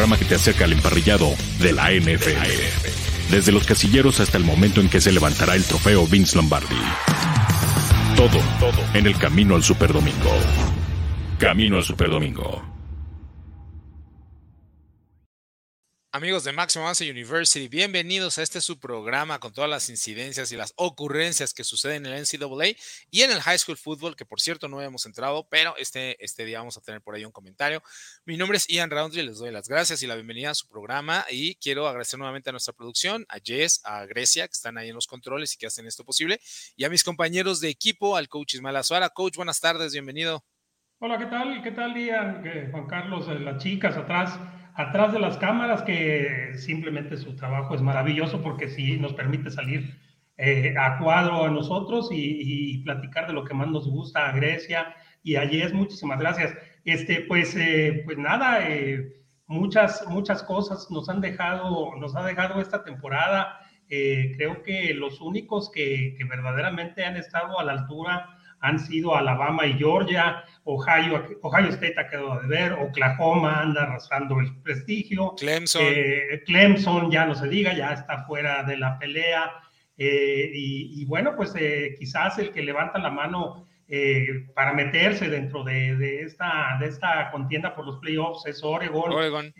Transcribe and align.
programa 0.00 0.18
que 0.18 0.24
te 0.24 0.34
acerca 0.34 0.64
al 0.64 0.72
emparrillado 0.72 1.28
de 1.58 1.74
la 1.74 1.90
NFL. 1.90 3.30
Desde 3.30 3.52
los 3.52 3.66
casilleros 3.66 4.18
hasta 4.20 4.38
el 4.38 4.44
momento 4.44 4.80
en 4.80 4.88
que 4.88 4.98
se 4.98 5.12
levantará 5.12 5.54
el 5.54 5.62
trofeo 5.62 6.06
Vince 6.06 6.36
Lombardi. 6.36 6.74
Todo, 8.16 8.38
todo 8.58 8.82
en 8.94 9.06
el 9.06 9.18
camino 9.18 9.56
al 9.56 9.62
Superdomingo. 9.62 10.32
Camino 11.38 11.76
al 11.76 11.84
Superdomingo. 11.84 12.69
Amigos 16.12 16.42
de 16.42 16.50
Máximo 16.50 16.82
Avance 16.82 17.08
University, 17.08 17.68
bienvenidos 17.68 18.36
a 18.36 18.42
este 18.42 18.60
su 18.60 18.80
programa 18.80 19.38
con 19.38 19.52
todas 19.52 19.70
las 19.70 19.88
incidencias 19.90 20.50
y 20.50 20.56
las 20.56 20.72
ocurrencias 20.74 21.54
que 21.54 21.62
suceden 21.62 22.04
en 22.04 22.14
el 22.14 22.22
NCAA 22.22 22.74
y 23.12 23.22
en 23.22 23.30
el 23.30 23.40
High 23.40 23.58
School 23.58 23.76
Football, 23.76 24.16
que 24.16 24.24
por 24.24 24.40
cierto 24.40 24.66
no 24.66 24.78
habíamos 24.78 25.06
entrado, 25.06 25.46
pero 25.48 25.76
este, 25.76 26.16
este 26.24 26.44
día 26.44 26.58
vamos 26.58 26.76
a 26.76 26.80
tener 26.80 27.00
por 27.00 27.14
ahí 27.14 27.24
un 27.24 27.30
comentario. 27.30 27.80
Mi 28.24 28.36
nombre 28.36 28.56
es 28.58 28.66
Ian 28.66 28.90
Roundtree, 28.90 29.22
les 29.22 29.38
doy 29.38 29.52
las 29.52 29.68
gracias 29.68 30.02
y 30.02 30.08
la 30.08 30.16
bienvenida 30.16 30.50
a 30.50 30.54
su 30.54 30.66
programa 30.66 31.24
y 31.30 31.54
quiero 31.54 31.86
agradecer 31.86 32.18
nuevamente 32.18 32.50
a 32.50 32.52
nuestra 32.52 32.74
producción, 32.74 33.24
a 33.28 33.38
Jess, 33.38 33.80
a 33.84 34.04
Grecia, 34.04 34.48
que 34.48 34.52
están 34.52 34.78
ahí 34.78 34.88
en 34.88 34.96
los 34.96 35.06
controles 35.06 35.54
y 35.54 35.58
que 35.58 35.68
hacen 35.68 35.86
esto 35.86 36.04
posible, 36.04 36.40
y 36.74 36.82
a 36.82 36.90
mis 36.90 37.04
compañeros 37.04 37.60
de 37.60 37.68
equipo, 37.68 38.16
al 38.16 38.28
coach 38.28 38.54
Ismael 38.54 38.74
Azuara. 38.74 39.10
Coach, 39.10 39.36
buenas 39.36 39.60
tardes, 39.60 39.92
bienvenido. 39.92 40.42
Hola, 40.98 41.18
¿qué 41.18 41.26
tal? 41.26 41.62
¿Qué 41.62 41.70
tal, 41.70 41.96
Ian? 41.96 42.42
Juan 42.72 42.88
Carlos, 42.88 43.28
eh, 43.28 43.38
las 43.38 43.62
chicas 43.62 43.96
atrás 43.96 44.36
atrás 44.80 45.12
de 45.12 45.18
las 45.18 45.36
cámaras, 45.36 45.82
que 45.82 46.52
simplemente 46.56 47.16
su 47.16 47.36
trabajo 47.36 47.74
es 47.74 47.82
maravilloso 47.82 48.42
porque 48.42 48.68
sí 48.68 48.98
nos 48.98 49.12
permite 49.12 49.50
salir 49.50 49.98
eh, 50.36 50.74
a 50.78 50.98
cuadro 50.98 51.44
a 51.44 51.50
nosotros 51.50 52.08
y, 52.10 52.78
platicar 52.84 53.26
de 53.26 53.34
lo 53.34 53.44
que 53.44 53.54
más 53.54 53.68
nos 53.68 53.86
gusta 53.88 54.28
a 54.28 54.32
Grecia 54.32 54.94
y 55.22 55.36
a 55.36 55.44
Yes. 55.44 55.74
Muchísimas 55.74 56.18
gracias. 56.18 56.54
Este, 56.84 57.22
pues, 57.28 57.54
eh, 57.56 58.02
pues 58.06 58.16
nada, 58.16 58.66
eh, 58.66 59.12
muchas, 59.46 60.02
muchas 60.08 60.42
cosas 60.42 60.90
nos 60.90 61.08
han 61.10 61.20
dejado, 61.20 61.94
nos 61.96 62.16
ha 62.16 62.24
dejado 62.24 62.60
esta 62.60 62.82
temporada. 62.82 63.60
creo 63.88 64.62
que 64.62 64.94
los 64.94 65.20
únicos 65.20 65.70
que, 65.70 66.14
que 66.16 66.24
verdaderamente 66.24 67.04
han 67.04 67.16
estado 67.16 67.58
a 67.58 67.64
la 67.64 67.72
altura 67.72 68.39
han 68.60 68.78
sido 68.78 69.16
Alabama 69.16 69.66
y 69.66 69.74
Georgia, 69.74 70.44
Ohio, 70.64 71.26
Ohio 71.42 71.68
State 71.68 71.94
ha 71.98 72.08
quedado 72.08 72.40
de 72.40 72.48
ver, 72.48 72.72
Oklahoma 72.74 73.60
anda 73.60 73.82
arrastrando 73.82 74.38
el 74.40 74.54
prestigio, 74.62 75.34
Clemson, 75.36 75.82
eh, 75.84 76.42
Clemson 76.46 77.10
ya 77.10 77.26
no 77.26 77.34
se 77.34 77.48
diga, 77.48 77.72
ya 77.74 77.92
está 77.92 78.24
fuera 78.24 78.62
de 78.62 78.76
la 78.76 78.98
pelea, 78.98 79.50
eh, 79.96 80.50
y, 80.54 81.04
bueno, 81.06 81.34
pues 81.36 81.54
eh, 81.58 81.94
quizás 81.98 82.38
el 82.38 82.52
que 82.52 82.62
levanta 82.62 82.98
la 82.98 83.10
mano 83.10 83.66
para 84.54 84.72
meterse 84.72 85.28
dentro 85.28 85.64
de, 85.64 86.22
esta, 86.22 86.76
de 86.78 86.86
esta 86.86 87.28
contienda 87.32 87.74
por 87.74 87.84
los 87.84 87.98
playoffs 87.98 88.46
es 88.46 88.62
Oregon, 88.62 89.12
Oregon 89.12 89.52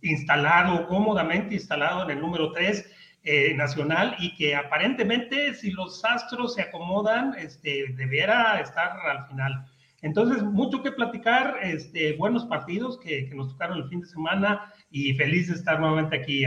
instalado, 0.00 0.86
cómodamente 0.86 1.54
instalado 1.54 2.04
en 2.04 2.10
el 2.10 2.20
número 2.20 2.52
3 2.52 2.88
eh, 3.24 3.54
nacional 3.54 4.16
y 4.18 4.34
que 4.34 4.56
aparentemente 4.56 5.54
si 5.54 5.70
los 5.70 6.04
astros 6.04 6.54
se 6.54 6.62
acomodan, 6.62 7.34
este, 7.38 7.86
debiera 7.96 8.60
estar 8.60 8.98
al 8.98 9.28
final. 9.28 9.66
Entonces, 10.00 10.42
mucho 10.42 10.82
que 10.82 10.90
platicar, 10.90 11.58
este, 11.62 12.14
buenos 12.14 12.46
partidos 12.46 12.98
que, 12.98 13.30
nos 13.34 13.50
tocaron 13.50 13.78
el 13.78 13.88
fin 13.88 14.00
de 14.00 14.08
semana 14.08 14.74
y 14.90 15.14
feliz 15.14 15.48
de 15.48 15.54
estar 15.54 15.78
nuevamente 15.78 16.16
aquí, 16.16 16.44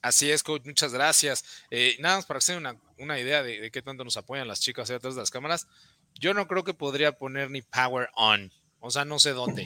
Así 0.00 0.30
es, 0.30 0.42
coach, 0.42 0.64
muchas 0.64 0.92
gracias. 0.92 1.64
Eh, 1.70 1.96
nada 2.00 2.16
más 2.16 2.26
para 2.26 2.38
hacer 2.38 2.56
una, 2.56 2.76
una 2.98 3.18
idea 3.18 3.42
de, 3.42 3.60
de, 3.60 3.70
qué 3.70 3.82
tanto 3.82 4.04
nos 4.04 4.16
apoyan 4.16 4.48
las 4.48 4.60
chicas 4.60 4.90
ahí 4.90 4.96
atrás 4.96 5.14
de 5.14 5.22
las 5.22 5.30
cámaras, 5.30 5.66
yo 6.14 6.34
no 6.34 6.46
creo 6.46 6.64
que 6.64 6.74
podría 6.74 7.12
poner 7.12 7.50
ni 7.50 7.62
power 7.62 8.08
on. 8.14 8.52
O 8.84 8.90
sea, 8.90 9.04
no 9.04 9.20
sé 9.20 9.30
dónde. 9.30 9.64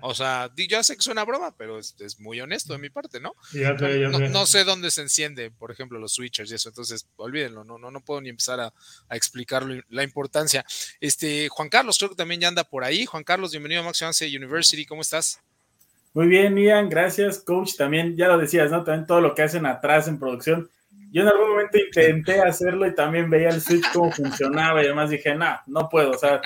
O 0.00 0.14
sea, 0.14 0.50
ya 0.56 0.82
sé 0.82 0.94
que 0.94 1.02
suena 1.02 1.24
broma, 1.24 1.56
pero 1.56 1.78
es, 1.78 2.20
muy 2.20 2.40
honesto 2.40 2.74
de 2.74 2.78
mi 2.78 2.90
parte, 2.90 3.18
¿no? 3.18 3.34
no, 4.30 4.46
sé 4.46 4.62
dónde 4.62 4.90
se 4.90 5.00
enciende, 5.00 5.50
por 5.50 5.72
ejemplo, 5.72 5.98
los 5.98 6.12
switchers 6.12 6.52
y 6.52 6.54
eso. 6.54 6.68
Entonces, 6.68 7.08
olvídenlo, 7.16 7.64
no, 7.64 7.78
no, 7.78 7.90
no 7.90 8.00
puedo 8.00 8.20
ni 8.20 8.28
empezar 8.28 8.60
a, 8.60 8.72
a 9.08 9.16
explicar 9.16 9.64
la 9.88 10.02
importancia. 10.02 10.64
Este, 11.00 11.48
Juan 11.48 11.68
Carlos, 11.68 11.98
creo 11.98 12.10
que 12.10 12.16
también 12.16 12.42
ya 12.42 12.48
anda 12.48 12.62
por 12.62 12.84
ahí. 12.84 13.06
Juan 13.06 13.24
Carlos, 13.24 13.50
bienvenido 13.50 13.80
a 13.80 13.84
Max 13.84 14.02
University, 14.22 14.84
¿cómo 14.84 15.00
estás? 15.00 15.40
Muy 16.12 16.26
bien, 16.26 16.56
Ian, 16.56 16.88
gracias, 16.90 17.38
coach. 17.38 17.74
También, 17.76 18.16
ya 18.16 18.28
lo 18.28 18.38
decías, 18.38 18.70
¿no? 18.70 18.84
También 18.84 19.06
todo 19.06 19.20
lo 19.20 19.34
que 19.34 19.42
hacen 19.42 19.66
atrás 19.66 20.08
en 20.08 20.18
producción. 20.18 20.70
Yo 21.10 21.22
en 21.22 21.28
algún 21.28 21.50
momento 21.50 21.78
intenté 21.78 22.40
hacerlo 22.40 22.86
y 22.86 22.94
también 22.94 23.30
veía 23.30 23.48
el 23.48 23.62
switch 23.62 23.86
cómo 23.92 24.12
funcionaba 24.12 24.82
y 24.82 24.86
además 24.86 25.08
dije, 25.08 25.34
no, 25.34 25.58
no 25.66 25.88
puedo, 25.88 26.10
o 26.10 26.18
sea, 26.18 26.40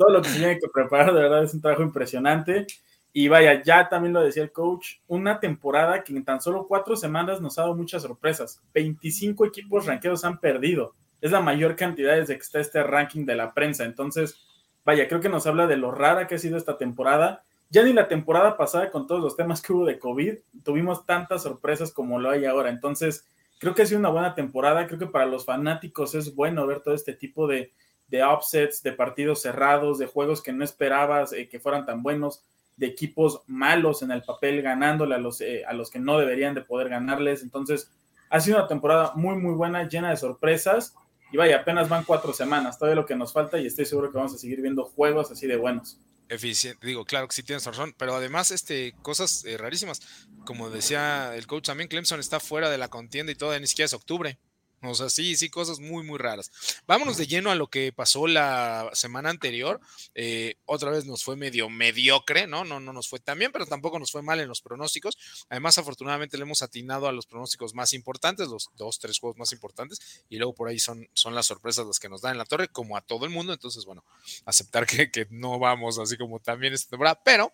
todo 0.00 0.08
lo 0.12 0.22
que 0.22 0.30
se 0.30 0.38
tiene 0.38 0.58
que 0.58 0.68
preparar, 0.72 1.12
de 1.12 1.20
verdad 1.20 1.44
es 1.44 1.52
un 1.52 1.60
trabajo 1.60 1.82
impresionante. 1.82 2.66
Y 3.12 3.28
vaya, 3.28 3.62
ya 3.62 3.86
también 3.90 4.14
lo 4.14 4.22
decía 4.22 4.42
el 4.42 4.50
coach, 4.50 4.94
una 5.08 5.40
temporada 5.40 6.02
que 6.02 6.16
en 6.16 6.24
tan 6.24 6.40
solo 6.40 6.66
cuatro 6.66 6.96
semanas 6.96 7.42
nos 7.42 7.58
ha 7.58 7.62
dado 7.62 7.74
muchas 7.74 8.00
sorpresas. 8.00 8.62
25 8.72 9.44
equipos 9.44 9.84
ranqueados 9.84 10.24
han 10.24 10.40
perdido. 10.40 10.94
Es 11.20 11.32
la 11.32 11.42
mayor 11.42 11.76
cantidad 11.76 12.16
desde 12.16 12.36
que 12.36 12.40
está 12.40 12.60
este 12.60 12.82
ranking 12.82 13.26
de 13.26 13.36
la 13.36 13.52
prensa. 13.52 13.84
Entonces, 13.84 14.40
vaya, 14.86 15.06
creo 15.06 15.20
que 15.20 15.28
nos 15.28 15.46
habla 15.46 15.66
de 15.66 15.76
lo 15.76 15.90
rara 15.90 16.26
que 16.26 16.36
ha 16.36 16.38
sido 16.38 16.56
esta 16.56 16.78
temporada. 16.78 17.42
Ya 17.68 17.82
ni 17.82 17.92
la 17.92 18.08
temporada 18.08 18.56
pasada, 18.56 18.90
con 18.90 19.06
todos 19.06 19.20
los 19.20 19.36
temas 19.36 19.60
que 19.60 19.74
hubo 19.74 19.84
de 19.84 19.98
COVID, 19.98 20.34
tuvimos 20.64 21.04
tantas 21.04 21.42
sorpresas 21.42 21.92
como 21.92 22.18
lo 22.18 22.30
hay 22.30 22.46
ahora. 22.46 22.70
Entonces, 22.70 23.28
creo 23.58 23.74
que 23.74 23.82
ha 23.82 23.86
sido 23.86 24.00
una 24.00 24.08
buena 24.08 24.34
temporada. 24.34 24.86
Creo 24.86 24.98
que 24.98 25.06
para 25.08 25.26
los 25.26 25.44
fanáticos 25.44 26.14
es 26.14 26.34
bueno 26.34 26.66
ver 26.66 26.80
todo 26.80 26.94
este 26.94 27.12
tipo 27.12 27.46
de, 27.46 27.74
de 28.10 28.24
upsets, 28.26 28.82
de 28.82 28.92
partidos 28.92 29.42
cerrados, 29.42 29.98
de 29.98 30.06
juegos 30.06 30.42
que 30.42 30.52
no 30.52 30.64
esperabas 30.64 31.32
eh, 31.32 31.48
que 31.48 31.60
fueran 31.60 31.86
tan 31.86 32.02
buenos, 32.02 32.42
de 32.76 32.86
equipos 32.86 33.42
malos 33.46 34.02
en 34.02 34.10
el 34.10 34.22
papel 34.22 34.62
ganándole 34.62 35.14
a 35.14 35.18
los, 35.18 35.40
eh, 35.40 35.64
a 35.64 35.72
los 35.72 35.90
que 35.90 36.00
no 36.00 36.18
deberían 36.18 36.54
de 36.54 36.62
poder 36.62 36.88
ganarles. 36.88 37.42
Entonces, 37.42 37.90
ha 38.28 38.40
sido 38.40 38.58
una 38.58 38.68
temporada 38.68 39.12
muy, 39.14 39.36
muy 39.36 39.54
buena, 39.54 39.88
llena 39.88 40.10
de 40.10 40.16
sorpresas. 40.16 40.94
Y 41.32 41.36
vaya, 41.36 41.58
apenas 41.58 41.88
van 41.88 42.04
cuatro 42.04 42.32
semanas, 42.32 42.78
todavía 42.78 43.00
lo 43.00 43.06
que 43.06 43.14
nos 43.14 43.32
falta 43.32 43.58
y 43.58 43.66
estoy 43.66 43.86
seguro 43.86 44.10
que 44.10 44.16
vamos 44.16 44.34
a 44.34 44.38
seguir 44.38 44.60
viendo 44.60 44.84
juegos 44.84 45.30
así 45.30 45.46
de 45.46 45.56
buenos. 45.56 45.98
Eficiente, 46.28 46.84
digo, 46.84 47.04
claro 47.04 47.28
que 47.28 47.34
sí 47.34 47.42
tienes 47.42 47.64
razón, 47.66 47.94
pero 47.96 48.14
además, 48.14 48.50
este, 48.50 48.94
cosas 49.02 49.44
eh, 49.44 49.56
rarísimas. 49.56 50.00
Como 50.44 50.70
decía 50.70 51.36
el 51.36 51.46
coach 51.46 51.66
también, 51.66 51.88
Clemson 51.88 52.18
está 52.18 52.40
fuera 52.40 52.68
de 52.70 52.78
la 52.78 52.88
contienda 52.88 53.30
y 53.30 53.36
todavía 53.36 53.60
ni 53.60 53.66
siquiera 53.68 53.86
es 53.86 53.94
octubre. 53.94 54.38
O 54.82 54.94
sea, 54.94 55.10
sí, 55.10 55.36
sí, 55.36 55.50
cosas 55.50 55.78
muy, 55.78 56.02
muy 56.02 56.18
raras. 56.18 56.50
Vámonos 56.86 57.18
de 57.18 57.26
lleno 57.26 57.50
a 57.50 57.54
lo 57.54 57.68
que 57.68 57.92
pasó 57.92 58.26
la 58.26 58.88
semana 58.94 59.28
anterior. 59.28 59.78
Eh, 60.14 60.54
otra 60.64 60.90
vez 60.90 61.04
nos 61.04 61.22
fue 61.22 61.36
medio 61.36 61.68
mediocre, 61.68 62.46
¿no? 62.46 62.64
¿no? 62.64 62.80
No 62.80 62.92
nos 62.94 63.08
fue 63.08 63.20
tan 63.20 63.38
bien, 63.38 63.52
pero 63.52 63.66
tampoco 63.66 63.98
nos 63.98 64.10
fue 64.10 64.22
mal 64.22 64.40
en 64.40 64.48
los 64.48 64.62
pronósticos. 64.62 65.18
Además, 65.50 65.76
afortunadamente 65.76 66.38
le 66.38 66.44
hemos 66.44 66.62
atinado 66.62 67.08
a 67.08 67.12
los 67.12 67.26
pronósticos 67.26 67.74
más 67.74 67.92
importantes, 67.92 68.48
los 68.48 68.70
dos, 68.76 68.98
tres 68.98 69.18
juegos 69.18 69.36
más 69.36 69.52
importantes, 69.52 70.24
y 70.30 70.38
luego 70.38 70.54
por 70.54 70.68
ahí 70.68 70.78
son, 70.78 71.08
son 71.12 71.34
las 71.34 71.46
sorpresas 71.46 71.86
las 71.86 71.98
que 71.98 72.08
nos 72.08 72.22
dan 72.22 72.32
en 72.32 72.38
la 72.38 72.46
torre, 72.46 72.68
como 72.68 72.96
a 72.96 73.02
todo 73.02 73.26
el 73.26 73.30
mundo. 73.30 73.52
Entonces, 73.52 73.84
bueno, 73.84 74.02
aceptar 74.46 74.86
que, 74.86 75.10
que 75.10 75.26
no 75.28 75.58
vamos 75.58 75.98
así 75.98 76.16
como 76.16 76.40
también 76.40 76.72
esta 76.72 76.90
temporada, 76.90 77.20
pero 77.22 77.52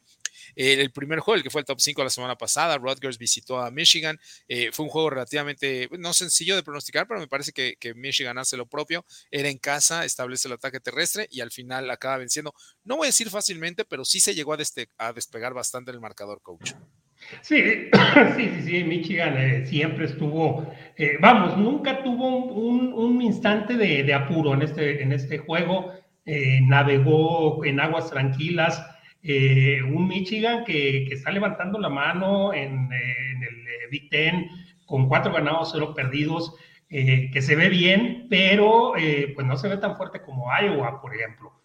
el 0.54 0.90
primer 0.90 1.20
juego, 1.20 1.36
el 1.36 1.42
que 1.42 1.50
fue 1.50 1.60
el 1.60 1.64
top 1.64 1.80
5 1.80 2.04
la 2.04 2.10
semana 2.10 2.36
pasada, 2.36 2.78
Rutgers 2.78 3.18
visitó 3.18 3.60
a 3.60 3.70
Michigan. 3.70 4.18
Eh, 4.48 4.70
fue 4.72 4.84
un 4.84 4.90
juego 4.90 5.10
relativamente, 5.10 5.88
no 5.98 6.12
sencillo 6.12 6.56
de 6.56 6.62
pronosticar, 6.62 7.06
pero 7.06 7.20
me 7.20 7.28
parece 7.28 7.52
que, 7.52 7.76
Michigan 7.94 8.38
hace 8.38 8.56
lo 8.56 8.66
propio. 8.66 9.04
Era 9.30 9.48
en 9.48 9.58
casa, 9.58 10.04
establece 10.04 10.48
el 10.48 10.54
ataque 10.54 10.80
terrestre 10.80 11.28
y 11.30 11.40
al 11.40 11.50
final 11.50 11.90
acaba 11.90 12.18
venciendo. 12.18 12.54
No 12.84 12.96
voy 12.96 13.06
a 13.06 13.08
decir 13.08 13.30
fácilmente, 13.30 13.84
pero 13.84 14.04
sí 14.04 14.20
se 14.20 14.34
llegó 14.34 14.54
a, 14.54 15.12
despegar 15.12 15.54
bastante 15.54 15.90
el 15.90 16.00
marcador, 16.00 16.40
coach. 16.42 16.72
Sí, 17.42 17.62
sí, 18.36 18.50
sí, 18.56 18.62
sí, 18.64 18.84
Michigan 18.84 19.36
eh, 19.38 19.66
siempre 19.66 20.06
estuvo, 20.06 20.72
eh, 20.96 21.16
vamos, 21.20 21.56
nunca 21.56 22.02
tuvo 22.02 22.44
un, 22.44 23.22
instante 23.22 23.74
de, 23.74 24.12
apuro 24.12 24.54
en 24.54 24.62
este, 24.62 25.02
en 25.02 25.12
este 25.12 25.38
juego, 25.38 25.92
navegó 26.62 27.64
en 27.64 27.80
aguas 27.80 28.10
tranquilas, 28.10 28.84
eh, 29.28 29.82
un 29.82 30.06
Michigan 30.06 30.62
que, 30.64 31.08
está 31.10 31.32
levantando 31.32 31.80
la 31.80 31.88
mano 31.88 32.54
en, 32.54 32.92
eh, 32.92 33.32
el 33.32 33.66
eh, 33.66 33.88
Big 33.90 34.08
Ten 34.08 34.48
con 34.84 35.08
cuatro 35.08 35.32
ganados, 35.32 35.70
cero 35.72 35.94
perdidos, 35.94 36.54
que 36.88 37.42
se 37.42 37.56
ve 37.56 37.68
bien, 37.68 38.28
pero 38.30 38.92
pues 39.34 39.44
no 39.44 39.56
se 39.56 39.66
ve 39.66 39.76
tan 39.78 39.96
fuerte 39.96 40.22
como 40.22 40.46
Iowa, 40.56 41.00
por 41.02 41.12
ejemplo, 41.16 41.60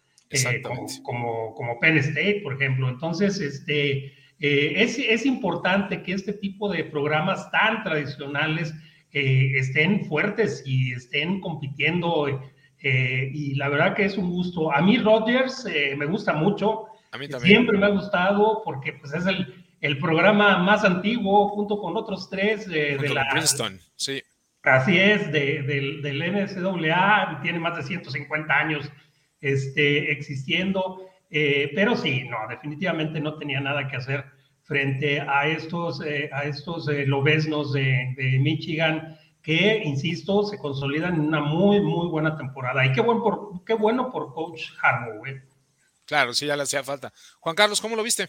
como, 1.04 1.54
como, 1.54 1.78
Penn 1.78 1.98
State, 1.98 2.40
por 2.42 2.54
ejemplo. 2.54 2.88
Entonces, 2.88 3.38
este, 3.40 4.12
es, 4.40 4.98
es, 4.98 5.24
importante 5.24 6.02
que 6.02 6.14
este 6.14 6.32
tipo 6.32 6.68
de 6.68 6.82
programas 6.82 7.48
tan 7.52 7.84
tradicionales 7.84 8.74
estén 9.12 10.04
fuertes 10.06 10.64
y 10.66 10.92
estén 10.94 11.38
compitiendo. 11.38 12.42
y 12.82 13.54
la 13.54 13.68
verdad 13.68 13.94
que 13.94 14.06
es 14.06 14.18
un 14.18 14.28
gusto. 14.28 14.74
A 14.74 14.82
mí 14.82 14.98
Rogers 14.98 15.64
me 15.96 16.06
gusta 16.06 16.32
mucho. 16.32 16.88
Siempre 17.40 17.78
me 17.78 17.86
ha 17.86 17.90
gustado 17.90 18.62
porque 18.64 18.94
pues, 18.94 19.12
es 19.12 19.26
el, 19.26 19.64
el 19.80 19.98
programa 19.98 20.58
más 20.58 20.84
antiguo 20.84 21.48
junto 21.48 21.78
con 21.78 21.96
otros 21.96 22.30
tres 22.30 22.68
de 22.68 22.96
la... 23.08 23.28
Princeton, 23.30 23.78
sí. 23.96 24.22
Así 24.62 24.96
es, 24.96 25.32
de, 25.32 25.62
del 26.02 26.18
NCAA, 26.20 27.40
tiene 27.42 27.58
más 27.58 27.76
de 27.76 27.82
150 27.82 28.54
años 28.54 28.90
este, 29.40 30.12
existiendo, 30.12 31.08
eh, 31.30 31.72
pero 31.74 31.96
sí, 31.96 32.28
no, 32.28 32.36
definitivamente 32.48 33.20
no 33.20 33.34
tenía 33.34 33.60
nada 33.60 33.88
que 33.88 33.96
hacer 33.96 34.24
frente 34.62 35.20
a 35.20 35.48
estos, 35.48 36.00
eh, 36.04 36.30
a 36.32 36.44
estos 36.44 36.88
eh, 36.88 37.06
lobesnos 37.06 37.72
de, 37.72 38.14
de, 38.16 38.38
Michigan 38.38 39.18
que, 39.42 39.82
insisto, 39.84 40.44
se 40.44 40.58
consolidan 40.58 41.14
en 41.14 41.22
una 41.22 41.40
muy, 41.40 41.80
muy 41.80 42.06
buena 42.06 42.36
temporada. 42.36 42.86
Y 42.86 42.92
qué, 42.92 43.00
buen 43.00 43.20
por, 43.20 43.64
qué 43.64 43.74
bueno 43.74 44.12
por 44.12 44.32
Coach 44.32 44.62
Harbaugh. 44.80 45.24
Claro, 46.12 46.34
sí, 46.34 46.44
ya 46.44 46.58
le 46.58 46.64
hacía 46.64 46.84
falta. 46.84 47.10
Juan 47.40 47.56
Carlos, 47.56 47.80
¿cómo 47.80 47.96
lo 47.96 48.02
viste? 48.02 48.28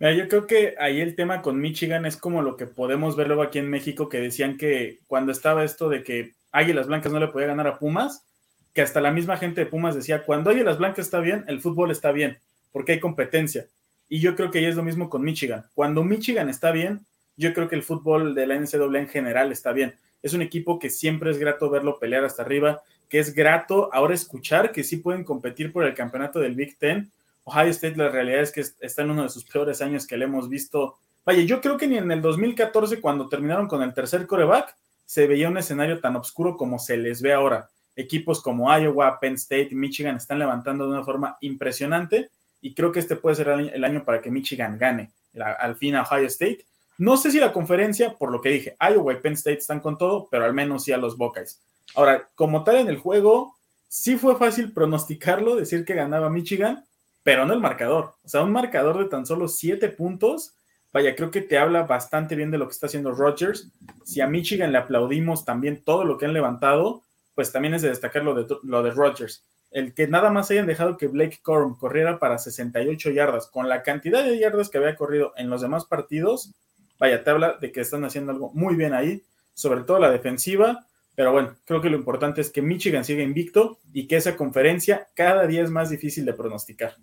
yo 0.00 0.26
creo 0.26 0.48
que 0.48 0.74
ahí 0.80 1.00
el 1.00 1.14
tema 1.14 1.42
con 1.42 1.60
Michigan 1.60 2.06
es 2.06 2.16
como 2.16 2.42
lo 2.42 2.56
que 2.56 2.66
podemos 2.66 3.14
ver 3.14 3.28
luego 3.28 3.44
aquí 3.44 3.60
en 3.60 3.70
México, 3.70 4.08
que 4.08 4.18
decían 4.18 4.56
que 4.56 4.98
cuando 5.06 5.30
estaba 5.30 5.62
esto 5.62 5.88
de 5.88 6.02
que 6.02 6.34
Águilas 6.50 6.88
Blancas 6.88 7.12
no 7.12 7.20
le 7.20 7.28
podía 7.28 7.46
ganar 7.46 7.68
a 7.68 7.78
Pumas, 7.78 8.24
que 8.72 8.82
hasta 8.82 9.00
la 9.00 9.12
misma 9.12 9.36
gente 9.36 9.60
de 9.60 9.70
Pumas 9.70 9.94
decía, 9.94 10.24
cuando 10.24 10.50
Águilas 10.50 10.78
Blancas 10.78 11.04
está 11.04 11.20
bien, 11.20 11.44
el 11.46 11.60
fútbol 11.60 11.92
está 11.92 12.10
bien, 12.10 12.40
porque 12.72 12.90
hay 12.90 12.98
competencia. 12.98 13.68
Y 14.08 14.18
yo 14.18 14.34
creo 14.34 14.50
que 14.50 14.58
ahí 14.58 14.64
es 14.64 14.74
lo 14.74 14.82
mismo 14.82 15.08
con 15.08 15.22
Michigan. 15.22 15.66
Cuando 15.72 16.02
Michigan 16.02 16.48
está 16.48 16.72
bien, 16.72 17.06
yo 17.36 17.54
creo 17.54 17.68
que 17.68 17.76
el 17.76 17.84
fútbol 17.84 18.34
de 18.34 18.48
la 18.48 18.56
NCAA 18.56 18.98
en 18.98 19.08
general 19.08 19.52
está 19.52 19.70
bien. 19.70 19.94
Es 20.20 20.34
un 20.34 20.42
equipo 20.42 20.80
que 20.80 20.90
siempre 20.90 21.30
es 21.30 21.38
grato 21.38 21.70
verlo 21.70 22.00
pelear 22.00 22.24
hasta 22.24 22.42
arriba, 22.42 22.82
que 23.14 23.20
es 23.20 23.32
grato 23.32 23.90
ahora 23.92 24.12
escuchar 24.12 24.72
que 24.72 24.82
sí 24.82 24.96
pueden 24.96 25.22
competir 25.22 25.72
por 25.72 25.84
el 25.84 25.94
campeonato 25.94 26.40
del 26.40 26.56
Big 26.56 26.76
Ten 26.76 27.12
Ohio 27.44 27.70
State 27.70 27.94
la 27.94 28.08
realidad 28.08 28.40
es 28.40 28.50
que 28.50 28.62
está 28.80 29.02
en 29.02 29.10
uno 29.10 29.22
de 29.22 29.28
sus 29.28 29.44
peores 29.44 29.80
años 29.80 30.04
que 30.04 30.16
le 30.16 30.24
hemos 30.24 30.48
visto. 30.48 30.96
Vaya, 31.24 31.44
yo 31.44 31.60
creo 31.60 31.76
que 31.76 31.86
ni 31.86 31.96
en 31.96 32.10
el 32.10 32.20
2014, 32.20 33.00
cuando 33.00 33.28
terminaron 33.28 33.68
con 33.68 33.82
el 33.82 33.94
tercer 33.94 34.26
coreback, 34.26 34.74
se 35.06 35.28
veía 35.28 35.48
un 35.48 35.56
escenario 35.56 36.00
tan 36.00 36.16
oscuro 36.16 36.56
como 36.56 36.80
se 36.80 36.96
les 36.96 37.22
ve 37.22 37.32
ahora. 37.32 37.70
Equipos 37.94 38.42
como 38.42 38.76
Iowa, 38.76 39.20
Penn 39.20 39.34
State 39.34 39.68
Michigan 39.70 40.16
están 40.16 40.40
levantando 40.40 40.84
de 40.84 40.94
una 40.94 41.04
forma 41.04 41.38
impresionante 41.40 42.30
y 42.60 42.74
creo 42.74 42.90
que 42.90 42.98
este 42.98 43.14
puede 43.14 43.36
ser 43.36 43.48
el 43.48 43.84
año 43.84 44.04
para 44.04 44.20
que 44.20 44.32
Michigan 44.32 44.76
gane 44.76 45.12
al 45.40 45.76
fin 45.76 45.94
a 45.94 46.02
Ohio 46.02 46.26
State. 46.26 46.66
No 46.98 47.16
sé 47.16 47.30
si 47.30 47.38
la 47.38 47.52
conferencia, 47.52 48.14
por 48.14 48.32
lo 48.32 48.40
que 48.40 48.48
dije, 48.48 48.76
Iowa 48.80 49.12
y 49.12 49.20
Penn 49.20 49.34
State 49.34 49.58
están 49.58 49.78
con 49.78 49.96
todo, 49.96 50.26
pero 50.32 50.44
al 50.46 50.52
menos 50.52 50.82
sí 50.82 50.90
a 50.90 50.96
los 50.96 51.16
Buckeyes. 51.16 51.60
Ahora, 51.94 52.28
como 52.34 52.64
tal 52.64 52.76
en 52.76 52.88
el 52.88 52.98
juego, 52.98 53.54
sí 53.88 54.16
fue 54.16 54.36
fácil 54.36 54.72
pronosticarlo, 54.72 55.56
decir 55.56 55.84
que 55.84 55.94
ganaba 55.94 56.30
Michigan, 56.30 56.84
pero 57.22 57.46
no 57.46 57.54
el 57.54 57.60
marcador. 57.60 58.14
O 58.24 58.28
sea, 58.28 58.42
un 58.42 58.52
marcador 58.52 58.98
de 58.98 59.04
tan 59.06 59.26
solo 59.26 59.48
siete 59.48 59.88
puntos, 59.88 60.54
vaya, 60.92 61.14
creo 61.16 61.30
que 61.30 61.40
te 61.40 61.58
habla 61.58 61.84
bastante 61.84 62.36
bien 62.36 62.50
de 62.50 62.58
lo 62.58 62.66
que 62.66 62.72
está 62.72 62.86
haciendo 62.86 63.12
Rodgers. 63.12 63.70
Si 64.04 64.20
a 64.20 64.26
Michigan 64.26 64.72
le 64.72 64.78
aplaudimos 64.78 65.44
también 65.44 65.82
todo 65.82 66.04
lo 66.04 66.18
que 66.18 66.26
han 66.26 66.32
levantado, 66.32 67.02
pues 67.34 67.52
también 67.52 67.74
es 67.74 67.82
de 67.82 67.88
destacar 67.88 68.22
lo 68.22 68.34
de, 68.34 68.56
lo 68.62 68.82
de 68.82 68.90
Rodgers. 68.90 69.44
El 69.70 69.94
que 69.94 70.06
nada 70.06 70.30
más 70.30 70.50
hayan 70.50 70.66
dejado 70.66 70.96
que 70.96 71.08
Blake 71.08 71.40
Corum 71.42 71.76
corriera 71.76 72.18
para 72.18 72.38
68 72.38 73.10
yardas, 73.10 73.48
con 73.48 73.68
la 73.68 73.82
cantidad 73.82 74.24
de 74.24 74.38
yardas 74.38 74.68
que 74.68 74.78
había 74.78 74.94
corrido 74.94 75.32
en 75.36 75.50
los 75.50 75.62
demás 75.62 75.84
partidos, 75.84 76.52
vaya, 76.98 77.24
te 77.24 77.30
habla 77.30 77.58
de 77.60 77.72
que 77.72 77.80
están 77.80 78.04
haciendo 78.04 78.30
algo 78.30 78.52
muy 78.54 78.76
bien 78.76 78.94
ahí, 78.94 79.24
sobre 79.52 79.80
todo 79.82 79.98
la 79.98 80.10
defensiva. 80.10 80.86
Pero 81.14 81.32
bueno, 81.32 81.56
creo 81.64 81.80
que 81.80 81.90
lo 81.90 81.96
importante 81.96 82.40
es 82.40 82.50
que 82.50 82.62
Michigan 82.62 83.04
siga 83.04 83.22
invicto 83.22 83.78
y 83.92 84.06
que 84.06 84.16
esa 84.16 84.36
conferencia 84.36 85.08
cada 85.14 85.46
día 85.46 85.62
es 85.62 85.70
más 85.70 85.90
difícil 85.90 86.24
de 86.24 86.32
pronosticar. 86.32 86.96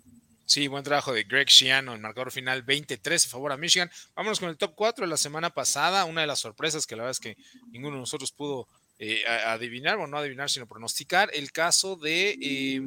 Sí, 0.44 0.68
buen 0.68 0.84
trabajo 0.84 1.14
de 1.14 1.22
Greg 1.22 1.48
Schiano, 1.48 1.94
el 1.94 2.00
marcador 2.00 2.30
final 2.30 2.62
23 2.62 3.26
a 3.26 3.28
favor 3.30 3.52
a 3.52 3.56
Michigan. 3.56 3.90
Vámonos 4.14 4.38
con 4.38 4.50
el 4.50 4.58
top 4.58 4.74
4 4.74 5.06
de 5.06 5.10
la 5.10 5.16
semana 5.16 5.50
pasada. 5.50 6.04
Una 6.04 6.20
de 6.20 6.26
las 6.26 6.40
sorpresas 6.40 6.86
que 6.86 6.94
la 6.94 7.04
verdad 7.04 7.12
es 7.12 7.20
que 7.20 7.36
ninguno 7.70 7.96
de 7.96 8.00
nosotros 8.00 8.32
pudo 8.32 8.68
eh, 9.04 9.24
adivinar, 9.26 9.98
o 9.98 10.06
no 10.06 10.16
adivinar, 10.16 10.48
sino 10.48 10.68
pronosticar. 10.68 11.28
El 11.34 11.50
caso 11.50 11.96
de 11.96 12.38
eh, 12.40 12.80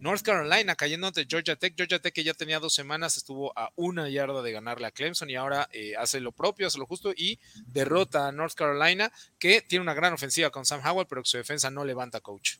North 0.00 0.22
Carolina 0.22 0.74
cayendo 0.74 1.06
ante 1.06 1.26
Georgia 1.28 1.54
Tech. 1.54 1.74
Georgia 1.76 2.00
Tech 2.00 2.12
que 2.12 2.24
ya 2.24 2.34
tenía 2.34 2.58
dos 2.58 2.74
semanas, 2.74 3.16
estuvo 3.16 3.56
a 3.56 3.70
una 3.76 4.08
yarda 4.08 4.42
de 4.42 4.50
ganarle 4.50 4.88
a 4.88 4.90
Clemson 4.90 5.30
y 5.30 5.36
ahora 5.36 5.68
eh, 5.72 5.94
hace 5.96 6.18
lo 6.18 6.32
propio, 6.32 6.66
hace 6.66 6.78
lo 6.78 6.86
justo 6.86 7.12
y 7.16 7.38
derrota 7.68 8.26
a 8.26 8.32
North 8.32 8.54
Carolina, 8.54 9.12
que 9.38 9.60
tiene 9.60 9.84
una 9.84 9.94
gran 9.94 10.12
ofensiva 10.12 10.50
con 10.50 10.64
Sam 10.64 10.80
Howell, 10.84 11.06
pero 11.06 11.22
que 11.22 11.28
su 11.28 11.36
defensa 11.36 11.70
no 11.70 11.84
levanta 11.84 12.20
coach. 12.20 12.56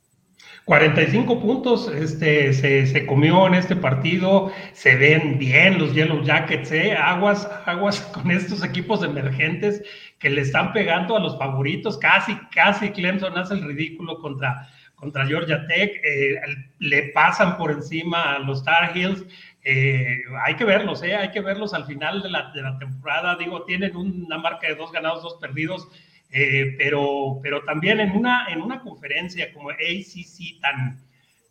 45 0.67 1.41
puntos 1.41 1.89
este, 1.89 2.53
se, 2.53 3.07
comió 3.07 3.47
en 3.47 3.55
este 3.55 3.77
partido, 3.77 4.53
se 4.73 4.95
ven 4.95 5.39
bien 5.39 5.79
los 5.79 5.95
Yellow 5.95 6.23
Jackets, 6.23 6.71
¿eh? 6.73 6.93
aguas, 6.93 7.49
aguas 7.67 8.01
con 8.15 8.31
estos 8.31 8.63
equipos 8.63 9.03
emergentes 9.03 9.83
que 10.25 10.31
le 10.31 10.41
están 10.41 10.73
pegando 10.73 11.19
a 11.19 11.21
los 11.21 11.37
favoritos, 11.37 11.99
casi, 11.99 12.35
casi 12.51 12.89
Clemson 12.93 13.37
hace 13.37 13.53
el 13.53 13.63
ridículo 13.63 14.19
contra, 14.21 14.71
contra 14.95 15.27
Georgia 15.27 15.67
Tech, 15.67 16.01
eh, 16.03 16.41
le 16.79 17.11
pasan 17.11 17.59
por 17.59 17.71
encima 17.71 18.37
a 18.37 18.39
los 18.39 18.65
Tar 18.65 18.97
Heels, 18.97 19.23
eh, 19.65 20.23
hay 20.47 20.55
que 20.55 20.65
verlos, 20.65 21.03
¿eh? 21.03 21.15
hay 21.15 21.31
que 21.31 21.43
verlos 21.43 21.75
al 21.75 21.85
final 21.85 22.23
de 22.23 22.31
la, 22.31 22.51
de 22.55 22.63
la 22.63 22.79
temporada, 22.79 23.37
digo, 23.37 23.65
tienen 23.65 23.95
una 23.95 24.39
marca 24.39 24.67
de 24.67 24.77
dos 24.77 24.91
ganados, 24.93 25.23
dos 25.23 25.35
perdidos, 25.35 25.89
eh, 26.31 26.75
pero, 26.79 27.39
pero 27.43 27.63
también 27.65 28.01
en 28.01 28.13
una, 28.13 28.47
en 28.49 28.63
una 28.63 28.81
conferencia 28.81 29.53
como 29.53 29.73
ACC 29.73 30.59
tan, 30.63 31.03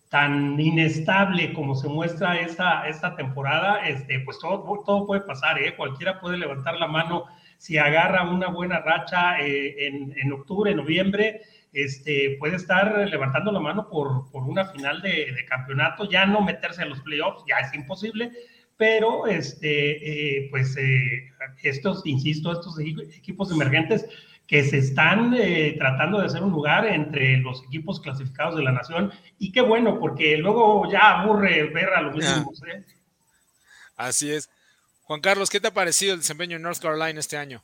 tan 0.10 0.60
inestable 0.60 1.54
como 1.54 1.76
se 1.76 1.88
muestra 1.88 2.40
esta, 2.40 2.90
esta 2.90 3.16
temporada, 3.16 3.86
este, 3.88 4.20
pues 4.22 4.40
todo, 4.40 4.82
todo 4.84 5.06
puede 5.06 5.22
pasar, 5.22 5.60
cualquiera 5.78 6.20
puede 6.20 6.38
levantar 6.38 6.80
la 6.80 6.88
mano 6.88 7.26
si 7.64 7.78
agarra 7.78 8.30
una 8.30 8.50
buena 8.50 8.80
racha 8.80 9.40
eh, 9.40 9.88
en, 9.88 10.14
en, 10.18 10.34
octubre, 10.34 10.76
noviembre, 10.76 11.44
este, 11.72 12.36
puede 12.38 12.58
estar 12.58 13.08
levantando 13.08 13.54
la 13.54 13.62
mano 13.62 13.88
por, 13.88 14.30
por 14.32 14.44
una 14.44 14.66
final 14.66 15.02
de, 15.02 15.32
de, 15.32 15.46
campeonato, 15.46 16.10
ya 16.10 16.26
no 16.26 16.42
meterse 16.42 16.82
en 16.82 16.90
los 16.90 17.00
playoffs, 17.00 17.46
ya 17.48 17.66
es 17.66 17.74
imposible, 17.74 18.34
pero 18.76 19.28
este, 19.28 20.50
pues 20.52 20.76
estos, 21.64 22.06
insisto, 22.06 22.52
estos 22.52 22.78
equipos 22.80 23.50
emergentes, 23.50 24.10
que 24.46 24.66
se 24.66 24.80
están 24.80 25.34
eh, 25.34 25.76
tratando 25.78 26.20
de 26.20 26.26
hacer 26.26 26.44
un 26.44 26.52
lugar 26.52 26.86
entre 26.86 27.38
los 27.38 27.64
equipos 27.64 28.02
clasificados 28.02 28.58
de 28.58 28.64
la 28.64 28.74
nación. 28.74 29.14
Y 29.40 29.54
qué 29.54 29.62
bueno, 29.62 30.02
porque 30.02 30.38
luego 30.38 30.92
ya 30.92 31.22
aburre 31.22 31.64
ver 31.70 31.94
a 31.94 32.02
los 32.02 32.14
mismos. 32.14 32.62
¿eh? 32.68 32.84
Así 33.96 34.32
es. 34.34 34.50
Juan 35.04 35.22
Carlos, 35.22 35.50
¿qué 35.50 35.60
te 35.60 35.68
ha 35.68 35.74
parecido 35.74 36.14
el 36.14 36.20
desempeño 36.20 36.58
en 36.58 36.64
North 36.64 36.80
Carolina 36.80 37.20
este 37.20 37.38
año? 37.38 37.64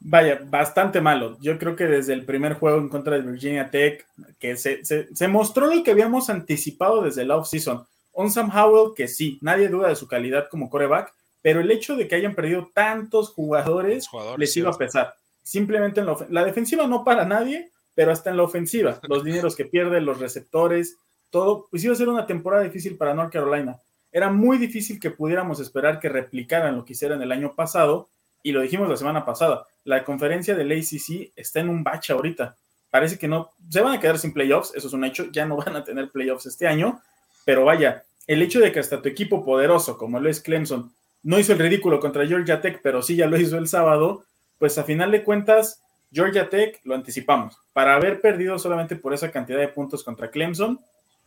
Vaya, 0.00 0.40
bastante 0.44 1.00
malo. 1.00 1.36
Yo 1.40 1.58
creo 1.58 1.76
que 1.76 1.84
desde 1.84 2.14
el 2.14 2.24
primer 2.24 2.54
juego 2.54 2.78
en 2.78 2.88
contra 2.88 3.16
de 3.16 3.30
Virginia 3.30 3.70
Tech, 3.70 4.06
que 4.38 4.56
se, 4.56 4.82
se, 4.84 5.28
mostró 5.28 5.72
lo 5.72 5.84
que 5.84 5.90
habíamos 5.90 6.30
anticipado 6.30 7.02
desde 7.02 7.24
la 7.24 7.36
off-season. 7.36 7.86
On 8.12 8.30
Sam 8.30 8.50
Howell, 8.50 8.94
que 8.96 9.08
sí, 9.08 9.38
nadie 9.42 9.68
duda 9.68 9.88
de 9.88 9.96
su 9.96 10.08
calidad 10.08 10.48
como 10.50 10.70
coreback, 10.70 11.12
pero 11.42 11.60
el 11.60 11.70
hecho 11.70 11.96
de 11.96 12.08
que 12.08 12.16
hayan 12.16 12.34
perdido 12.34 12.70
tantos 12.74 13.28
jugadores, 13.30 14.08
jugadores 14.08 14.38
les 14.40 14.56
iba 14.56 14.70
a 14.70 14.76
pesar 14.76 15.14
simplemente 15.42 16.00
en 16.00 16.06
la, 16.06 16.16
la 16.28 16.44
defensiva 16.44 16.86
no 16.86 17.04
para 17.04 17.24
nadie, 17.24 17.70
pero 17.94 18.12
hasta 18.12 18.30
en 18.30 18.36
la 18.36 18.44
ofensiva, 18.44 19.00
los 19.08 19.24
dineros 19.24 19.56
que 19.56 19.64
pierden, 19.64 20.04
los 20.04 20.18
receptores, 20.18 20.96
todo, 21.30 21.66
pues 21.70 21.84
iba 21.84 21.92
a 21.92 21.96
ser 21.96 22.08
una 22.08 22.26
temporada 22.26 22.62
difícil 22.62 22.96
para 22.96 23.14
North 23.14 23.32
Carolina. 23.32 23.78
Era 24.12 24.30
muy 24.30 24.58
difícil 24.58 24.98
que 24.98 25.10
pudiéramos 25.10 25.60
esperar 25.60 26.00
que 26.00 26.08
replicaran 26.08 26.76
lo 26.76 26.84
que 26.84 26.94
hicieron 26.94 27.22
el 27.22 27.32
año 27.32 27.54
pasado, 27.54 28.08
y 28.42 28.52
lo 28.52 28.60
dijimos 28.60 28.88
la 28.88 28.96
semana 28.96 29.24
pasada, 29.24 29.66
la 29.84 30.04
conferencia 30.04 30.54
del 30.54 30.72
ACC 30.72 31.32
está 31.36 31.60
en 31.60 31.68
un 31.68 31.84
bache 31.84 32.12
ahorita. 32.12 32.56
Parece 32.90 33.18
que 33.18 33.28
no, 33.28 33.50
se 33.68 33.80
van 33.80 33.94
a 33.94 34.00
quedar 34.00 34.18
sin 34.18 34.32
playoffs, 34.32 34.74
eso 34.74 34.88
es 34.88 34.92
un 34.92 35.04
hecho, 35.04 35.30
ya 35.30 35.46
no 35.46 35.56
van 35.56 35.76
a 35.76 35.84
tener 35.84 36.10
playoffs 36.10 36.46
este 36.46 36.66
año, 36.66 37.00
pero 37.44 37.64
vaya, 37.64 38.04
el 38.26 38.42
hecho 38.42 38.60
de 38.60 38.72
que 38.72 38.80
hasta 38.80 39.00
tu 39.00 39.08
equipo 39.08 39.44
poderoso, 39.44 39.96
como 39.96 40.18
lo 40.18 40.28
es 40.28 40.40
Clemson, 40.40 40.92
no 41.22 41.38
hizo 41.38 41.52
el 41.52 41.58
ridículo 41.58 42.00
contra 42.00 42.26
Georgia 42.26 42.60
Tech, 42.60 42.80
pero 42.82 43.02
sí 43.02 43.16
ya 43.16 43.26
lo 43.26 43.38
hizo 43.38 43.58
el 43.58 43.68
sábado, 43.68 44.24
pues 44.58 44.78
a 44.78 44.84
final 44.84 45.10
de 45.10 45.22
cuentas, 45.22 45.82
Georgia 46.12 46.48
Tech 46.48 46.80
lo 46.84 46.94
anticipamos. 46.94 47.56
Para 47.72 47.94
haber 47.94 48.20
perdido 48.20 48.58
solamente 48.58 48.96
por 48.96 49.14
esa 49.14 49.30
cantidad 49.30 49.58
de 49.58 49.68
puntos 49.68 50.02
contra 50.02 50.30
Clemson, 50.30 50.80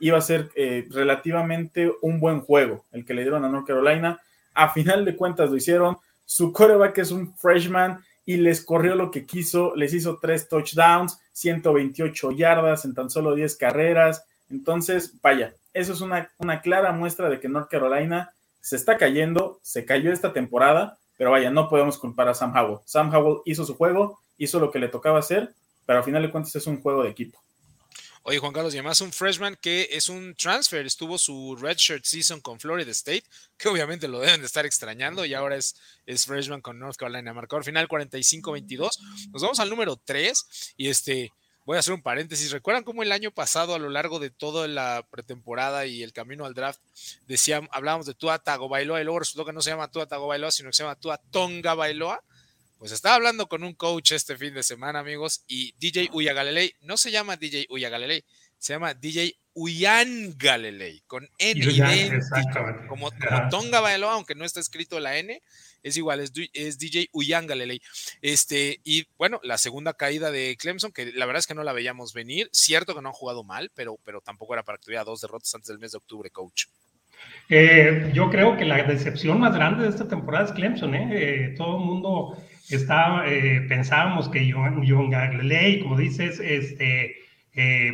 iba 0.06 0.18
a 0.18 0.22
ser 0.22 0.50
eh, 0.56 0.88
relativamente 0.90 1.92
un 2.02 2.20
buen 2.20 2.42
juego 2.42 2.86
el 2.92 3.06
que 3.06 3.14
le 3.14 3.22
dieron 3.22 3.46
a 3.46 3.50
North 3.50 3.68
Carolina. 3.68 4.20
A 4.54 4.70
final 4.70 5.06
de 5.06 5.16
cuentas 5.16 5.50
lo 5.50 5.58
hicieron. 5.58 5.98
Su 6.26 6.52
coreback 6.52 6.98
es 7.00 7.12
un 7.12 7.36
freshman 7.36 8.04
y 8.26 8.38
les 8.38 8.64
corrió 8.64 8.96
lo 8.96 9.12
que 9.12 9.26
quiso. 9.26 9.76
Les 9.76 9.94
hizo 9.94 10.20
tres 10.22 10.48
touchdowns, 10.48 11.20
128 11.34 12.32
yardas 12.32 12.86
en 12.86 12.94
tan 12.94 13.10
solo 13.10 13.36
10 13.36 13.56
carreras. 13.56 14.26
Entonces, 14.50 15.14
vaya, 15.22 15.54
eso 15.74 15.94
es 15.94 16.02
una, 16.02 16.30
una 16.38 16.62
clara 16.62 16.92
muestra 16.92 17.30
de 17.30 17.40
que 17.40 17.50
North 17.50 17.70
Carolina 17.70 18.34
se 18.62 18.76
está 18.76 18.98
cayendo, 18.98 19.60
se 19.62 19.86
cayó 19.86 20.12
esta 20.14 20.32
temporada 20.32 20.98
pero 21.18 21.32
vaya, 21.32 21.52
no 21.52 21.70
podemos 21.70 21.98
culpar 21.98 22.28
a 22.28 22.34
Sam 22.34 22.54
Howell. 22.56 22.80
Sam 22.86 23.14
Howell 23.14 23.42
hizo 23.46 23.66
su 23.66 23.76
juego, 23.76 24.20
hizo 24.38 24.60
lo 24.60 24.72
que 24.72 24.80
le 24.80 24.90
tocaba 24.90 25.20
hacer, 25.20 25.54
pero 25.86 26.00
al 26.00 26.06
final 26.06 26.22
de 26.22 26.32
cuentas 26.32 26.56
es 26.56 26.68
un 26.68 26.82
juego 26.82 27.04
de 27.04 27.10
equipo. 27.10 27.40
Oye, 28.26 28.40
Juan 28.40 28.54
Carlos, 28.54 28.74
y 28.74 28.78
además 28.78 29.02
un 29.02 29.12
freshman 29.12 29.58
que 29.62 29.90
es 29.92 30.08
un 30.08 30.34
transfer, 30.36 30.86
estuvo 30.86 31.18
su 31.18 31.58
redshirt 31.58 32.06
season 32.06 32.40
con 32.40 32.58
Florida 32.58 32.90
State, 32.92 33.26
que 33.58 33.68
obviamente 33.68 34.08
lo 34.08 34.22
deben 34.22 34.40
de 34.40 34.46
estar 34.46 34.66
extrañando, 34.66 35.26
y 35.26 35.34
ahora 35.34 35.58
es, 35.58 35.76
es 36.06 36.26
freshman 36.26 36.62
con 36.62 36.80
North 36.80 36.96
Carolina. 36.96 37.34
Marcador 37.34 37.66
final 37.66 37.90
45-22. 37.90 38.92
Nos 39.34 39.42
vamos 39.42 39.60
al 39.60 39.70
número 39.70 39.98
3, 39.98 40.74
y 40.78 40.88
este, 40.88 41.34
voy 41.66 41.76
a 41.76 41.80
hacer 41.82 41.94
un 41.94 42.02
paréntesis. 42.02 42.50
¿Recuerdan 42.52 42.86
cómo 42.86 43.04
el 43.04 43.12
año 43.12 43.30
pasado, 43.32 43.76
a 43.76 43.80
lo 43.80 43.90
largo 43.90 44.20
de 44.20 44.30
toda 44.30 44.70
la 44.70 45.06
pretemporada 45.12 45.86
y 45.86 46.02
el 46.02 46.14
camino 46.14 46.46
al 46.46 46.54
draft, 46.54 46.80
decíamos, 47.28 47.70
hablábamos 47.74 48.06
de 48.06 48.14
Tua 48.14 48.40
Tagovailoa 48.40 49.02
y 49.02 49.04
luego 49.04 49.20
resultó 49.20 49.44
que 49.44 49.52
no 49.52 49.62
se 49.62 49.72
llama 49.72 49.92
Tua 49.92 50.08
Tagovailoa, 50.08 50.52
sino 50.52 50.70
que 50.70 50.78
se 50.78 50.84
llama 50.84 50.96
Tua 50.96 51.18
Tonga 51.18 51.74
Bailoa? 51.74 52.24
Pues 52.84 52.92
estaba 52.92 53.16
hablando 53.16 53.48
con 53.48 53.64
un 53.64 53.76
coach 53.76 54.12
este 54.12 54.36
fin 54.36 54.54
de 54.54 54.62
semana, 54.62 55.00
amigos, 55.00 55.46
y 55.48 55.74
DJ 55.80 56.10
Uyagalelei 56.12 56.74
no 56.82 56.98
se 56.98 57.12
llama 57.12 57.38
DJ 57.38 57.66
Uyagalelei, 57.70 58.26
se 58.58 58.74
llama 58.74 58.94
DJ 58.94 59.38
Uyan 59.54 60.38
Galilei, 60.38 61.02
con 61.08 61.26
N 61.38 62.20
como, 62.90 63.10
como 63.10 63.10
Tonga 63.50 63.80
Bailoa, 63.80 64.16
aunque 64.16 64.36
no 64.36 64.44
está 64.44 64.60
escrito 64.60 65.00
la 65.00 65.18
N, 65.18 65.42
es 65.82 65.96
igual, 65.96 66.20
es, 66.20 66.34
DJ 66.78 67.08
Uyanga 67.14 67.56
Leley. 67.56 67.82
Este, 68.22 68.82
y 68.84 69.08
bueno, 69.18 69.40
la 69.44 69.58
segunda 69.58 69.94
caída 69.94 70.30
de 70.30 70.58
Clemson, 70.60 70.92
que 70.92 71.14
la 71.14 71.26
verdad 71.26 71.40
es 71.40 71.48
que 71.48 71.56
no 71.56 71.64
la 71.64 71.72
veíamos 71.72 72.12
venir. 72.12 72.50
Cierto 72.52 72.94
que 72.94 73.02
no 73.02 73.08
han 73.08 73.14
jugado 73.14 73.46
mal, 73.46 73.72
pero, 73.74 73.98
pero 74.04 74.20
tampoco 74.20 74.56
era 74.56 74.64
para 74.64 74.78
que 74.78 74.84
tuviera 74.84 75.06
dos 75.06 75.22
derrotas 75.22 75.56
antes 75.56 75.70
del 75.70 75.80
mes 75.80 75.94
de 75.94 76.00
octubre, 76.00 76.30
coach. 76.32 76.66
Eh, 77.48 78.12
yo 78.14 78.30
creo 78.30 78.58
que 78.58 78.66
la 78.66 78.84
decepción 78.84 79.40
más 79.40 79.56
grande 79.56 79.84
de 79.84 79.90
esta 79.90 80.06
temporada 80.06 80.48
es 80.48 80.52
Clemson. 80.52 80.96
¿eh? 80.96 81.10
eh 81.12 81.56
todo 81.58 81.78
el 81.78 81.86
mundo 81.86 82.38
está, 82.70 83.24
eh, 83.28 83.66
pensábamos 83.68 84.30
que 84.30 84.40
Uyanga 84.54 85.32
Leley, 85.32 85.82
como 85.82 85.98
dices, 85.98 86.40
este, 86.40 87.16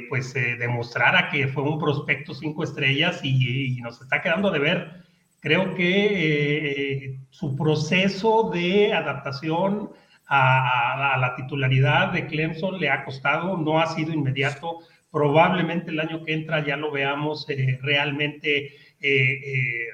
pues 0.07 0.33
demostrara 0.33 1.29
que 1.29 1.47
fue 1.49 1.63
un 1.63 1.79
prospecto 1.79 2.33
cinco 2.33 2.63
estrellas 2.63 3.19
y, 3.23 3.77
y 3.77 3.81
nos 3.81 4.01
está 4.01 4.21
quedando 4.21 4.51
de 4.51 4.59
ver 4.59 4.99
Creo 5.41 5.73
que 5.73 7.05
eh, 7.05 7.19
su 7.29 7.55
proceso 7.55 8.51
de 8.53 8.93
adaptación 8.93 9.91
a, 10.27 11.17
la 11.19 11.35
titularidad 11.35 12.11
de 12.11 12.27
Clemson 12.27 12.79
le 12.79 12.89
ha 12.89 13.05
costado, 13.05 13.57
no 13.57 13.79
ha 13.79 13.87
sido 13.87 14.13
inmediato. 14.13 14.79
Probablemente 15.11 15.91
el 15.91 15.99
año 16.01 16.23
que 16.23 16.33
entra 16.33 16.63
ya 16.65 16.75
lo 16.75 16.91
veamos 16.91 17.49
eh, 17.49 17.79
realmente 17.81 18.73
eh, 18.99 19.87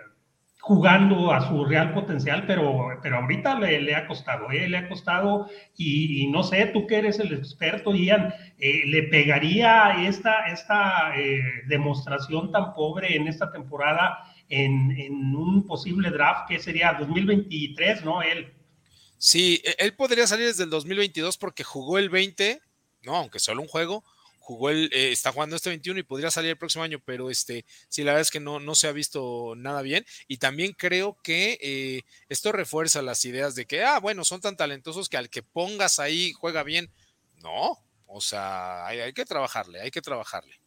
jugando 0.66 1.32
a 1.32 1.48
su 1.48 1.64
real 1.64 1.94
potencial, 1.94 2.46
pero, 2.48 2.88
pero 3.04 3.18
ahorita 3.18 3.60
le, 3.60 3.94
ha 3.94 4.08
costado, 4.08 4.50
le 4.50 4.76
ha 4.76 4.90
costado 4.90 5.48
y, 5.78 6.26
no 6.28 6.42
sé, 6.42 6.66
tú 6.74 6.88
que 6.88 6.98
eres 6.98 7.20
el 7.20 7.34
experto, 7.34 7.94
Ian, 7.94 8.34
¿le 8.58 9.04
pegaría 9.04 10.08
esta, 10.08 10.48
esta 10.48 11.14
demostración 11.68 12.52
tan 12.52 12.74
pobre 12.74 13.16
en 13.16 13.28
esta 13.28 13.52
temporada? 13.52 14.32
en, 14.50 15.36
un 15.36 15.66
posible 15.66 16.10
draft 16.10 16.48
que 16.48 16.60
sería 16.60 16.94
2023, 16.94 18.04
¿no? 18.04 18.22
Él. 18.22 18.54
Sí, 19.18 19.62
e, 19.64 19.76
él 19.80 19.96
podría 19.96 20.28
salir 20.28 20.48
desde 20.48 20.64
el 20.64 20.70
2022 20.70 21.38
porque 21.38 21.64
jugó 21.64 21.98
el 21.98 22.10
20, 22.10 22.62
no, 23.04 23.16
aunque 23.16 23.40
solo 23.40 23.62
un 23.62 23.68
juego, 23.68 24.04
jugó 24.46 24.70
el, 24.70 24.92
eh, 24.94 25.12
está 25.12 25.32
jugando 25.32 25.56
este 25.56 25.70
21 25.70 26.00
y 26.00 26.04
podría 26.04 26.30
salir 26.30 26.52
el 26.52 26.58
próximo 26.58 26.84
año, 26.84 27.02
pero 27.04 27.32
este, 27.32 27.66
sí, 27.90 28.04
la 28.04 28.12
verdad 28.12 28.22
es 28.22 28.30
que 28.30 28.40
no, 28.40 28.60
no 28.60 28.76
se 28.76 28.88
ha 28.88 28.92
visto 28.92 29.56
nada 29.58 29.82
bien. 29.82 30.06
Y 30.28 30.38
también 30.38 30.74
creo 30.74 31.18
que 31.24 31.58
eh, 31.60 32.04
esto 32.30 32.52
refuerza 32.52 33.02
las 33.02 33.26
ideas 33.26 33.56
de 33.56 33.66
que, 33.66 33.84
ah, 33.84 34.00
bueno, 34.00 34.24
son 34.24 34.42
tan 34.42 34.56
talentosos 34.56 35.10
que 35.10 35.18
al 35.18 35.32
que 35.32 35.42
pongas 35.42 35.98
ahí 35.98 36.32
juega 36.34 36.62
bien. 36.62 36.92
No, 37.38 37.84
o 38.06 38.22
sea, 38.22 38.86
hay 38.86 39.14
que 39.14 39.26
trabajarle, 39.26 39.82
hay 39.82 39.90
que 39.90 40.02
trabajarle. 40.02 40.60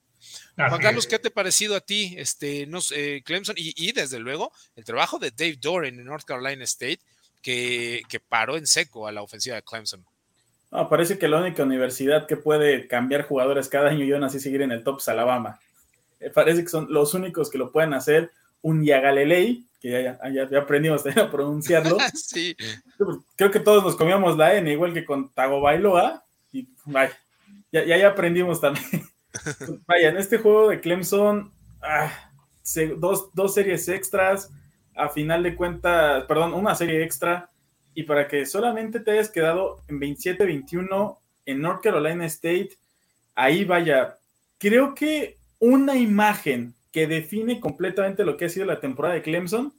Juan 0.57 0.83
Carlos, 0.83 1.07
¿qué 1.07 1.21
te 1.21 1.29
ha 1.29 1.33
parecido 1.33 1.77
a 1.77 1.81
ti, 1.81 2.17
este, 2.19 2.67
no 2.67 2.81
Clemson? 3.25 3.55
Y, 3.57 3.93
desde 3.93 4.19
luego, 4.19 4.53
el 4.75 4.85
trabajo 4.85 5.21
de 5.21 5.31
Dave 5.31 5.57
Doran 5.61 5.95
en 5.95 6.05
North 6.05 6.25
Carolina 6.25 6.65
State, 6.65 6.99
que, 7.41 8.03
paró 8.29 8.57
en 8.57 8.67
seco 8.67 9.07
a 9.07 9.13
la 9.13 9.23
ofensiva 9.23 9.55
de 9.55 9.63
Clemson. 9.63 10.05
No, 10.71 10.89
parece 10.89 11.19
que 11.19 11.29
la 11.29 11.41
única 11.41 11.63
universidad 11.63 12.27
que 12.27 12.37
puede 12.37 12.87
cambiar 12.87 13.23
jugadores 13.23 13.69
cada 13.69 13.89
año 13.89 14.05
y 14.05 14.13
aún 14.13 14.25
así 14.25 14.39
seguir 14.39 14.63
en 14.63 14.73
el 14.73 14.85
top 14.85 14.99
es 14.99 15.09
Alabama. 15.09 15.61
Eh, 16.21 16.31
parece 16.31 16.63
que 16.63 16.69
son 16.69 16.87
los 16.91 17.15
únicos 17.15 17.51
que 17.51 17.59
lo 17.59 17.73
pueden 17.73 17.95
hacer. 17.95 18.31
Un 18.61 18.85
Yagalelei, 18.85 19.65
que 19.81 19.91
ya, 20.03 20.19
ya, 20.51 20.59
aprendimos 20.59 21.05
a 21.07 21.31
pronunciarlo. 21.31 21.97
sí. 22.15 22.57
Creo 23.37 23.51
que 23.51 23.61
todos 23.61 23.83
nos 23.83 23.97
comíamos 23.97 24.37
la 24.37 24.55
N, 24.55 24.71
igual 24.71 24.93
que 24.93 25.05
con 25.05 25.33
Tagovailoa. 25.33 26.23
Y 26.53 26.69
ya, 27.73 27.85
ya 27.85 28.09
aprendimos 28.09 28.61
también. 28.61 29.09
Vaya, 29.87 30.09
en 30.09 30.17
este 30.17 30.39
juego 30.39 30.69
de 30.69 30.81
Clemson, 30.81 31.53
ah, 31.83 32.11
dos, 32.97 33.55
series 33.55 33.89
extras, 33.89 34.51
a 34.95 35.09
final 35.09 35.43
de 35.43 35.55
cuentas, 35.55 36.25
perdón, 36.25 36.55
una 36.55 36.75
serie 36.75 37.03
extra, 37.05 37.51
y 37.99 38.05
para 38.05 38.29
que 38.29 38.47
solamente 38.47 39.01
te 39.01 39.11
hayas 39.11 39.29
quedado 39.29 39.83
en 39.89 39.99
27-21 39.99 41.19
en 41.47 41.61
North 41.61 41.83
Carolina 41.83 42.27
State, 42.27 42.79
ahí 43.35 43.65
vaya, 43.65 44.19
creo 44.57 44.95
que 44.95 45.37
una 45.59 45.97
imagen 45.97 46.75
que 46.93 47.09
define 47.09 47.59
completamente 47.59 48.25
lo 48.25 48.37
que 48.37 48.45
ha 48.45 48.51
sido 48.51 48.67
la 48.67 48.79
temporada 48.79 49.17
de 49.17 49.23
Clemson 49.23 49.73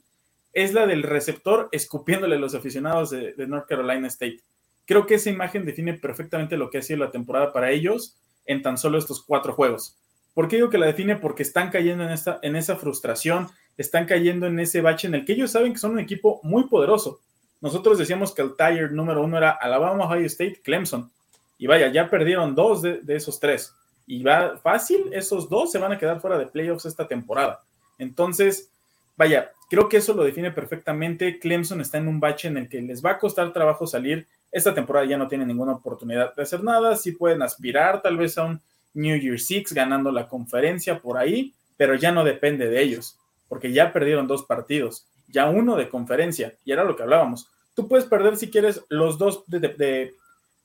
es 0.52 0.74
la 0.74 0.86
del 0.86 1.02
receptor 1.02 1.70
escupiéndole 1.72 2.36
a 2.36 2.38
los 2.38 2.54
aficionados 2.54 3.08
de 3.08 3.46
North 3.46 3.66
Carolina 3.66 4.08
State. 4.08 4.40
Creo 4.84 5.06
que 5.06 5.14
esa 5.14 5.30
imagen 5.30 5.64
define 5.64 5.94
perfectamente 5.94 6.58
lo 6.58 6.68
que 6.68 6.76
ha 6.76 6.82
sido 6.82 6.98
la 6.98 7.10
temporada 7.10 7.54
para 7.54 7.70
ellos 7.70 8.18
en 8.44 8.60
tan 8.60 8.76
solo 8.76 8.98
estos 8.98 9.24
cuatro 9.24 9.54
juegos. 9.54 9.96
¿Por 10.34 10.46
qué 10.46 10.56
digo 10.56 10.68
que 10.68 10.76
la 10.76 10.84
define? 10.84 11.16
Porque 11.16 11.42
están 11.42 11.70
cayendo 11.70 12.04
en, 12.04 12.10
esta, 12.10 12.38
en 12.42 12.54
esa 12.54 12.76
frustración, 12.76 13.48
están 13.78 14.04
cayendo 14.04 14.46
en 14.46 14.60
ese 14.60 14.82
bache 14.82 15.08
en 15.08 15.14
el 15.14 15.24
que 15.24 15.32
ellos 15.32 15.52
saben 15.52 15.72
que 15.72 15.78
son 15.78 15.92
un 15.92 16.00
equipo 16.00 16.38
muy 16.42 16.64
poderoso. 16.68 17.22
Nosotros 17.60 17.98
decíamos 17.98 18.34
que 18.34 18.42
el 18.42 18.56
tier 18.56 18.92
número 18.92 19.22
uno 19.22 19.36
era 19.38 19.50
Alabama, 19.50 20.04
Ohio 20.04 20.26
State, 20.26 20.60
Clemson. 20.62 21.10
Y 21.58 21.66
vaya, 21.66 21.88
ya 21.92 22.08
perdieron 22.08 22.54
dos 22.54 22.82
de, 22.82 23.00
esos 23.08 23.38
tres. 23.38 23.74
Y 24.06 24.22
va 24.22 24.58
fácil, 24.58 25.10
esos 25.12 25.48
dos 25.48 25.70
se 25.70 25.78
van 25.78 25.92
a 25.92 25.98
quedar 25.98 26.20
fuera 26.20 26.38
de 26.38 26.46
playoffs 26.46 26.86
esta 26.86 27.06
temporada. 27.06 27.62
Entonces, 27.98 28.70
vaya, 29.16 29.52
creo 29.68 29.88
que 29.88 29.98
eso 29.98 30.14
lo 30.14 30.24
define 30.24 30.50
perfectamente. 30.50 31.38
Clemson 31.38 31.80
está 31.80 31.98
en 31.98 32.08
un 32.08 32.18
bache 32.18 32.48
en 32.48 32.56
el 32.56 32.68
que 32.68 32.80
les 32.80 33.04
va 33.04 33.12
a 33.12 33.18
costar 33.18 33.52
trabajo 33.52 33.86
salir 33.86 34.26
esta 34.52 34.74
temporada 34.74 35.06
ya 35.06 35.16
no 35.16 35.28
tiene 35.28 35.46
ninguna 35.46 35.72
oportunidad 35.72 36.34
de 36.34 36.42
hacer 36.42 36.62
nada. 36.62 36.96
Sí 36.96 37.12
pueden 37.12 37.42
aspirar 37.42 38.02
tal 38.02 38.16
vez 38.16 38.36
a 38.38 38.44
un 38.44 38.60
New 38.94 39.18
Year 39.18 39.38
Six 39.38 39.72
ganando 39.72 40.10
la 40.10 40.26
conferencia 40.26 40.98
por 40.98 41.18
ahí, 41.18 41.54
pero 41.76 41.94
ya 41.94 42.10
no 42.10 42.24
depende 42.24 42.68
de 42.68 42.82
ellos, 42.82 43.16
porque 43.48 43.72
ya 43.72 43.92
perdieron 43.92 44.26
dos 44.26 44.44
partidos, 44.44 45.06
ya 45.30 45.48
uno 45.48 45.76
de 45.76 45.88
conferencia, 45.88 46.56
y 46.64 46.72
era 46.72 46.84
lo 46.84 46.96
que 46.96 47.02
hablábamos. 47.02 47.48
Tú 47.74 47.88
puedes 47.88 48.06
perder 48.06 48.36
si 48.36 48.50
quieres 48.50 48.84
los 48.88 49.18
dos 49.18 49.44
de, 49.46 50.12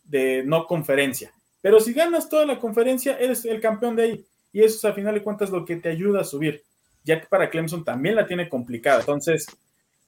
de, 0.04 0.44
no 0.46 0.66
conferencia, 0.66 1.32
pero 1.62 1.80
si 1.80 1.94
ganas 1.94 2.30
toda 2.30 2.46
la 2.46 2.60
conferencia, 2.60 3.18
eres 3.18 3.46
el 3.46 3.62
campeón 3.62 3.96
de 3.96 4.04
ahí, 4.04 4.26
y 4.52 4.64
eso 4.64 4.78
es 4.78 4.86
a 4.86 4.94
final 4.94 5.14
de 5.14 5.24
cuentas 5.24 5.50
lo 5.50 5.66
que 5.66 5.76
te 5.76 5.90
ayuda 5.90 6.22
a 6.22 6.26
subir, 6.26 6.64
ya 7.04 7.20
que 7.20 7.28
para 7.28 7.50
Clemson 7.50 7.84
también 7.84 8.16
la 8.16 8.28
tiene 8.28 8.50
complicada. 8.50 9.00
Entonces, 9.00 9.46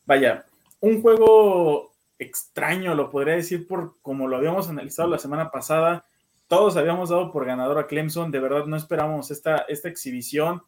vaya, 0.06 0.46
un 0.80 1.02
juego 1.02 1.94
extraño, 2.20 2.96
lo 2.96 3.10
podría 3.10 3.36
decir 3.36 3.68
por 3.68 3.96
como 4.02 4.28
lo 4.28 4.38
habíamos 4.38 4.70
analizado 4.70 5.10
la 5.10 5.20
semana 5.20 5.52
pasada. 5.52 6.06
Todos 6.48 6.78
habíamos 6.78 7.10
dado 7.10 7.32
por 7.32 7.46
ganador 7.46 7.78
a 7.78 7.88
Clemson, 7.88 8.32
de 8.32 8.40
verdad 8.40 8.66
no 8.66 8.78
esperábamos 8.78 9.32
esta, 9.32 9.66
esta 9.68 9.90
exhibición. 9.90 10.64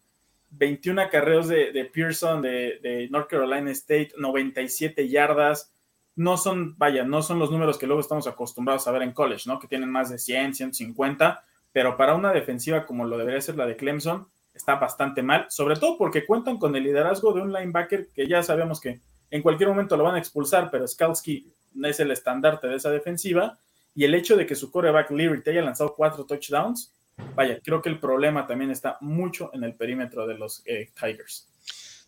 21 0.51 1.01
acarreos 1.01 1.47
de, 1.47 1.89
Pearson 1.93 2.41
de, 2.41 3.07
North 3.11 3.29
Carolina 3.29 3.71
State, 3.71 4.11
97 4.17 5.07
yardas. 5.07 5.71
No 6.15 6.37
son, 6.37 6.77
vaya, 6.77 7.03
no 7.03 7.21
son 7.21 7.39
los 7.39 7.49
números 7.51 7.77
que 7.77 7.87
luego 7.87 8.01
estamos 8.01 8.27
acostumbrados 8.27 8.87
a 8.87 8.91
ver 8.91 9.03
en 9.03 9.13
college, 9.13 9.43
¿no? 9.45 9.59
Que 9.59 9.67
tienen 9.67 9.89
más 9.89 10.09
de 10.09 10.17
100, 10.17 10.53
150, 10.53 11.43
pero 11.71 11.95
para 11.95 12.15
una 12.15 12.33
defensiva 12.33 12.85
como 12.85 13.05
lo 13.05 13.17
debería 13.17 13.39
ser 13.39 13.55
la 13.55 13.65
de 13.65 13.77
Clemson, 13.77 14.27
está 14.53 14.75
bastante 14.75 15.23
mal, 15.23 15.45
sobre 15.49 15.77
todo 15.77 15.97
porque 15.97 16.25
cuentan 16.25 16.57
con 16.57 16.75
el 16.75 16.83
liderazgo 16.83 17.31
de 17.31 17.41
un 17.41 17.53
linebacker 17.53 18.09
que 18.13 18.27
ya 18.27 18.43
sabemos 18.43 18.81
que 18.81 18.99
en 19.31 19.41
cualquier 19.41 19.69
momento 19.69 19.95
lo 19.95 20.03
van 20.03 20.15
a 20.15 20.19
expulsar, 20.19 20.69
pero 20.71 20.87
Skalski 20.87 21.47
es 21.83 21.99
el 21.99 22.11
estandarte 22.11 22.67
de 22.67 22.75
esa 22.75 22.89
defensiva. 22.89 23.57
Y 23.95 24.05
el 24.05 24.15
hecho 24.15 24.35
de 24.35 24.45
que 24.45 24.55
su 24.55 24.71
coreback 24.71 25.11
Leary 25.11 25.41
te 25.41 25.51
haya 25.51 25.61
lanzado 25.61 25.93
cuatro 25.95 26.25
touchdowns, 26.25 26.93
vaya, 27.35 27.59
creo 27.63 27.81
que 27.81 27.89
el 27.89 27.99
problema 27.99 28.47
también 28.47 28.71
está 28.71 28.97
mucho 29.01 29.51
en 29.53 29.63
el 29.63 29.75
perímetro 29.75 30.27
de 30.27 30.37
los 30.37 30.61
eh, 30.65 30.91
Tigers. 30.99 31.47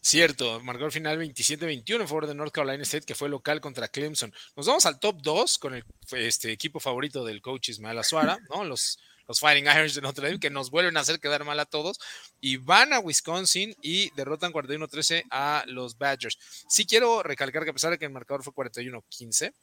Cierto, 0.04 0.60
marcó 0.62 0.86
el 0.86 0.92
final 0.92 1.20
27-21 1.20 2.02
en 2.02 2.08
favor 2.08 2.26
de 2.26 2.34
North 2.34 2.52
Carolina 2.52 2.82
State, 2.82 3.06
que 3.06 3.14
fue 3.14 3.30
local 3.30 3.62
contra 3.62 3.88
Clemson. 3.88 4.34
Nos 4.56 4.66
vamos 4.66 4.86
al 4.88 5.00
top 5.00 5.22
2 5.22 5.60
con 5.60 5.76
el 5.76 5.84
este, 6.14 6.52
equipo 6.52 6.80
favorito 6.80 7.24
del 7.24 7.40
coach 7.40 7.70
Ismael 7.70 8.00
Azuara, 8.00 8.40
¿no? 8.50 8.64
Los 8.64 8.98
Fighting 9.40 9.66
Irons 9.66 9.96
de 9.96 10.02
Notre 10.02 10.28
Dame, 10.28 10.40
que 10.40 10.50
nos 10.50 10.72
vuelven 10.72 10.98
a 10.98 11.02
hacer 11.02 11.20
quedar 11.20 11.46
mal 11.46 11.60
a 11.60 11.66
todos, 11.66 12.00
y 12.40 12.58
van 12.58 12.94
a 12.94 13.00
Wisconsin 13.00 13.76
y 13.82 14.10
derrotan 14.16 14.52
41-13 14.52 15.26
a 15.30 15.64
los 15.68 15.98
Badgers. 15.98 16.38
Sí 16.68 16.86
quiero 16.86 17.24
recalcar 17.24 17.64
que 17.64 17.70
a 17.70 17.74
pesar 17.74 17.92
de 17.92 18.00
que 18.00 18.06
el 18.06 18.12
marcador 18.12 18.44
fue 18.44 18.54
41-15, 18.54 19.54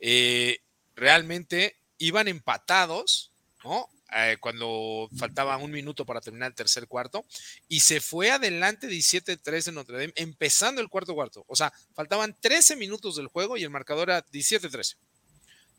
eh, 0.00 0.58
realmente 0.94 1.78
iban 1.98 2.28
empatados, 2.28 3.32
¿no? 3.64 3.88
Eh, 4.16 4.36
cuando 4.38 5.08
faltaba 5.16 5.56
un 5.56 5.72
minuto 5.72 6.06
para 6.06 6.20
terminar 6.20 6.50
el 6.50 6.54
tercer 6.54 6.86
cuarto, 6.86 7.24
y 7.66 7.80
se 7.80 8.00
fue 8.00 8.30
adelante 8.30 8.86
17-13 8.86 9.68
en 9.68 9.74
Notre 9.74 9.98
Dame, 9.98 10.12
empezando 10.14 10.80
el 10.80 10.88
cuarto 10.88 11.14
cuarto. 11.14 11.44
O 11.48 11.56
sea, 11.56 11.72
faltaban 11.94 12.36
13 12.40 12.76
minutos 12.76 13.16
del 13.16 13.26
juego 13.26 13.56
y 13.56 13.64
el 13.64 13.70
marcador 13.70 14.10
era 14.10 14.24
17-13. 14.26 14.96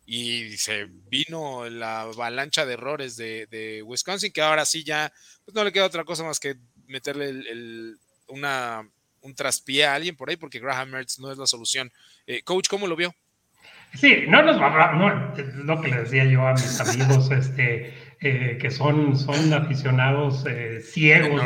y 0.07 0.57
se 0.57 0.85
vino 1.09 1.67
la 1.69 2.01
avalancha 2.01 2.65
de 2.65 2.73
errores 2.73 3.15
de, 3.15 3.81
Wisconsin, 3.85 4.33
que 4.33 4.41
ahora 4.41 4.65
sí 4.65 4.83
ya 4.83 5.11
pues 5.45 5.55
no 5.55 5.63
le 5.63 5.71
queda 5.71 5.85
otra 5.85 6.03
cosa 6.03 6.23
más 6.23 6.39
que 6.39 6.57
meterle 6.87 7.95
una, 8.27 8.87
un 9.21 9.33
traspié 9.33 9.85
a 9.85 9.95
alguien 9.95 10.15
por 10.17 10.29
ahí, 10.29 10.35
porque 10.35 10.59
Graham 10.59 10.89
Mertz 10.89 11.19
no 11.19 11.31
es 11.31 11.37
la 11.37 11.47
solución. 11.47 11.91
Eh, 12.27 12.43
coach, 12.43 12.67
¿cómo 12.67 12.85
lo 12.85 12.95
vio? 12.95 13.15
Sí, 13.93 14.25
no 14.27 14.41
nos 14.41 14.59
va 14.59 14.67
a 14.67 14.93
no, 14.93 15.35
es 15.37 15.55
lo 15.55 15.81
que 15.81 15.87
le 15.87 16.01
decía 16.01 16.25
yo 16.25 16.45
a 16.45 16.53
mis 16.53 16.79
amigos, 16.79 17.31
este, 17.31 17.93
eh, 18.25 18.57
que 18.59 18.71
son, 18.71 19.15
son 19.15 19.53
aficionados 19.53 20.45
eh, 20.47 20.81
ciegos 20.81 21.41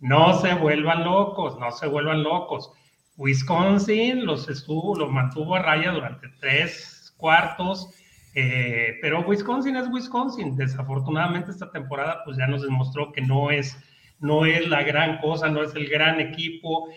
No 0.00 0.38
se 0.40 0.52
vuelvan 0.54 1.02
locos, 1.02 1.58
no 1.58 1.70
se 1.72 1.86
vuelvan 1.86 2.22
locos. 2.22 2.70
Wisconsin 3.16 4.26
los 4.26 4.48
estuvo, 4.48 4.94
los 4.96 5.10
mantuvo 5.10 5.56
a 5.56 5.62
raya 5.62 5.92
durante 5.92 6.28
tres 6.40 7.14
cuartos, 7.16 7.88
eh, 8.34 8.98
pero 9.00 9.20
Wisconsin 9.20 9.76
es 9.76 9.88
Wisconsin. 9.88 10.56
Desafortunadamente 10.56 11.50
esta 11.50 11.70
temporada 11.70 12.22
pues 12.24 12.36
ya 12.36 12.46
nos 12.46 12.62
demostró 12.62 13.10
que 13.10 13.22
no 13.22 13.50
es, 13.50 13.76
no 14.20 14.44
es 14.44 14.68
la 14.68 14.82
gran 14.82 15.18
cosa, 15.18 15.48
no 15.48 15.62
es 15.62 15.74
el 15.74 15.88
gran 15.88 16.20
equipo. 16.20 16.88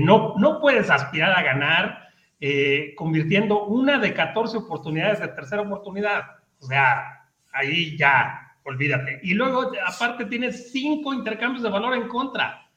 no, 0.00 0.34
no 0.38 0.60
puedes 0.60 0.90
aspirar 0.90 1.38
a 1.38 1.42
ganar 1.42 2.08
eh, 2.40 2.94
convirtiendo 2.96 3.64
una 3.64 3.98
de 3.98 4.14
14 4.14 4.58
oportunidades 4.58 5.18
de 5.18 5.26
tercera 5.28 5.62
oportunidad. 5.62 6.22
O 6.60 6.66
sea, 6.66 7.17
ahí 7.58 7.96
ya, 7.96 8.56
olvídate. 8.64 9.20
Y 9.22 9.34
luego, 9.34 9.72
aparte, 9.86 10.26
tienes 10.26 10.72
cinco 10.72 11.14
intercambios 11.14 11.62
de 11.62 11.70
valor 11.70 11.94
en 11.94 12.08
contra. 12.08 12.70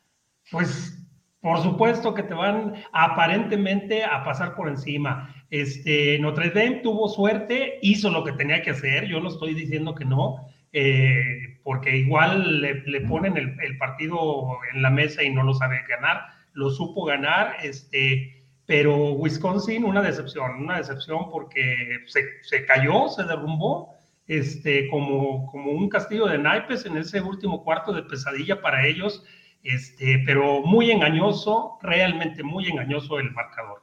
Pues, 0.52 0.98
por 1.40 1.62
supuesto 1.62 2.14
que 2.14 2.24
te 2.24 2.34
van 2.34 2.76
aparentemente 2.94 4.04
a 4.04 4.24
pasar 4.24 4.56
por 4.56 4.68
encima. 4.68 5.34
Este, 5.50 6.20
Notre 6.20 6.50
Dame 6.50 6.82
tuvo 6.84 7.10
suerte, 7.10 7.80
hizo 7.82 8.10
lo 8.10 8.24
que 8.24 8.34
tenía 8.34 8.62
que 8.62 8.72
hacer. 8.72 9.08
Yo 9.08 9.20
no 9.20 9.30
estoy 9.30 9.54
diciendo 9.54 9.96
que 9.96 10.06
no. 10.06 10.48
Eh, 10.74 11.60
porque 11.64 11.98
igual 11.98 12.62
le, 12.62 13.02
ponen 13.02 13.36
el, 13.36 13.58
el, 13.62 13.78
partido 13.78 14.58
en 14.74 14.82
la 14.82 14.90
mesa 14.90 15.22
y 15.22 15.30
no 15.30 15.44
lo 15.44 15.54
sabe 15.54 15.82
ganar, 15.90 16.22
lo 16.54 16.70
supo 16.70 17.04
ganar, 17.04 17.58
este, 17.62 18.42
pero 18.66 19.12
Wisconsin, 19.12 19.84
una 19.84 20.02
decepción, 20.02 20.64
una 20.64 20.78
decepción 20.78 21.30
porque 21.30 21.76
se, 22.06 22.66
cayó, 22.66 23.10
se 23.10 23.24
derrumbó, 23.24 23.96
este, 24.32 24.88
como, 24.88 25.46
como 25.52 25.74
un 25.74 25.90
castillo 25.90 26.26
de 26.26 26.38
naipes 26.38 26.86
en 26.86 26.96
ese 26.96 27.20
último 27.20 27.66
cuarto 27.66 27.92
de 27.92 28.04
pesadilla 28.04 28.62
para 28.62 28.88
ellos, 28.88 29.26
este, 29.62 30.24
pero 30.26 30.62
muy 30.62 30.90
engañoso, 30.90 31.78
realmente 31.82 32.42
muy 32.42 32.70
engañoso 32.70 33.20
el 33.20 33.30
marcador. 33.32 33.82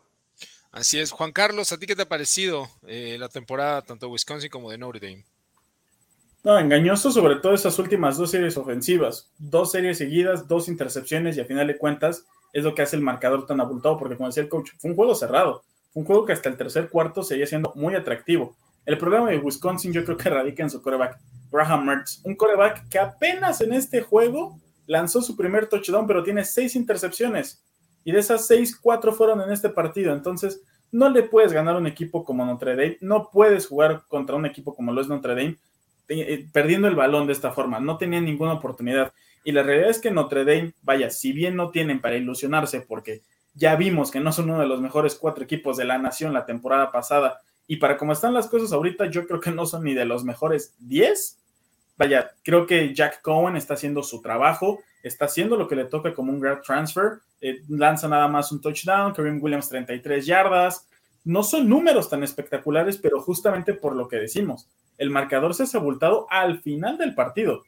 Así 0.73 0.99
es. 0.99 1.11
Juan 1.11 1.33
Carlos, 1.33 1.71
¿a 1.71 1.77
ti 1.77 1.87
qué 1.87 1.95
te 1.95 2.03
ha 2.03 2.09
parecido 2.09 2.67
eh, 2.87 3.17
la 3.19 3.29
temporada 3.29 3.83
tanto 3.83 4.07
de 4.07 4.13
Wisconsin 4.13 4.49
como 4.49 4.71
de 4.71 4.79
Notre 4.79 5.01
Dame? 5.07 5.27
No, 6.43 6.59
engañoso 6.59 7.13
sobre 7.13 7.37
todo 7.37 7.53
esas 7.53 7.79
últimas 7.79 8.17
dos 8.17 8.31
series 8.31 8.57
ofensivas. 8.57 9.31
Dos 9.37 9.73
series 9.73 9.99
seguidas, 9.99 10.49
dos 10.49 10.69
intercepciones 10.69 11.37
y 11.37 11.41
a 11.43 11.45
final 11.45 11.67
de 11.67 11.77
cuentas 11.77 12.25
es 12.55 12.65
lo 12.65 12.75
que 12.75 12.81
hace 12.81 12.97
el 12.97 13.03
marcador 13.03 13.45
tan 13.45 13.61
abultado, 13.61 13.99
porque 13.99 14.17
como 14.17 14.29
decía 14.29 14.45
el 14.45 14.49
coach, 14.49 14.71
fue 14.79 14.93
un 14.93 14.97
juego 14.97 15.15
cerrado, 15.15 15.63
fue 15.93 16.01
un 16.01 16.07
juego 16.07 16.25
que 16.25 16.33
hasta 16.33 16.49
el 16.49 16.57
tercer 16.57 16.89
cuarto 16.89 17.23
seguía 17.23 17.47
siendo 17.47 17.75
muy 17.75 17.95
atractivo. 17.95 18.57
El 18.89 18.97
problema 18.97 19.29
de 19.29 19.37
Wisconsin 19.37 19.93
yo 19.93 20.03
creo 20.03 20.17
que 20.17 20.31
radica 20.31 20.63
en 20.63 20.71
su 20.71 20.81
coreback, 20.81 21.19
Graham 21.53 21.85
Mertz, 21.85 22.23
un 22.25 22.35
coreback 22.35 22.89
que 22.89 22.99
apenas 22.99 23.61
en 23.61 23.75
este 23.75 24.01
juego 24.01 24.59
lanzó 24.87 25.21
su 25.21 25.37
primer 25.37 25.67
touchdown, 25.67 26.07
pero 26.07 26.23
tiene 26.23 26.43
seis 26.43 26.75
intercepciones, 26.75 27.63
y 28.03 28.13
de 28.13 28.21
esas 28.21 28.47
seis, 28.47 28.75
cuatro 28.75 29.13
fueron 29.13 29.43
en 29.43 29.51
este 29.51 29.69
partido, 29.69 30.15
entonces 30.15 30.63
no 30.91 31.11
le 31.11 31.23
puedes 31.23 31.53
ganar 31.53 31.77
un 31.77 31.87
equipo 31.87 32.25
como 32.25 32.47
Notre 32.47 32.77
Dame, 32.77 32.97
no 33.03 33.29
puedes 33.31 33.67
jugar 33.67 34.05
contra 34.09 34.37
un 34.37 34.47
equipo 34.47 34.75
como 34.75 34.91
lo 34.91 35.03
es 35.03 35.09
Notre 35.09 35.35
Dame, 35.35 35.59
eh, 36.09 36.47
perdiendo 36.51 36.89
el 36.89 36.97
balón 36.97 37.27
de 37.27 37.35
esta 37.35 37.53
forma, 37.53 37.81
no 37.81 37.99
tenía 37.99 38.23
ninguna 38.23 38.55
oportunidad. 38.55 39.13
Y 39.45 39.53
la 39.53 39.65
realidad 39.65 39.91
es 39.91 39.99
que 39.99 40.11
Notre 40.11 40.47
Dame, 40.47 40.73
vaya, 40.81 41.11
si 41.11 41.35
bien 41.35 41.57
no 41.57 41.69
tienen 41.69 42.01
para 42.01 42.17
ilusionarse, 42.17 42.81
porque 42.81 43.21
ya 43.53 43.77
vimos 43.77 44.11
que 44.11 44.21
no 44.21 44.33
son 44.33 44.49
uno 44.49 44.61
de 44.61 44.67
los 44.67 44.81
mejores 44.81 45.15
cuatro 45.15 45.45
equipos 45.45 45.77
de 45.77 45.85
la 45.85 45.99
nación 45.99 46.33
la 46.33 46.47
temporada 46.47 46.91
pasada, 46.91 47.43
y 47.69 47.77
para 47.77 47.97
cómo 47.97 48.13
están 48.13 48.35
las 48.35 48.49
cosas 48.49 48.73
ahorita, 48.73 49.07
yo 49.07 49.27
creo 49.27 49.41
que 49.41 49.53
no 49.53 49.67
son 49.67 49.85
ni 49.85 49.95
de 49.95 50.05
los 50.05 50.25
mejores 50.25 50.75
10. 50.81 51.39
Vaya, 51.97 52.33
creo 52.43 52.67
que 52.67 52.93
Jack 52.95 53.23
Cohen 53.23 53.55
está 53.55 53.75
haciendo 53.75 54.03
su 54.03 54.21
trabajo, 54.21 54.81
está 55.03 55.27
haciendo 55.27 55.57
lo 55.57 55.69
que 55.69 55.77
le 55.77 55.85
toca 55.85 56.15
como 56.15 56.33
un 56.33 56.41
grad 56.41 56.63
transfer, 56.63 57.21
eh, 57.41 57.61
lanza 57.69 58.09
nada 58.09 58.27
más 58.27 58.51
un 58.51 58.61
touchdown, 58.61 59.13
Kareem 59.13 59.41
Williams 59.41 59.69
33 59.69 60.27
yardas. 60.27 60.89
No 61.25 61.45
son 61.45 61.69
números 61.69 62.09
tan 62.09 62.25
espectaculares, 62.25 62.97
pero 62.97 63.21
justamente 63.21 63.75
por 63.75 63.95
lo 63.95 64.09
que 64.09 64.17
decimos, 64.17 64.67
el 64.97 65.11
marcador 65.11 65.55
se 65.55 65.65
ha 65.65 65.81
abultado 65.81 66.27
al 66.31 66.61
final 66.61 66.97
del 66.99 67.15
partido. 67.15 67.63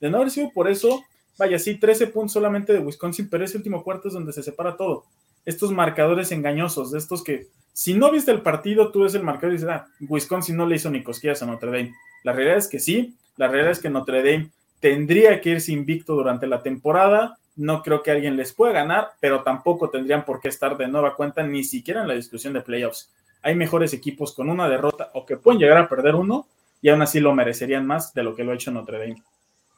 De 0.00 0.10
no 0.10 0.16
haber 0.16 0.30
sido 0.30 0.50
por 0.50 0.68
eso, 0.68 1.04
Vaya, 1.38 1.58
sí, 1.58 1.76
13 1.76 2.08
puntos 2.08 2.32
solamente 2.32 2.72
de 2.72 2.78
Wisconsin, 2.78 3.28
pero 3.28 3.44
ese 3.44 3.56
último 3.56 3.82
cuarto 3.82 4.08
es 4.08 4.14
donde 4.14 4.32
se 4.32 4.42
separa 4.42 4.76
todo. 4.76 5.06
Estos 5.44 5.72
marcadores 5.72 6.32
engañosos, 6.32 6.92
de 6.92 6.98
estos 6.98 7.24
que, 7.24 7.48
si 7.72 7.94
no 7.94 8.10
viste 8.10 8.30
el 8.30 8.42
partido, 8.42 8.90
tú 8.90 9.00
ves 9.02 9.14
el 9.14 9.22
marcador 9.22 9.50
y 9.50 9.56
dices, 9.56 9.68
ah, 9.68 9.86
Wisconsin 10.00 10.56
no 10.56 10.66
le 10.66 10.76
hizo 10.76 10.90
ni 10.90 11.02
cosquillas 11.02 11.42
a 11.42 11.46
Notre 11.46 11.70
Dame. 11.70 11.94
La 12.22 12.32
realidad 12.32 12.58
es 12.58 12.68
que 12.68 12.78
sí, 12.78 13.16
la 13.36 13.48
realidad 13.48 13.72
es 13.72 13.80
que 13.80 13.90
Notre 13.90 14.18
Dame 14.22 14.50
tendría 14.80 15.40
que 15.40 15.50
irse 15.50 15.72
invicto 15.72 16.14
durante 16.14 16.46
la 16.46 16.62
temporada. 16.62 17.38
No 17.56 17.82
creo 17.82 18.02
que 18.02 18.10
alguien 18.10 18.36
les 18.36 18.52
pueda 18.52 18.72
ganar, 18.72 19.12
pero 19.20 19.42
tampoco 19.42 19.90
tendrían 19.90 20.24
por 20.24 20.40
qué 20.40 20.48
estar 20.48 20.76
de 20.76 20.88
nueva 20.88 21.16
cuenta 21.16 21.42
ni 21.42 21.64
siquiera 21.64 22.02
en 22.02 22.08
la 22.08 22.14
discusión 22.14 22.52
de 22.52 22.60
playoffs. 22.60 23.10
Hay 23.42 23.54
mejores 23.54 23.92
equipos 23.92 24.32
con 24.34 24.48
una 24.48 24.68
derrota 24.68 25.10
o 25.14 25.26
que 25.26 25.36
pueden 25.36 25.60
llegar 25.60 25.78
a 25.78 25.88
perder 25.88 26.14
uno 26.14 26.46
y 26.80 26.88
aún 26.88 27.02
así 27.02 27.20
lo 27.20 27.34
merecerían 27.34 27.86
más 27.86 28.12
de 28.14 28.22
lo 28.22 28.34
que 28.34 28.44
lo 28.44 28.52
ha 28.52 28.54
hecho 28.54 28.70
Notre 28.70 28.98
Dame. 28.98 29.22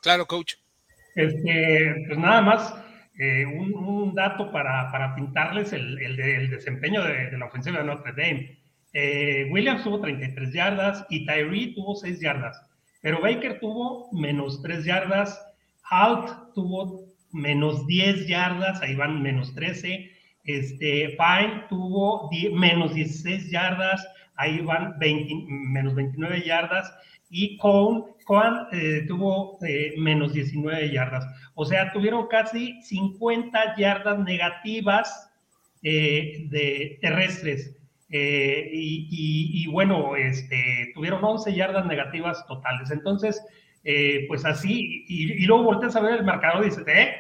Claro, 0.01 0.27
coach. 0.27 0.55
Este, 1.15 2.05
pues 2.07 2.19
nada 2.19 2.41
más, 2.41 2.75
eh, 3.19 3.47
un, 3.47 4.15
dato 4.15 4.51
para, 4.51 5.15
pintarles 5.15 5.73
el, 5.73 6.51
desempeño 6.51 7.03
de, 7.05 7.39
la 7.39 7.47
ofensiva 7.47 7.79
de 7.79 7.85
Notre 7.85 8.13
Dame. 8.13 8.59
Eh, 8.93 9.49
Williams 9.51 9.85
tuvo 9.85 10.01
33 10.01 10.53
yardas 10.53 11.07
y 11.11 11.27
Tyree 11.27 11.75
tuvo 11.75 11.97
6 11.97 12.21
yardas, 12.21 12.61
pero 13.01 13.21
Baker 13.21 13.59
tuvo 13.59 14.09
menos 14.13 14.63
3 14.63 14.85
yardas, 14.85 15.41
Halt 15.91 16.31
tuvo 16.55 17.05
menos 17.33 17.87
10 17.87 18.29
yardas, 18.29 18.81
ahí 18.83 18.95
van 18.95 19.21
menos 19.21 19.53
13, 19.55 20.11
este, 20.45 21.17
Fine 21.17 21.65
tuvo 21.69 22.31
menos 22.53 22.95
16 22.95 23.51
yardas, 23.51 24.07
ahí 24.37 24.61
van 24.61 24.97
menos 24.99 25.95
29 25.95 26.43
yardas, 26.45 26.93
y 27.31 27.57
Cohn, 27.59 28.05
eh, 28.73 29.05
tuvo 29.09 29.59
eh, 29.67 29.95
menos 29.99 30.33
19 30.33 30.93
yardas. 30.93 31.27
O 31.55 31.65
sea, 31.65 31.93
tuvieron 31.93 32.27
casi 32.29 32.81
50 32.83 33.77
yardas 33.77 34.19
negativas 34.21 35.31
eh, 35.83 36.47
de 36.49 36.99
terrestres. 37.01 37.77
Y, 38.17 39.67
bueno, 39.73 40.15
este, 40.15 40.93
tuvieron 40.95 41.25
11 41.25 41.53
yardas 41.53 41.85
negativas 41.87 42.47
totales. 42.47 42.93
Entonces, 42.93 43.43
pues 44.29 44.45
así, 44.45 45.05
y, 45.09 45.45
luego 45.47 45.65
volteas 45.65 45.97
a 45.97 46.01
ver 46.01 46.21
el 46.21 46.25
marcador 46.25 46.65
y 46.65 46.69
dices, 46.69 46.87
¿eh? 46.87 47.13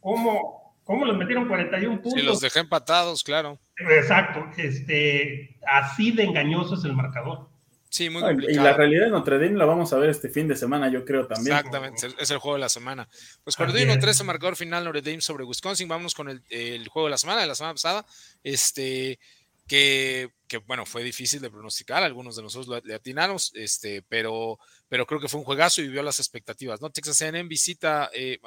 ¿Cómo, 0.00 0.74
¿Cómo 0.82 1.04
los 1.04 1.16
metieron 1.16 1.46
41 1.46 2.02
puntos? 2.02 2.20
Sí, 2.20 2.26
los 2.26 2.40
dejé 2.40 2.60
empatados, 2.60 3.22
claro. 3.22 3.60
Exacto, 3.76 4.44
este, 4.56 5.56
así 5.68 6.10
de 6.10 6.24
engañoso 6.24 6.74
es 6.74 6.84
el 6.84 6.94
marcador. 6.94 7.49
Sí, 7.90 8.08
muy 8.08 8.22
complicado. 8.22 8.52
Y 8.52 8.64
la 8.64 8.72
realidad 8.72 9.06
de 9.06 9.10
Notre 9.10 9.38
Dame 9.40 9.58
la 9.58 9.64
vamos 9.64 9.92
a 9.92 9.98
ver 9.98 10.10
este 10.10 10.28
fin 10.28 10.46
de 10.46 10.54
semana, 10.54 10.88
yo 10.88 11.04
creo 11.04 11.26
también. 11.26 11.56
Exactamente, 11.56 12.06
es 12.18 12.30
el 12.30 12.38
juego 12.38 12.54
de 12.54 12.60
la 12.60 12.68
semana. 12.68 13.08
Pues 13.42 13.56
Cordino 13.56 13.98
13, 13.98 14.22
marcador 14.22 14.54
final 14.54 14.84
Notre 14.84 15.02
Dame 15.02 15.20
sobre 15.20 15.44
Wisconsin. 15.44 15.88
Vámonos 15.88 16.14
con 16.14 16.28
el, 16.28 16.88
juego 16.88 17.08
de 17.08 17.10
la 17.10 17.18
semana, 17.18 17.40
de 17.40 17.48
la 17.48 17.56
semana 17.56 17.74
pasada. 17.74 18.06
Este, 18.44 19.18
que, 19.66 20.30
que, 20.46 20.58
bueno, 20.58 20.86
fue 20.86 21.02
difícil 21.02 21.40
de 21.40 21.50
pronosticar, 21.50 22.04
algunos 22.04 22.36
de 22.36 22.42
nosotros 22.42 22.80
le 22.84 22.94
atinamos, 22.94 23.50
este, 23.54 24.02
pero, 24.02 24.60
pero 24.88 25.04
creo 25.04 25.20
que 25.20 25.28
fue 25.28 25.40
un 25.40 25.46
juegazo 25.46 25.80
y 25.80 25.88
vivió 25.88 26.04
las 26.04 26.20
expectativas, 26.20 26.80
¿no? 26.80 26.90
Texas 26.90 27.20
A&M 27.22 27.42
visita, 27.48 28.08
eh, 28.14 28.38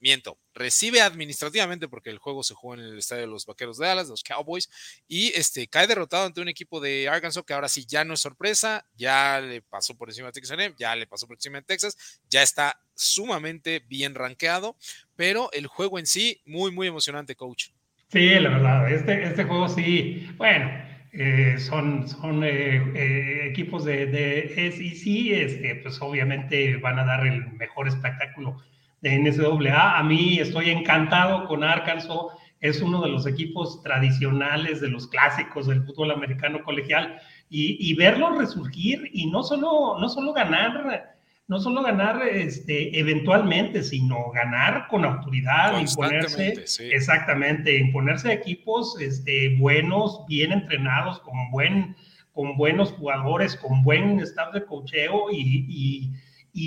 miento, 0.00 0.38
recibe 0.54 1.02
administrativamente 1.02 1.88
porque 1.88 2.10
el 2.10 2.18
juego 2.18 2.42
se 2.42 2.54
jugó 2.54 2.74
en 2.74 2.80
el 2.80 2.98
estadio 2.98 3.22
de 3.22 3.28
los 3.28 3.44
Vaqueros 3.44 3.78
de 3.78 3.86
Dallas, 3.86 4.08
los 4.08 4.22
Cowboys, 4.22 4.70
y 5.08 5.28
este, 5.34 5.66
cae 5.66 5.86
derrotado 5.86 6.26
ante 6.26 6.40
un 6.40 6.48
equipo 6.48 6.80
de 6.80 7.08
Arkansas 7.08 7.44
que 7.44 7.52
ahora 7.52 7.68
sí 7.68 7.84
ya 7.86 8.04
no 8.04 8.14
es 8.14 8.20
sorpresa, 8.20 8.86
ya 8.96 9.40
le 9.40 9.62
pasó 9.62 9.96
por 9.96 10.08
encima 10.08 10.28
de 10.28 10.32
Texas 10.32 10.56
ya 10.78 10.96
le 10.96 11.06
pasó 11.06 11.26
por 11.26 11.36
encima 11.36 11.58
de 11.58 11.64
Texas, 11.64 12.20
ya 12.30 12.42
está 12.42 12.80
sumamente 12.94 13.82
bien 13.88 14.14
rankeado, 14.14 14.76
pero 15.16 15.50
el 15.52 15.66
juego 15.66 15.98
en 15.98 16.06
sí, 16.06 16.40
muy, 16.46 16.70
muy 16.70 16.86
emocionante, 16.86 17.34
coach. 17.34 17.70
Sí, 18.08 18.30
la 18.38 18.50
verdad, 18.50 18.92
este, 18.92 19.24
este 19.24 19.44
juego 19.44 19.68
sí, 19.68 20.28
bueno, 20.36 20.70
eh, 21.12 21.56
son, 21.58 22.08
son 22.08 22.44
eh, 22.44 22.76
eh, 22.94 23.48
equipos 23.50 23.84
de, 23.84 24.06
de 24.06 24.72
SEC, 24.72 25.32
este, 25.32 25.74
pues 25.76 26.00
obviamente 26.00 26.76
van 26.76 26.98
a 26.98 27.04
dar 27.04 27.26
el 27.26 27.52
mejor 27.52 27.88
espectáculo 27.88 28.62
de 29.04 29.18
NCAA. 29.18 29.98
A 29.98 30.02
mí 30.02 30.38
estoy 30.38 30.70
encantado 30.70 31.46
con 31.46 31.62
Arkansas. 31.62 32.16
Es 32.60 32.80
uno 32.80 33.02
de 33.02 33.10
los 33.10 33.26
equipos 33.26 33.82
tradicionales, 33.82 34.80
de 34.80 34.88
los 34.88 35.06
clásicos 35.06 35.66
del 35.66 35.84
fútbol 35.84 36.10
americano 36.10 36.64
colegial. 36.64 37.20
y, 37.50 37.94
verlo 37.94 38.36
resurgir 38.36 39.10
y 39.12 39.26
no 39.30 39.42
solo, 39.44 39.98
no 40.00 40.08
solo 40.08 40.32
ganar, 40.32 41.14
no 41.46 41.60
solo 41.60 41.82
ganar 41.82 42.26
este, 42.26 42.98
eventualmente, 42.98 43.82
sino 43.82 44.30
ganar 44.30 44.88
con 44.88 45.04
autoridad, 45.04 45.78
imponerse, 45.78 46.54
exactamente, 46.90 47.78
imponerse 47.78 48.32
equipos 48.32 48.98
este, 49.00 49.56
buenos, 49.58 50.24
bien 50.26 50.52
entrenados, 50.52 51.20
con, 51.20 51.50
buen, 51.50 51.94
con 52.32 52.56
buenos 52.56 52.92
jugadores, 52.92 53.56
con 53.56 53.82
buen 53.82 54.18
staff 54.20 54.54
de 54.54 54.64
cocheo 54.64 55.30
y, 55.30 55.66
y, 55.68 56.12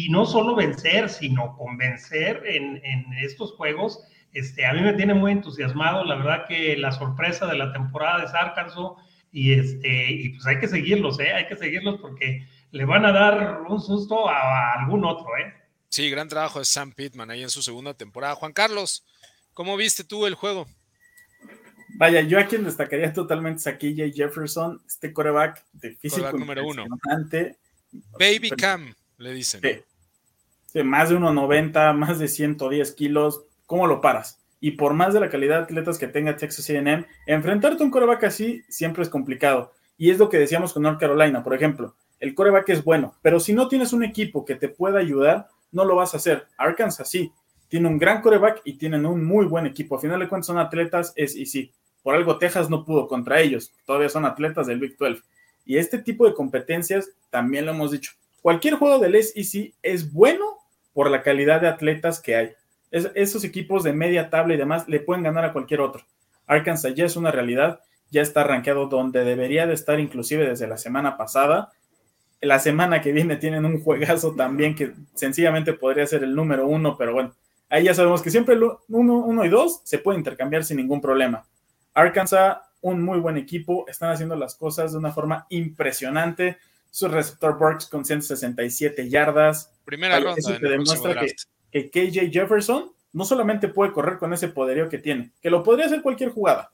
no 0.09 0.25
solo 0.25 0.55
vencer, 0.55 1.09
sino 1.09 1.55
convencer 1.55 2.43
en, 2.45 2.81
en 2.83 3.05
estos 3.23 3.53
juegos. 3.53 4.03
Este, 4.33 4.65
a 4.65 4.73
mí 4.73 4.81
me 4.81 4.93
tiene 4.93 5.13
muy 5.13 5.31
entusiasmado, 5.31 6.03
la 6.03 6.15
verdad 6.15 6.45
que 6.47 6.75
la 6.77 6.91
sorpresa 6.91 7.47
de 7.47 7.57
la 7.57 7.71
temporada 7.71 8.21
de 8.21 8.27
Sarkanso 8.27 8.97
y, 9.31 9.53
este, 9.53 10.11
y 10.11 10.29
pues 10.29 10.45
hay 10.45 10.59
que 10.59 10.67
seguirlos, 10.67 11.19
¿eh? 11.19 11.31
hay 11.33 11.47
que 11.47 11.55
seguirlos 11.55 11.99
porque 12.01 12.47
le 12.71 12.85
van 12.85 13.05
a 13.05 13.11
dar 13.11 13.61
un 13.67 13.81
susto 13.81 14.29
a, 14.29 14.73
algún 14.73 15.05
otro. 15.05 15.27
¿eh? 15.37 15.53
Sí, 15.89 16.09
gran 16.09 16.27
trabajo 16.27 16.59
de 16.59 16.65
Sam 16.65 16.91
Pittman 16.91 17.31
ahí 17.31 17.43
en 17.43 17.49
su 17.49 17.61
segunda 17.61 17.93
temporada. 17.93 18.35
Juan 18.35 18.53
Carlos, 18.53 19.05
¿cómo 19.53 19.77
viste 19.77 20.03
tú 20.03 20.25
el 20.25 20.35
juego? 20.35 20.67
Vaya, 21.95 22.21
yo 22.21 22.39
a 22.39 22.45
quien 22.45 22.63
destacaría 22.63 23.13
totalmente 23.13 23.61
es 23.61 23.67
aquí 23.67 23.95
Jay 23.95 24.11
Jefferson, 24.13 24.81
este 24.85 25.13
coreback 25.13 25.65
de 25.71 25.95
físico 25.95 26.31
número 26.33 26.65
uno. 26.67 26.85
Baby 28.19 28.51
Cam, 28.51 28.93
le 29.17 29.33
dicen. 29.33 29.61
Sí. 29.61 30.83
más 30.83 31.09
de 31.09 31.17
1,90, 31.17 31.93
más 31.95 32.19
de 32.19 32.27
110 32.27 32.91
kilos. 32.93 33.43
¿Cómo 33.65 33.87
lo 33.87 34.01
paras? 34.01 34.39
y 34.59 34.71
por 34.71 34.93
más 34.93 35.13
de 35.13 35.19
la 35.19 35.29
calidad 35.29 35.57
de 35.57 35.63
atletas 35.63 35.97
que 35.97 36.07
tenga 36.07 36.35
Texas 36.35 36.69
AM, 36.69 37.05
enfrentarte 37.25 37.81
a 37.81 37.85
un 37.85 37.91
coreback 37.91 38.23
así 38.25 38.63
siempre 38.69 39.03
es 39.03 39.09
complicado. 39.09 39.73
Y 39.97 40.11
es 40.11 40.17
lo 40.17 40.29
que 40.29 40.37
decíamos 40.37 40.73
con 40.73 40.83
North 40.83 40.99
Carolina, 40.99 41.43
por 41.43 41.53
ejemplo. 41.53 41.95
El 42.19 42.33
coreback 42.33 42.69
es 42.69 42.83
bueno, 42.83 43.15
pero 43.21 43.39
si 43.39 43.53
no 43.53 43.67
tienes 43.67 43.93
un 43.93 44.03
equipo 44.03 44.45
que 44.45 44.55
te 44.55 44.69
pueda 44.69 44.99
ayudar, 44.99 45.47
no 45.71 45.85
lo 45.85 45.95
vas 45.95 46.13
a 46.13 46.17
hacer. 46.17 46.47
Arkansas 46.57 47.09
sí, 47.09 47.31
tiene 47.67 47.87
un 47.87 47.99
gran 47.99 48.21
coreback 48.21 48.61
y 48.63 48.73
tienen 48.73 49.05
un 49.05 49.23
muy 49.23 49.45
buen 49.45 49.65
equipo. 49.65 49.95
A 49.95 49.99
final 49.99 50.19
de 50.19 50.27
cuentas 50.27 50.47
son 50.47 50.57
atletas, 50.57 51.13
es 51.15 51.35
y 51.35 51.45
sí. 51.45 51.71
Por 52.01 52.15
algo 52.15 52.37
Texas 52.37 52.69
no 52.69 52.85
pudo 52.85 53.07
contra 53.07 53.41
ellos, 53.41 53.73
todavía 53.85 54.09
son 54.09 54.25
atletas 54.25 54.67
del 54.67 54.79
Big 54.79 54.97
12. 54.97 55.21
Y 55.65 55.77
este 55.77 55.99
tipo 55.99 56.25
de 56.25 56.33
competencias, 56.33 57.11
también 57.29 57.65
lo 57.65 57.71
hemos 57.71 57.91
dicho, 57.91 58.13
cualquier 58.41 58.75
juego 58.75 58.99
del 58.99 59.21
SEC 59.21 59.73
es 59.81 60.11
bueno 60.11 60.57
por 60.93 61.09
la 61.09 61.21
calidad 61.21 61.61
de 61.61 61.67
atletas 61.67 62.19
que 62.19 62.35
hay 62.35 62.51
esos 62.91 63.43
equipos 63.43 63.83
de 63.83 63.93
media 63.93 64.29
tabla 64.29 64.53
y 64.53 64.57
demás 64.57 64.87
le 64.87 64.99
pueden 64.99 65.23
ganar 65.23 65.45
a 65.45 65.53
cualquier 65.53 65.81
otro. 65.81 66.03
Arkansas 66.45 66.95
ya 66.95 67.05
es 67.05 67.15
una 67.15 67.31
realidad, 67.31 67.81
ya 68.09 68.21
está 68.21 68.43
rankeado 68.43 68.87
donde 68.87 69.23
debería 69.25 69.67
de 69.67 69.73
estar 69.73 69.99
inclusive 69.99 70.47
desde 70.47 70.67
la 70.67 70.77
semana 70.77 71.17
pasada. 71.17 71.71
La 72.39 72.59
semana 72.59 73.01
que 73.01 73.11
viene 73.11 73.35
tienen 73.35 73.65
un 73.65 73.81
juegazo 73.81 74.35
también 74.35 74.75
que 74.75 74.93
sencillamente 75.13 75.73
podría 75.73 76.07
ser 76.07 76.23
el 76.23 76.35
número 76.35 76.67
uno, 76.67 76.97
pero 76.97 77.13
bueno, 77.13 77.35
ahí 77.69 77.83
ya 77.83 77.93
sabemos 77.93 78.21
que 78.21 78.31
siempre 78.31 78.55
el 78.55 78.63
uno, 78.63 79.17
uno 79.17 79.43
y 79.43 79.49
dos 79.49 79.81
se 79.83 79.99
puede 79.99 80.17
intercambiar 80.17 80.63
sin 80.63 80.77
ningún 80.77 81.01
problema. 81.01 81.45
Arkansas, 81.93 82.59
un 82.81 83.01
muy 83.01 83.19
buen 83.19 83.37
equipo, 83.37 83.85
están 83.87 84.11
haciendo 84.11 84.35
las 84.35 84.55
cosas 84.55 84.93
de 84.93 84.99
una 84.99 85.11
forma 85.11 85.45
impresionante. 85.49 86.57
Su 86.97 87.07
receptor 87.07 87.59
Burks 87.59 87.85
con 87.85 88.03
167 88.03 89.07
yardas. 89.07 89.71
Primera 89.85 90.19
ronda. 90.19 90.33
Eso 90.35 90.57
te 90.57 90.67
demuestra 90.67 91.21
que 91.21 91.35
que 91.71 91.91
KJ 91.91 92.31
Jefferson 92.31 92.91
no 93.13 93.23
solamente 93.23 93.67
puede 93.67 93.91
correr 93.91 94.17
con 94.17 94.33
ese 94.33 94.47
poderío 94.47 94.89
que 94.89 94.97
tiene, 94.97 95.31
que 95.39 95.51
lo 95.51 95.61
podría 95.61 95.85
hacer 95.85 96.01
cualquier 96.01 96.31
jugada, 96.31 96.71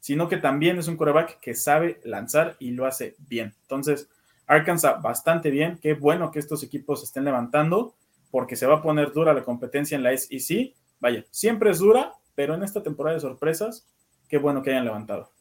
sino 0.00 0.30
que 0.30 0.38
también 0.38 0.78
es 0.78 0.88
un 0.88 0.96
coreback 0.96 1.40
que 1.40 1.54
sabe 1.54 2.00
lanzar 2.04 2.56
y 2.58 2.70
lo 2.70 2.86
hace 2.86 3.16
bien. 3.18 3.54
Entonces, 3.60 4.08
Arkansas 4.46 5.02
bastante 5.02 5.50
bien, 5.50 5.78
qué 5.82 5.92
bueno 5.92 6.30
que 6.30 6.38
estos 6.38 6.62
equipos 6.62 7.02
estén 7.02 7.24
levantando, 7.24 7.94
porque 8.30 8.56
se 8.56 8.64
va 8.64 8.76
a 8.76 8.82
poner 8.82 9.12
dura 9.12 9.34
la 9.34 9.44
competencia 9.44 9.94
en 9.94 10.04
la 10.04 10.16
SEC. 10.16 10.74
Vaya, 11.00 11.22
siempre 11.30 11.70
es 11.70 11.80
dura, 11.80 12.14
pero 12.34 12.54
en 12.54 12.62
esta 12.62 12.82
temporada 12.82 13.16
de 13.16 13.20
sorpresas, 13.20 13.86
qué 14.26 14.38
bueno 14.38 14.62
que 14.62 14.70
hayan 14.70 14.86
levantado. 14.86 15.35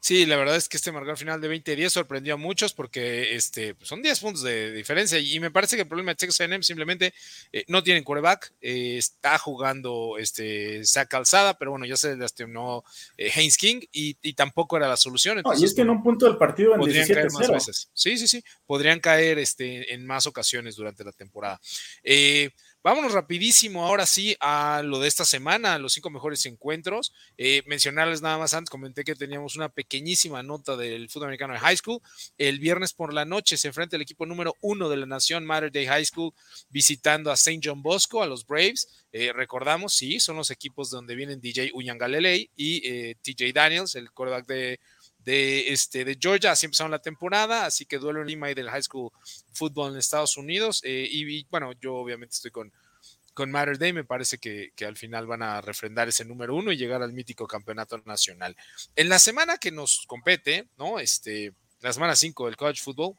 Sí, 0.00 0.24
la 0.24 0.36
verdad 0.36 0.56
es 0.56 0.66
que 0.66 0.78
este 0.78 0.92
marcador 0.92 1.18
final 1.18 1.42
de 1.42 1.50
20-10 1.50 1.90
sorprendió 1.90 2.34
a 2.34 2.36
muchos 2.38 2.72
porque 2.72 3.34
este, 3.36 3.74
pues, 3.74 3.86
son 3.86 4.00
10 4.00 4.18
puntos 4.20 4.42
de 4.42 4.72
diferencia 4.72 5.18
y 5.18 5.38
me 5.40 5.50
parece 5.50 5.76
que 5.76 5.82
el 5.82 5.88
problema 5.88 6.12
de 6.12 6.16
Texas 6.16 6.40
A&M 6.40 6.62
simplemente 6.62 7.12
eh, 7.52 7.64
no 7.68 7.82
tienen 7.82 8.02
quarterback, 8.02 8.54
eh, 8.62 8.96
está 8.96 9.36
jugando 9.36 10.16
este, 10.18 10.82
Zach 10.86 11.06
Calzada, 11.06 11.58
pero 11.58 11.72
bueno, 11.72 11.84
ya 11.84 11.98
se 11.98 12.16
lastimó 12.16 12.82
eh, 13.18 13.30
Haynes 13.34 13.58
King 13.58 13.80
y, 13.92 14.14
tampoco 14.32 14.78
era 14.78 14.88
la 14.88 14.96
solución. 14.96 15.42
y 15.58 15.64
es 15.64 15.74
que 15.74 15.82
en 15.82 15.90
un 15.90 16.02
punto 16.02 16.24
del 16.24 16.38
partido 16.38 16.72
en 16.72 16.80
podrían 16.80 17.06
caer 17.06 17.30
más 17.32 17.50
veces. 17.50 17.90
Sí, 17.92 18.16
sí, 18.16 18.26
sí, 18.26 18.42
podrían 18.64 19.00
caer 19.00 19.38
este, 19.38 19.92
en 19.92 20.06
más 20.06 20.26
ocasiones 20.26 20.76
durante 20.76 21.04
la 21.04 21.12
temporada. 21.12 21.60
Vámonos 22.82 23.12
rapidísimo 23.12 23.84
ahora 23.84 24.06
sí 24.06 24.34
a 24.40 24.80
lo 24.82 25.00
de 25.00 25.08
esta 25.08 25.26
semana, 25.26 25.78
los 25.78 25.92
cinco 25.92 26.08
mejores 26.08 26.46
encuentros. 26.46 27.12
Eh, 27.36 27.62
mencionarles 27.66 28.22
nada 28.22 28.38
más 28.38 28.54
antes, 28.54 28.70
comenté 28.70 29.04
que 29.04 29.14
teníamos 29.14 29.54
una 29.54 29.68
pequeñísima 29.68 30.42
nota 30.42 30.78
del 30.78 31.10
fútbol 31.10 31.26
americano 31.26 31.52
de 31.52 31.60
high 31.60 31.76
school. 31.76 32.00
El 32.38 32.58
viernes 32.58 32.94
por 32.94 33.12
la 33.12 33.26
noche 33.26 33.58
se 33.58 33.68
enfrenta 33.68 33.96
el 33.96 34.02
equipo 34.02 34.24
número 34.24 34.56
uno 34.62 34.88
de 34.88 34.96
la 34.96 35.04
nación, 35.04 35.44
Matter 35.44 35.70
Day 35.70 35.84
High 35.84 36.06
School, 36.06 36.32
visitando 36.70 37.30
a 37.30 37.34
St. 37.34 37.60
John 37.62 37.82
Bosco, 37.82 38.22
a 38.22 38.26
los 38.26 38.46
Braves. 38.46 38.88
Eh, 39.12 39.30
recordamos, 39.34 39.92
sí, 39.92 40.18
son 40.18 40.36
los 40.36 40.50
equipos 40.50 40.88
donde 40.88 41.14
vienen 41.14 41.38
DJ 41.38 41.72
Uyangalelei 41.74 42.48
y 42.56 42.80
eh, 42.88 43.14
TJ 43.20 43.52
Daniels, 43.52 43.94
el 43.94 44.10
quarterback 44.10 44.46
de 44.46 44.80
de, 45.24 45.72
este, 45.72 46.04
de 46.04 46.18
Georgia, 46.20 46.52
así 46.52 46.66
empezaron 46.66 46.90
la 46.90 47.00
temporada, 47.00 47.66
así 47.66 47.86
que 47.86 47.98
duelo 47.98 48.20
en 48.20 48.28
Lima 48.28 48.50
y 48.50 48.54
del 48.54 48.70
high 48.70 48.82
school 48.82 49.10
football 49.52 49.92
en 49.92 49.98
Estados 49.98 50.36
Unidos. 50.36 50.80
Eh, 50.84 51.06
y, 51.10 51.44
bueno, 51.44 51.72
yo 51.80 51.96
obviamente 51.96 52.34
estoy 52.34 52.50
con, 52.50 52.72
con 53.34 53.50
Matter 53.50 53.78
Day, 53.78 53.92
me 53.92 54.04
parece 54.04 54.38
que, 54.38 54.72
que, 54.74 54.86
al 54.86 54.96
final 54.96 55.26
van 55.26 55.42
a 55.42 55.60
refrendar 55.60 56.08
ese 56.08 56.24
número 56.24 56.54
uno 56.54 56.72
y 56.72 56.76
llegar 56.76 57.02
al 57.02 57.12
mítico 57.12 57.46
campeonato 57.46 57.98
nacional. 58.04 58.56
En 58.96 59.08
la 59.08 59.18
semana 59.18 59.58
que 59.58 59.70
nos 59.70 60.04
compete, 60.06 60.68
¿no? 60.76 60.98
Este, 60.98 61.54
la 61.80 61.92
semana 61.92 62.16
5 62.16 62.46
del 62.46 62.56
college 62.56 62.82
football, 62.82 63.14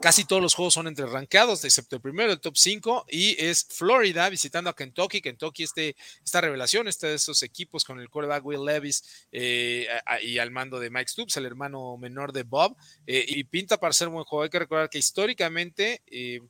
Casi 0.00 0.24
todos 0.24 0.42
los 0.42 0.54
juegos 0.54 0.74
son 0.74 0.88
entre 0.88 1.06
rankeados, 1.06 1.64
excepto 1.64 1.96
el 1.96 2.02
primero, 2.02 2.32
el 2.32 2.40
top 2.40 2.56
5, 2.56 3.06
y 3.08 3.36
es 3.42 3.64
Florida 3.64 4.28
visitando 4.28 4.68
a 4.68 4.74
Kentucky. 4.74 5.20
Kentucky, 5.20 5.62
este, 5.62 5.94
esta 6.22 6.40
revelación, 6.40 6.88
este 6.88 7.14
esos 7.14 7.42
equipos 7.42 7.84
con 7.84 8.00
el 8.00 8.10
quarterback 8.10 8.44
Will 8.44 8.64
Levis 8.64 9.26
eh, 9.30 9.86
y 10.22 10.38
al 10.38 10.50
mando 10.50 10.80
de 10.80 10.90
Mike 10.90 11.08
Stoops, 11.08 11.36
el 11.36 11.46
hermano 11.46 11.96
menor 11.96 12.32
de 12.32 12.42
Bob, 12.42 12.76
eh, 13.06 13.24
y 13.26 13.44
pinta 13.44 13.78
para 13.78 13.92
ser 13.92 14.08
un 14.08 14.14
buen 14.14 14.24
juego. 14.24 14.42
Hay 14.42 14.50
que 14.50 14.58
recordar 14.58 14.90
que 14.90 14.98
históricamente 14.98 16.02
eh, 16.06 16.40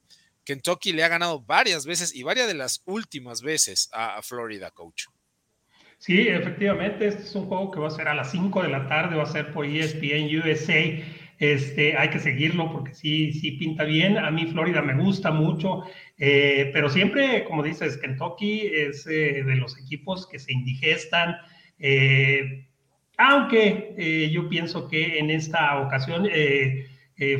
Kentucky 0.42 0.92
le 0.92 1.04
ha 1.04 1.09
ganado 1.09 1.40
varias 1.40 1.85
veces 1.85 2.14
y 2.14 2.22
varias 2.22 2.48
de 2.48 2.54
las 2.54 2.83
últimas 2.87 3.42
veces 3.42 3.90
a, 3.92 4.16
a 4.16 4.22
Florida, 4.22 4.70
coach. 4.70 5.04
Sí, 5.98 6.28
efectivamente, 6.28 7.07
este 7.07 7.22
es 7.22 7.35
un 7.35 7.46
juego 7.46 7.70
que 7.70 7.80
va 7.80 7.88
a 7.88 7.90
ser 7.90 8.09
a 8.09 8.14
las 8.14 8.30
5 8.30 8.62
de 8.62 8.68
la 8.68 8.87
tarde, 8.88 9.16
va 9.16 9.22
a 9.22 9.33
ser 9.33 9.52
por 9.52 9.64
ESPN 9.64 10.28
USA. 10.37 11.23
Este, 11.38 11.96
hay 11.96 12.10
que 12.10 12.20
seguirlo 12.20 12.70
porque 12.72 12.94
sí, 12.94 13.32
sí 13.32 13.52
pinta 13.52 13.84
bien. 13.84 14.18
A 14.18 14.30
mí 14.30 14.46
Florida 14.46 14.82
me 14.82 14.94
gusta 14.94 15.30
mucho, 15.30 15.82
eh, 16.18 16.70
pero 16.72 16.88
siempre, 16.88 17.44
como 17.44 17.62
dices, 17.62 17.96
Kentucky 17.96 18.66
es 18.72 19.06
eh, 19.06 19.42
de 19.44 19.56
los 19.56 19.78
equipos 19.78 20.26
que 20.26 20.38
se 20.38 20.52
indigestan. 20.52 21.36
Eh, 21.78 22.66
aunque 23.16 24.30
yo 24.32 24.48
pienso 24.48 24.88
que 24.88 25.18
en 25.18 25.30
esta 25.30 25.80
ocasión 25.80 26.28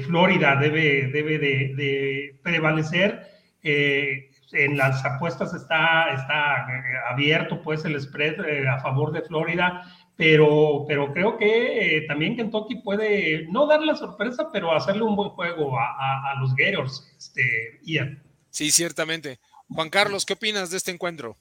Florida 0.07 0.55
debe, 0.55 1.09
debe 1.09 1.39
de, 1.39 2.37
prevalecer. 2.45 3.23
en 3.65 4.77
las 4.77 5.05
apuestas 5.05 5.53
está, 5.53 6.15
está 6.15 6.65
abierto 7.11 7.61
pues 7.61 7.85
el 7.85 8.01
spread 8.01 8.69
a 8.69 8.79
favor 8.79 9.11
de 9.11 9.23
Florida 9.23 9.83
pero, 10.17 10.85
pero 10.87 11.13
creo 11.13 11.37
que 11.37 11.97
eh, 11.97 12.07
también 12.07 12.37
Kentucky 12.37 12.77
puede 12.77 13.47
no 13.49 13.67
dar 13.67 13.83
la 13.83 13.97
sorpresa, 13.97 14.51
pero 14.53 14.73
hacerle 14.73 15.03
un 15.03 15.17
buen 15.17 15.31
juego 15.31 15.77
a, 15.79 16.35
los 16.41 16.55
Gators, 16.55 17.13
este, 17.19 17.81
Ian. 17.83 18.23
Sí, 18.51 18.71
ciertamente. 18.71 19.41
Juan 19.69 19.91
Carlos, 19.91 20.25
¿qué 20.25 20.35
opinas 20.35 20.71
de 20.71 20.77
este 20.77 20.93
encuentro? 20.93 21.37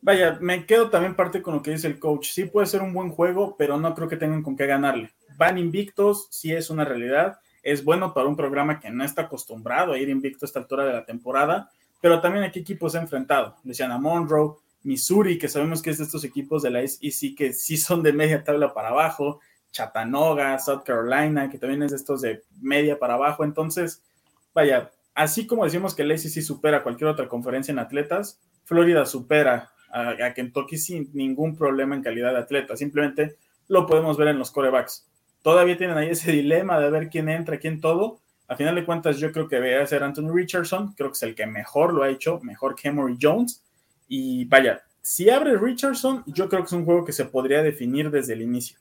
Vaya, 0.00 0.38
me 0.40 0.66
quedo 0.66 0.90
también 0.90 1.14
parte 1.14 1.40
con 1.42 1.54
lo 1.54 1.62
que 1.62 1.70
dice 1.70 1.86
el 1.86 2.00
coach. 2.00 2.26
Sí 2.30 2.46
puede 2.46 2.66
ser 2.66 2.82
un 2.82 2.92
buen 2.92 3.10
juego, 3.10 3.56
pero 3.56 3.76
no 3.78 3.94
creo 3.94 4.08
que 4.08 4.16
tengan 4.16 4.42
con 4.42 4.56
qué 4.56 4.66
ganarle. 4.66 5.12
Van 5.36 5.58
invictos, 5.58 6.26
sí 6.30 6.52
es 6.52 6.70
una 6.70 6.84
realidad. 6.84 7.38
Es 7.62 7.84
bueno 7.84 8.12
para 8.12 8.26
un 8.26 8.34
programa 8.34 8.80
que 8.80 8.90
no 8.90 9.04
está 9.04 9.22
acostumbrado 9.22 9.92
a 9.92 9.98
ir 9.98 10.08
invicto 10.08 10.44
a 10.44 10.48
esta 10.48 10.58
altura 10.58 10.84
de 10.84 10.94
la 10.94 11.04
temporada, 11.04 11.70
pero 12.00 12.20
también 12.20 12.42
aquí 12.42 12.58
equipos 12.58 12.96
ha 12.96 13.00
enfrentado. 13.00 13.56
Luciana 13.62 13.96
Monroe, 13.96 14.56
Missouri, 14.84 15.38
que 15.38 15.48
sabemos 15.48 15.82
que 15.82 15.90
es 15.90 15.98
de 15.98 16.04
estos 16.04 16.24
equipos 16.24 16.62
de 16.62 16.70
la 16.70 16.86
SEC 16.86 17.34
que 17.36 17.52
sí 17.52 17.76
son 17.76 18.02
de 18.02 18.12
media 18.12 18.42
tabla 18.42 18.72
para 18.74 18.88
abajo, 18.88 19.40
Chattanooga, 19.70 20.58
South 20.58 20.82
Carolina, 20.84 21.48
que 21.50 21.58
también 21.58 21.82
es 21.82 21.92
de 21.92 21.96
estos 21.96 22.20
de 22.20 22.42
media 22.60 22.98
para 22.98 23.14
abajo. 23.14 23.44
Entonces, 23.44 24.02
vaya, 24.54 24.90
así 25.14 25.46
como 25.46 25.64
decimos 25.64 25.94
que 25.94 26.04
la 26.04 26.16
SEC 26.16 26.42
supera 26.42 26.82
cualquier 26.82 27.08
otra 27.08 27.28
conferencia 27.28 27.72
en 27.72 27.78
atletas, 27.78 28.40
Florida 28.64 29.06
supera 29.06 29.72
a, 29.92 30.32
Kentucky 30.34 30.78
sin 30.78 31.10
ningún 31.12 31.56
problema 31.56 31.94
en 31.94 32.02
calidad 32.02 32.32
de 32.32 32.38
atleta. 32.38 32.76
Simplemente 32.76 33.36
lo 33.68 33.86
podemos 33.86 34.16
ver 34.16 34.28
en 34.28 34.38
los 34.38 34.50
corebacks. 34.50 35.08
todavía 35.42 35.76
tienen 35.76 35.96
ahí 35.96 36.10
ese 36.10 36.30
dilema 36.32 36.78
de 36.78 36.90
ver 36.90 37.08
quién 37.08 37.28
entra, 37.28 37.58
quién 37.58 37.80
todo. 37.80 38.20
A 38.48 38.56
final 38.56 38.74
de 38.74 38.84
cuentas, 38.84 39.18
yo 39.18 39.32
creo 39.32 39.48
que 39.48 39.56
a 39.76 39.86
ser 39.86 40.02
Anthony 40.02 40.30
Richardson, 40.32 40.92
creo 40.94 41.10
que 41.10 41.16
es 41.16 41.22
el 41.22 41.34
que 41.34 41.46
mejor 41.46 41.94
lo 41.94 42.02
ha 42.02 42.10
hecho, 42.10 42.38
mejor 42.42 42.74
que 42.74 42.88
Emory 42.88 43.16
Jones. 43.20 43.62
Y 44.14 44.44
vaya, 44.44 44.82
si 45.00 45.30
abre 45.30 45.56
Richardson, 45.56 46.22
yo 46.26 46.46
creo 46.46 46.60
que 46.60 46.66
es 46.66 46.72
un 46.74 46.84
juego 46.84 47.02
que 47.02 47.14
se 47.14 47.24
podría 47.24 47.62
definir 47.62 48.10
desde 48.10 48.34
el 48.34 48.42
inicio. 48.42 48.76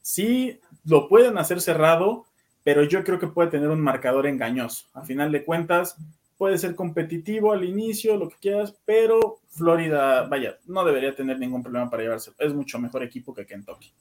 Sí, 0.00 0.60
lo 0.84 1.08
pueden 1.08 1.38
hacer 1.38 1.60
cerrado, 1.60 2.26
pero 2.62 2.84
yo 2.84 3.02
creo 3.02 3.18
que 3.18 3.26
puede 3.26 3.50
tener 3.50 3.68
un 3.68 3.80
marcador 3.80 4.28
engañoso. 4.28 4.86
A 4.94 5.02
final 5.02 5.32
de 5.32 5.44
cuentas, 5.44 5.96
puede 6.38 6.56
ser 6.56 6.76
competitivo 6.76 7.50
al 7.52 7.64
inicio, 7.64 8.16
lo 8.16 8.28
que 8.28 8.36
quieras, 8.40 8.76
pero 8.84 9.40
Florida, 9.48 10.28
vaya, 10.28 10.56
no 10.66 10.84
debería 10.84 11.16
tener 11.16 11.40
ningún 11.40 11.64
problema 11.64 11.90
para 11.90 12.04
llevarse. 12.04 12.30
Es 12.38 12.54
mucho 12.54 12.78
mejor 12.78 13.02
equipo 13.02 13.34
que 13.34 13.44
Kentucky. 13.44 13.92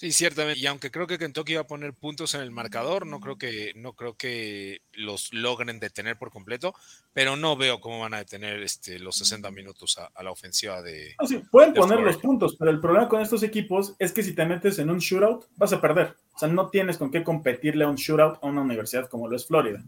Sí, 0.00 0.12
ciertamente. 0.12 0.58
Y 0.58 0.66
aunque 0.66 0.90
creo 0.90 1.06
que 1.06 1.18
Kentucky 1.18 1.56
va 1.56 1.60
a 1.60 1.66
poner 1.66 1.92
puntos 1.92 2.32
en 2.32 2.40
el 2.40 2.50
marcador, 2.50 3.06
no 3.06 3.20
creo 3.20 3.36
que, 3.36 3.72
no 3.76 3.92
creo 3.92 4.14
que 4.14 4.80
los 4.94 5.30
logren 5.34 5.78
detener 5.78 6.16
por 6.16 6.30
completo, 6.30 6.74
pero 7.12 7.36
no 7.36 7.54
veo 7.54 7.82
cómo 7.82 8.00
van 8.00 8.14
a 8.14 8.16
detener 8.16 8.62
este, 8.62 8.98
los 8.98 9.16
60 9.16 9.50
minutos 9.50 9.98
a, 9.98 10.22
la 10.22 10.30
ofensiva 10.30 10.80
de. 10.80 11.16
No, 11.20 11.26
sí, 11.26 11.42
pueden 11.50 11.74
poner 11.74 12.00
los 12.00 12.16
puntos, 12.16 12.56
pero 12.58 12.70
el 12.70 12.80
problema 12.80 13.10
con 13.10 13.20
estos 13.20 13.42
equipos 13.42 13.94
es 13.98 14.10
que 14.12 14.22
si 14.22 14.34
te 14.34 14.46
metes 14.46 14.78
en 14.78 14.88
un 14.88 15.00
shootout, 15.00 15.44
vas 15.56 15.74
a 15.74 15.82
perder. 15.82 16.16
O 16.34 16.38
sea, 16.38 16.48
no 16.48 16.70
tienes 16.70 16.96
con 16.96 17.10
qué 17.10 17.22
competirle 17.22 17.84
a 17.84 17.88
un 17.88 17.96
shootout 17.96 18.38
a 18.42 18.46
una 18.46 18.62
universidad 18.62 19.06
como 19.06 19.28
lo 19.28 19.36
es 19.36 19.46
Florida. 19.46 19.84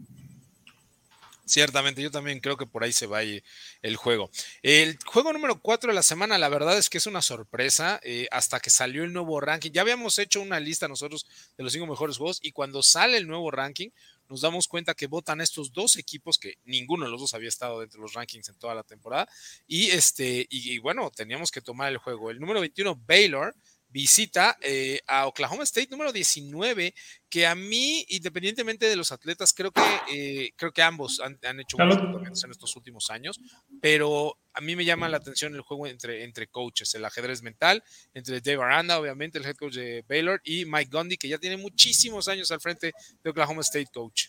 Ciertamente, 1.45 2.01
yo 2.01 2.09
también 2.09 2.39
creo 2.39 2.55
que 2.55 2.65
por 2.65 2.83
ahí 2.83 2.93
se 2.93 3.05
va 3.05 3.21
el 3.21 3.95
juego. 3.97 4.31
El 4.61 4.97
juego 5.05 5.33
número 5.33 5.59
4 5.59 5.89
de 5.89 5.95
la 5.95 6.03
semana, 6.03 6.37
la 6.37 6.47
verdad 6.47 6.77
es 6.77 6.89
que 6.89 6.97
es 6.97 7.05
una 7.05 7.21
sorpresa 7.21 7.99
eh, 8.03 8.27
hasta 8.31 8.61
que 8.61 8.69
salió 8.69 9.03
el 9.03 9.11
nuevo 9.11 9.41
ranking. 9.41 9.71
Ya 9.71 9.81
habíamos 9.81 10.17
hecho 10.19 10.39
una 10.39 10.61
lista 10.61 10.87
nosotros 10.87 11.25
de 11.57 11.63
los 11.65 11.73
cinco 11.73 11.85
mejores 11.85 12.17
juegos 12.17 12.39
y 12.41 12.53
cuando 12.53 12.81
sale 12.81 13.17
el 13.17 13.27
nuevo 13.27 13.51
ranking, 13.51 13.89
nos 14.29 14.39
damos 14.39 14.69
cuenta 14.69 14.93
que 14.93 15.07
votan 15.07 15.41
estos 15.41 15.73
dos 15.73 15.97
equipos 15.97 16.37
que 16.37 16.55
ninguno 16.63 17.05
de 17.05 17.11
los 17.11 17.19
dos 17.19 17.33
había 17.33 17.49
estado 17.49 17.81
dentro 17.81 17.99
de 17.99 18.03
los 18.03 18.13
rankings 18.13 18.47
en 18.47 18.55
toda 18.55 18.73
la 18.73 18.83
temporada. 18.83 19.27
Y 19.67 19.91
este, 19.91 20.47
y 20.49 20.77
bueno, 20.79 21.11
teníamos 21.11 21.51
que 21.51 21.61
tomar 21.61 21.91
el 21.91 21.97
juego. 21.97 22.31
El 22.31 22.39
número 22.39 22.61
21, 22.61 22.95
Baylor 23.05 23.53
visita 23.93 24.57
eh, 24.61 24.99
a 25.07 25.27
Oklahoma 25.27 25.63
State 25.63 25.89
número 25.91 26.11
19, 26.11 26.95
que 27.29 27.45
a 27.45 27.53
mí, 27.53 28.03
independientemente 28.09 28.89
de 28.89 28.95
los 28.95 29.11
atletas, 29.11 29.53
creo 29.53 29.71
que, 29.71 29.81
eh, 30.11 30.51
creo 30.55 30.71
que 30.71 30.81
ambos 30.81 31.21
han, 31.21 31.59
hecho 31.59 31.77
muchos 31.77 32.43
en 32.43 32.51
estos 32.51 32.75
últimos 32.75 33.11
años, 33.11 33.39
pero 33.81 34.35
a 34.53 34.61
mí 34.61 34.75
me 34.75 34.83
llama 34.83 35.07
la 35.09 35.17
atención 35.17 35.53
el 35.53 35.61
juego 35.61 35.85
entre, 35.85 36.23
entre 36.23 36.47
coaches, 36.47 36.95
el 36.95 37.05
ajedrez 37.05 37.43
mental, 37.43 37.83
entre 38.15 38.41
Dave 38.41 38.63
Aranda, 38.63 38.99
obviamente, 38.99 39.37
el 39.37 39.45
head 39.45 39.55
coach 39.55 39.75
de 39.75 40.03
Baylor, 40.09 40.41
y 40.43 40.65
Mike 40.65 40.89
Gundy, 40.91 41.17
que 41.17 41.27
ya 41.27 41.37
tiene 41.37 41.57
muchísimos 41.57 42.27
años 42.27 42.49
al 42.51 42.61
frente 42.61 42.93
de 43.23 43.29
Oklahoma 43.29 43.61
State 43.61 43.89
coach. 43.93 44.25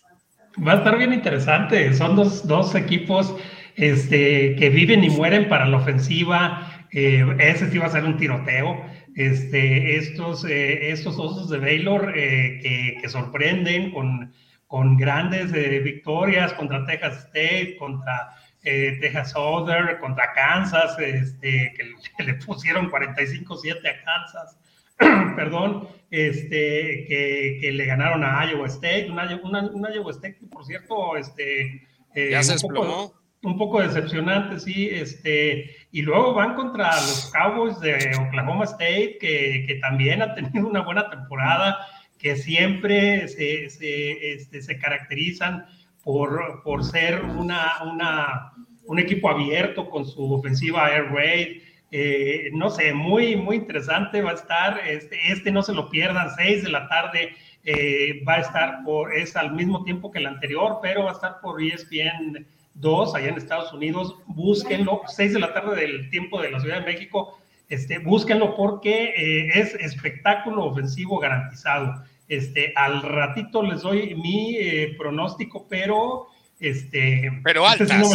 Va 0.65 0.73
a 0.73 0.77
estar 0.77 0.97
bien 0.97 1.11
interesante, 1.11 1.91
son 1.95 2.15
dos, 2.15 2.47
dos 2.47 2.75
equipos 2.75 3.35
este, 3.75 4.55
que 4.55 4.69
viven 4.69 5.03
y 5.03 5.09
mueren 5.09 5.49
para 5.49 5.67
la 5.67 5.77
ofensiva, 5.77 6.87
eh, 6.91 7.25
ese 7.39 7.69
sí 7.71 7.77
va 7.79 7.87
a 7.87 7.91
ser 7.91 8.05
un 8.05 8.15
tiroteo 8.15 8.85
este, 9.15 9.95
estos, 9.95 10.43
eh, 10.43 10.91
estos 10.91 11.17
osos 11.17 11.49
de 11.49 11.57
Baylor 11.57 12.13
eh, 12.15 12.97
que, 13.01 13.09
sorprenden 13.09 13.91
con, 13.91 14.33
con 14.67 14.97
grandes 14.97 15.53
eh, 15.53 15.79
victorias 15.79 16.53
contra 16.53 16.85
Texas 16.85 17.25
State, 17.27 17.77
contra 17.79 18.35
Texas 18.61 19.31
Southern, 19.31 19.99
contra 19.99 20.33
Kansas, 20.33 20.97
este, 20.99 21.73
que, 22.17 22.23
le 22.23 22.33
pusieron 22.45 22.89
45-7 22.89 23.77
a 23.87 24.03
Kansas, 24.03 24.57
perdón, 25.35 25.87
este, 26.09 27.05
que, 27.07 27.71
le 27.71 27.85
ganaron 27.85 28.23
a 28.23 28.43
Iowa 28.51 28.67
State, 28.67 29.09
una, 29.11 29.29
Iowa 29.31 30.11
State 30.11 30.37
que 30.39 30.47
por 30.47 30.65
cierto, 30.65 31.15
este, 31.15 31.87
ya 32.15 32.41
se 32.41 32.53
desplomó 32.53 33.13
un 33.45 33.57
poco 33.57 33.81
decepcionante, 33.81 34.59
sí. 34.59 34.89
Este, 34.91 35.75
y 35.95 36.01
luego 36.01 36.33
van 36.33 36.55
contra 36.55 36.87
los 36.87 37.31
Cowboys 37.31 37.79
de 37.79 38.11
Oklahoma 38.27 38.65
State, 38.65 39.17
que, 39.17 39.79
también 39.79 40.21
ha 40.21 40.35
tenido 40.35 40.67
una 40.67 40.81
buena 40.81 41.09
temporada, 41.09 41.77
que 42.19 42.35
siempre 42.35 43.29
se, 43.29 43.63
este, 43.63 44.61
se, 44.61 44.77
caracterizan 44.77 45.65
por, 46.03 46.61
por 46.65 46.83
ser 46.83 47.23
una, 47.23 47.81
una, 47.81 48.51
un 48.87 48.99
equipo 48.99 49.29
abierto 49.29 49.89
con 49.89 50.05
su 50.05 50.33
ofensiva 50.33 50.93
air 50.93 51.09
raid. 51.13 51.61
Eh, 51.91 52.49
no 52.51 52.69
sé, 52.71 52.91
muy, 52.91 53.37
muy 53.37 53.55
interesante 53.55 54.21
va 54.21 54.31
a 54.31 54.33
estar. 54.33 54.81
Este, 54.85 55.17
este 55.31 55.49
no 55.49 55.63
se 55.63 55.73
lo 55.73 55.89
pierdan, 55.89 56.27
6 56.35 56.65
de 56.65 56.69
la 56.71 56.89
tarde. 56.89 57.35
Eh, 57.63 58.21
va 58.27 58.33
a 58.33 58.39
estar 58.41 58.83
por, 58.83 59.15
es 59.15 59.37
al 59.37 59.53
mismo 59.53 59.85
tiempo 59.85 60.11
que 60.11 60.19
el 60.19 60.25
anterior, 60.25 60.79
pero 60.81 61.05
va 61.05 61.11
a 61.11 61.13
estar 61.13 61.39
por 61.41 61.63
ESPN 61.63 62.45
dos 62.75 63.15
allá 63.15 63.29
en 63.29 63.37
Estados 63.37 63.73
Unidos, 63.73 64.15
búsquenlo, 64.27 65.01
seis 65.07 65.33
de 65.33 65.39
la 65.39 65.53
tarde 65.53 65.75
del 65.75 66.09
tiempo 66.09 66.41
de 66.41 66.51
la 66.51 66.59
Ciudad 66.59 66.79
de 66.81 66.85
México, 66.85 67.39
este, 67.69 67.97
búsquenlo 67.97 68.55
porque 68.55 69.13
eh, 69.17 69.49
es 69.55 69.73
espectáculo 69.75 70.65
ofensivo 70.65 71.17
garantizado. 71.17 72.03
Este, 72.27 72.73
al 72.75 73.01
ratito 73.01 73.63
les 73.63 73.81
doy 73.81 74.15
mi 74.15 74.57
eh, 74.57 74.95
pronóstico, 74.97 75.67
pero 75.67 76.27
este, 76.59 77.31
pero 77.43 77.67
este 77.67 77.83
altas. 77.83 78.11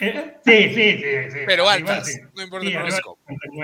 ¿Eh? 0.00 0.34
sí, 0.44 0.74
sí, 0.74 1.30
sí, 1.30 1.38
Pero 1.46 1.68
altas, 1.68 2.20
no 2.34 2.42
importa 2.42 2.66
el 2.66 2.72
pronóstico. 2.74 3.18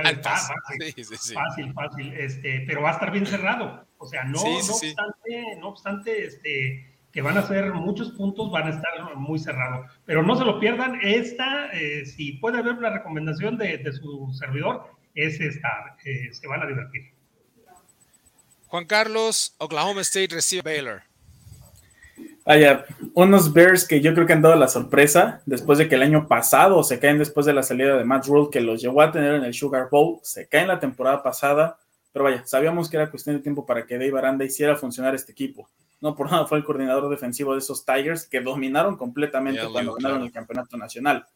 Altas. 0.05 0.49
Fácil, 0.49 1.35
fácil, 1.35 1.73
fácil, 1.73 2.12
este, 2.14 2.64
pero 2.66 2.83
va 2.83 2.90
a 2.90 2.92
estar 2.92 3.11
bien 3.11 3.27
cerrado. 3.27 3.87
O 3.99 4.07
sea, 4.07 4.25
no, 4.25 4.42
no 4.42 4.57
obstante, 4.57 5.57
no 5.61 5.68
obstante, 5.68 6.25
este, 6.25 6.89
que 7.12 7.23
van 7.23 7.37
a 7.37 7.46
ser 7.46 7.73
muchos 7.73 8.12
puntos, 8.12 8.51
van 8.51 8.66
a 8.66 8.70
estar 8.70 9.16
muy 9.16 9.38
cerrados. 9.38 9.87
Pero 10.07 10.23
no 10.23 10.37
se 10.37 10.44
lo 10.44 10.61
pierdan, 10.61 10.99
esta, 11.03 11.70
eh, 11.73 12.07
si 12.07 12.33
puede 12.33 12.59
haber 12.59 12.75
una 12.75 12.90
recomendación 12.90 13.59
de, 13.59 13.83
su 13.92 14.33
servidor, 14.33 14.87
es 15.14 15.40
esta, 15.40 15.96
eh, 16.05 16.33
se 16.33 16.46
van 16.46 16.62
a 16.62 16.66
divertir. 16.66 17.12
Juan 18.68 18.85
Carlos, 18.85 19.55
Oklahoma 19.59 20.03
State 20.03 20.35
recibe 20.35 20.62
Baylor. 20.62 21.03
Vaya, 22.44 22.85
unos 23.14 23.53
Bears 23.53 23.87
que 23.87 24.01
yo 24.01 24.14
creo 24.14 24.27
que 24.27 24.33
han 24.33 24.42
dado 24.42 24.57
la 24.57 24.68
sorpresa 24.68 25.42
después 25.44 25.79
de 25.79 25.88
que 25.88 25.96
el 25.96 26.03
año 26.03 26.27
pasado 26.27 26.83
se 26.83 26.99
caen 26.99 27.18
después 27.18 27.46
de 27.46 27.53
la 27.53 27.62
salida 27.62 27.96
de 27.96 28.05
Matt 28.05 28.27
Rule 28.27 28.49
que 28.51 28.61
los 28.61 28.81
llevó 28.81 29.03
a 29.03 29.12
tener 29.12 29.35
en 29.35 29.44
el 29.44 29.55
Sugar 29.55 29.88
Bowl, 29.90 30.20
se 30.23 30.49
caen 30.49 30.68
la 30.68 30.81
temporada 30.81 31.23
pasada, 31.23 31.79
pero 32.12 32.25
vaya, 32.25 32.44
sabíamos 32.46 32.90
que 32.90 32.96
era 32.96 33.11
cuestión 33.11 33.37
de 33.37 33.42
tiempo 33.42 33.66
para 33.66 33.87
que 33.87 33.99
Dave 33.99 34.18
Aranda 34.18 34.44
hiciera 34.44 34.77
funcionar 34.77 35.14
este 35.14 35.33
equipo 35.33 35.68
no 36.01 36.14
por 36.14 36.31
nada 36.31 36.46
fue 36.46 36.59
el 36.59 36.64
coordinador 36.64 37.09
defensivo 37.11 37.53
de 37.53 37.59
esos 37.59 37.85
Tigers 37.85 38.27
que 38.27 38.40
dominaron 38.40 38.96
completamente 38.96 39.61
cuando 39.70 39.94
ganaron 39.94 40.23
el 40.23 40.33
campeonato 40.33 40.77
nacional. 40.77 41.27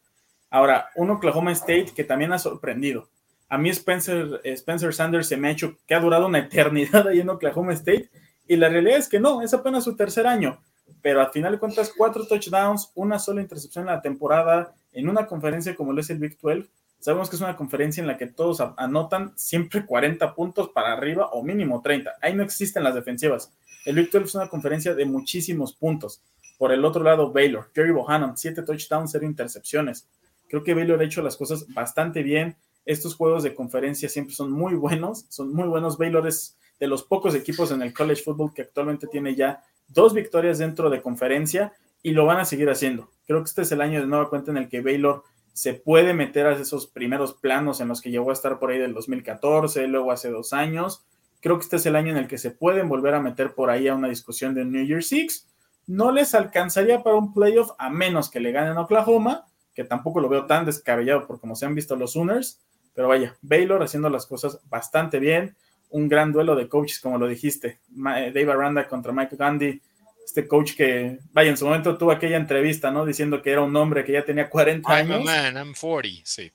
Ahora, 0.49 0.89
un 0.95 1.11
Oklahoma 1.11 1.51
State 1.51 1.91
que 1.95 2.03
también 2.03 2.33
ha 2.33 2.39
sorprendido. 2.39 3.09
A 3.47 3.57
mí 3.57 3.69
Spencer, 3.69 4.41
Spencer 4.43 4.93
Sanders 4.93 5.27
se 5.27 5.37
me 5.37 5.49
ha 5.49 5.51
hecho 5.51 5.77
que 5.85 5.93
ha 5.93 5.99
durado 5.99 6.25
una 6.25 6.39
eternidad 6.39 7.07
ahí 7.07 7.19
en 7.19 7.29
Oklahoma 7.29 7.73
State 7.73 8.09
y 8.47 8.55
la 8.55 8.69
realidad 8.69 8.97
es 8.97 9.07
que 9.07 9.19
no, 9.19 9.41
es 9.41 9.53
apenas 9.53 9.83
su 9.83 9.95
tercer 9.95 10.25
año, 10.25 10.59
pero 11.01 11.21
al 11.21 11.31
final 11.31 11.53
de 11.53 11.59
cuentas 11.59 11.91
cuatro 11.95 12.25
touchdowns, 12.27 12.91
una 12.95 13.19
sola 13.19 13.41
intercepción 13.41 13.87
en 13.87 13.93
la 13.93 14.01
temporada 14.01 14.73
en 14.91 15.09
una 15.09 15.27
conferencia 15.27 15.75
como 15.75 15.93
lo 15.93 16.01
es 16.01 16.09
el 16.09 16.19
Big 16.19 16.39
12. 16.39 16.67
Sabemos 16.99 17.29
que 17.29 17.35
es 17.35 17.41
una 17.41 17.55
conferencia 17.55 18.01
en 18.01 18.07
la 18.07 18.17
que 18.17 18.27
todos 18.27 18.61
anotan 18.77 19.33
siempre 19.37 19.85
40 19.85 20.33
puntos 20.33 20.69
para 20.69 20.93
arriba 20.93 21.27
o 21.27 21.43
mínimo 21.43 21.81
30. 21.81 22.13
Ahí 22.21 22.33
no 22.33 22.43
existen 22.43 22.83
las 22.83 22.95
defensivas. 22.95 23.53
El 23.85 23.95
Big 23.95 24.09
12 24.09 24.25
es 24.25 24.35
una 24.35 24.49
conferencia 24.49 24.95
de 24.95 25.05
muchísimos 25.05 25.73
puntos. 25.75 26.23
Por 26.57 26.71
el 26.71 26.83
otro 26.83 27.03
lado, 27.03 27.31
Baylor, 27.31 27.69
Jerry 27.75 27.91
Bohannon, 27.91 28.37
7 28.37 28.63
touchdowns, 28.63 29.11
0 29.11 29.25
intercepciones. 29.25 30.09
Creo 30.47 30.63
que 30.63 30.73
Baylor 30.73 30.99
ha 30.99 31.05
hecho 31.05 31.21
las 31.21 31.37
cosas 31.37 31.67
bastante 31.73 32.23
bien. 32.23 32.55
Estos 32.85 33.15
juegos 33.15 33.43
de 33.43 33.53
conferencia 33.53 34.09
siempre 34.09 34.33
son 34.33 34.51
muy 34.51 34.73
buenos, 34.73 35.25
son 35.29 35.53
muy 35.53 35.67
buenos. 35.67 35.97
Baylor 35.97 36.27
es 36.27 36.57
de 36.79 36.87
los 36.87 37.03
pocos 37.03 37.35
equipos 37.35 37.71
en 37.71 37.81
el 37.81 37.93
college 37.93 38.23
football 38.23 38.53
que 38.53 38.63
actualmente 38.63 39.07
tiene 39.07 39.35
ya 39.35 39.63
dos 39.87 40.13
victorias 40.13 40.57
dentro 40.57 40.89
de 40.89 41.01
conferencia 41.01 41.73
y 42.01 42.11
lo 42.11 42.25
van 42.25 42.39
a 42.39 42.45
seguir 42.45 42.69
haciendo. 42.69 43.09
Creo 43.25 43.39
que 43.39 43.49
este 43.49 43.63
es 43.63 43.71
el 43.71 43.81
año 43.81 43.99
de 43.99 44.07
nueva 44.07 44.29
cuenta 44.29 44.51
en 44.51 44.57
el 44.57 44.69
que 44.69 44.81
Baylor 44.81 45.23
se 45.55 45.73
puede 45.73 46.13
meter 46.13 46.45
a 46.45 46.53
esos 46.53 46.85
primeros 46.85 47.33
planos 47.33 47.81
en 47.81 47.87
los 47.87 48.01
que 48.01 48.11
llegó 48.11 48.29
a 48.29 48.33
estar 48.33 48.59
por 48.59 48.69
ahí 48.69 48.77
del 48.77 48.93
2014, 48.93 49.87
luego 49.87 50.11
hace 50.11 50.29
dos 50.29 50.53
años 50.53 51.05
Creo 51.45 51.59
que 51.59 51.63
este 51.63 51.75
es 51.75 51.85
el 51.85 51.95
año 51.95 52.09
en 52.09 52.17
el 52.17 52.27
que 52.27 52.39
se 52.39 52.49
pueden 52.49 52.89
volver 52.89 53.13
a 53.13 53.21
meter 53.21 53.53
por 53.53 53.69
ahí 53.69 53.87
a 53.87 53.93
una 53.93 54.07
discusión 54.07 54.55
de 54.55 54.65
New 54.65 54.83
Year's 54.83 55.09
Six. 55.09 55.47
No 55.85 56.11
les 56.11 56.33
alcanzaría 56.33 57.03
para 57.03 57.17
un 57.17 57.35
playoff 57.35 57.69
a 57.77 57.91
menos 57.91 58.31
que 58.31 58.39
le 58.39 58.51
ganen 58.51 58.79
Oklahoma, 58.79 59.45
que 59.75 59.83
tampoco 59.83 60.19
lo 60.19 60.27
veo 60.27 60.47
tan 60.47 60.65
descabellado 60.65 61.27
por 61.27 61.39
como 61.39 61.55
se 61.55 61.67
han 61.67 61.75
visto 61.75 61.95
los 61.95 62.13
Sooners. 62.13 62.61
Pero 62.95 63.09
vaya, 63.09 63.37
Baylor 63.43 63.83
haciendo 63.83 64.09
las 64.09 64.25
cosas 64.25 64.59
bastante 64.69 65.19
bien. 65.19 65.55
Un 65.91 66.09
gran 66.09 66.31
duelo 66.31 66.55
de 66.55 66.67
coaches, 66.67 66.99
como 66.99 67.19
lo 67.19 67.27
dijiste. 67.27 67.79
Eh, 67.95 68.31
Dave 68.33 68.51
Aranda 68.51 68.87
contra 68.87 69.11
Mike 69.11 69.35
Gandhi. 69.35 69.79
Este 70.25 70.47
coach 70.47 70.75
que, 70.75 71.19
vaya, 71.31 71.51
en 71.51 71.57
su 71.57 71.65
momento 71.65 71.97
tuvo 71.97 72.11
aquella 72.11 72.37
entrevista, 72.37 72.89
¿no? 72.89 73.05
Diciendo 73.05 73.41
que 73.41 73.51
era 73.51 73.61
un 73.61 73.75
hombre 73.75 74.03
que 74.03 74.11
ya 74.11 74.25
tenía 74.25 74.49
40 74.49 74.91
años. 74.91 75.19
I'm 75.19 75.27
a 75.27 75.51
man, 75.51 75.55
I'm 75.55 75.73
40, 75.73 76.21
sí. 76.23 76.51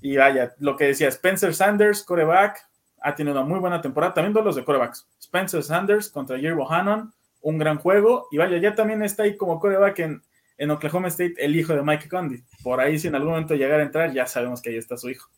Y 0.00 0.16
vaya, 0.16 0.54
lo 0.58 0.76
que 0.76 0.86
decía 0.86 1.08
Spencer 1.08 1.54
Sanders, 1.54 2.02
coreback, 2.02 2.66
ha 3.02 3.14
tenido 3.14 3.36
una 3.36 3.46
muy 3.46 3.58
buena 3.58 3.80
temporada. 3.80 4.14
También 4.14 4.32
todos 4.32 4.46
los 4.46 4.56
de 4.56 4.64
corebacks. 4.64 5.06
Spencer 5.20 5.62
Sanders 5.62 6.08
contra 6.08 6.38
Jerry 6.38 6.62
Hannon, 6.68 7.12
un 7.42 7.58
gran 7.58 7.78
juego. 7.78 8.28
Y 8.30 8.38
vaya, 8.38 8.58
ya 8.58 8.74
también 8.74 9.02
está 9.02 9.24
ahí 9.24 9.36
como 9.36 9.58
coreback 9.60 9.98
en, 10.00 10.22
en 10.58 10.70
Oklahoma 10.70 11.08
State 11.08 11.34
el 11.38 11.56
hijo 11.56 11.74
de 11.74 11.82
Mike 11.82 12.08
Condy. 12.08 12.42
Por 12.62 12.80
ahí, 12.80 12.98
si 12.98 13.08
en 13.08 13.14
algún 13.14 13.30
momento 13.30 13.54
llegara 13.54 13.82
a 13.82 13.86
entrar, 13.86 14.12
ya 14.12 14.26
sabemos 14.26 14.60
que 14.62 14.70
ahí 14.70 14.76
está 14.76 14.96
su 14.96 15.10
hijo. 15.10 15.30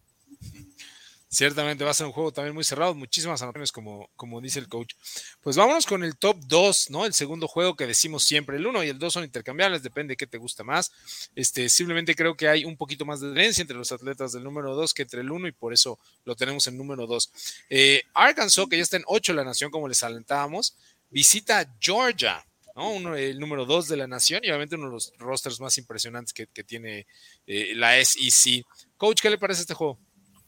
Ciertamente 1.32 1.82
va 1.82 1.92
a 1.92 1.94
ser 1.94 2.04
un 2.04 2.12
juego 2.12 2.30
también 2.30 2.54
muy 2.54 2.62
cerrado, 2.62 2.94
muchísimas 2.94 3.40
anotaciones, 3.40 3.72
como, 3.72 4.10
como 4.16 4.38
dice 4.42 4.58
el 4.58 4.68
coach. 4.68 4.92
Pues 5.40 5.56
vámonos 5.56 5.86
con 5.86 6.04
el 6.04 6.18
top 6.18 6.36
2, 6.46 6.90
¿no? 6.90 7.06
El 7.06 7.14
segundo 7.14 7.48
juego 7.48 7.74
que 7.74 7.86
decimos 7.86 8.22
siempre. 8.22 8.58
El 8.58 8.66
1 8.66 8.84
y 8.84 8.90
el 8.90 8.98
2 8.98 9.10
son 9.10 9.24
intercambiables, 9.24 9.82
depende 9.82 10.12
de 10.12 10.16
qué 10.18 10.26
te 10.26 10.36
gusta 10.36 10.62
más. 10.62 10.92
Este, 11.34 11.70
simplemente 11.70 12.14
creo 12.14 12.36
que 12.36 12.48
hay 12.48 12.66
un 12.66 12.76
poquito 12.76 13.06
más 13.06 13.20
de 13.20 13.28
diferencia 13.28 13.62
entre 13.62 13.78
los 13.78 13.90
atletas 13.92 14.32
del 14.32 14.44
número 14.44 14.74
2 14.74 14.92
que 14.92 15.02
entre 15.04 15.22
el 15.22 15.30
1 15.30 15.48
y 15.48 15.52
por 15.52 15.72
eso 15.72 15.98
lo 16.26 16.36
tenemos 16.36 16.66
en 16.66 16.76
número 16.76 17.06
2. 17.06 17.32
Eh, 17.70 18.02
Arkansas, 18.12 18.66
que 18.68 18.76
ya 18.76 18.82
está 18.82 18.98
en 18.98 19.04
8 19.06 19.32
de 19.32 19.36
la 19.36 19.44
nación, 19.44 19.70
como 19.70 19.88
les 19.88 20.02
alentábamos, 20.02 20.76
visita 21.08 21.66
Georgia. 21.80 22.44
¿no? 22.76 23.16
el 23.16 23.38
número 23.38 23.64
2 23.64 23.88
de 23.88 23.96
la 23.96 24.06
nación 24.06 24.40
y 24.42 24.48
obviamente 24.48 24.76
uno 24.76 24.86
de 24.86 24.92
los 24.92 25.12
rosters 25.18 25.60
más 25.60 25.76
impresionantes 25.78 26.32
que, 26.34 26.46
tiene 26.64 27.06
eh, 27.46 27.72
la 27.74 28.02
SEC. 28.04 28.64
Coach, 28.98 29.20
¿qué 29.22 29.30
le 29.30 29.38
parece 29.38 29.62
este 29.62 29.74
juego? 29.74 29.98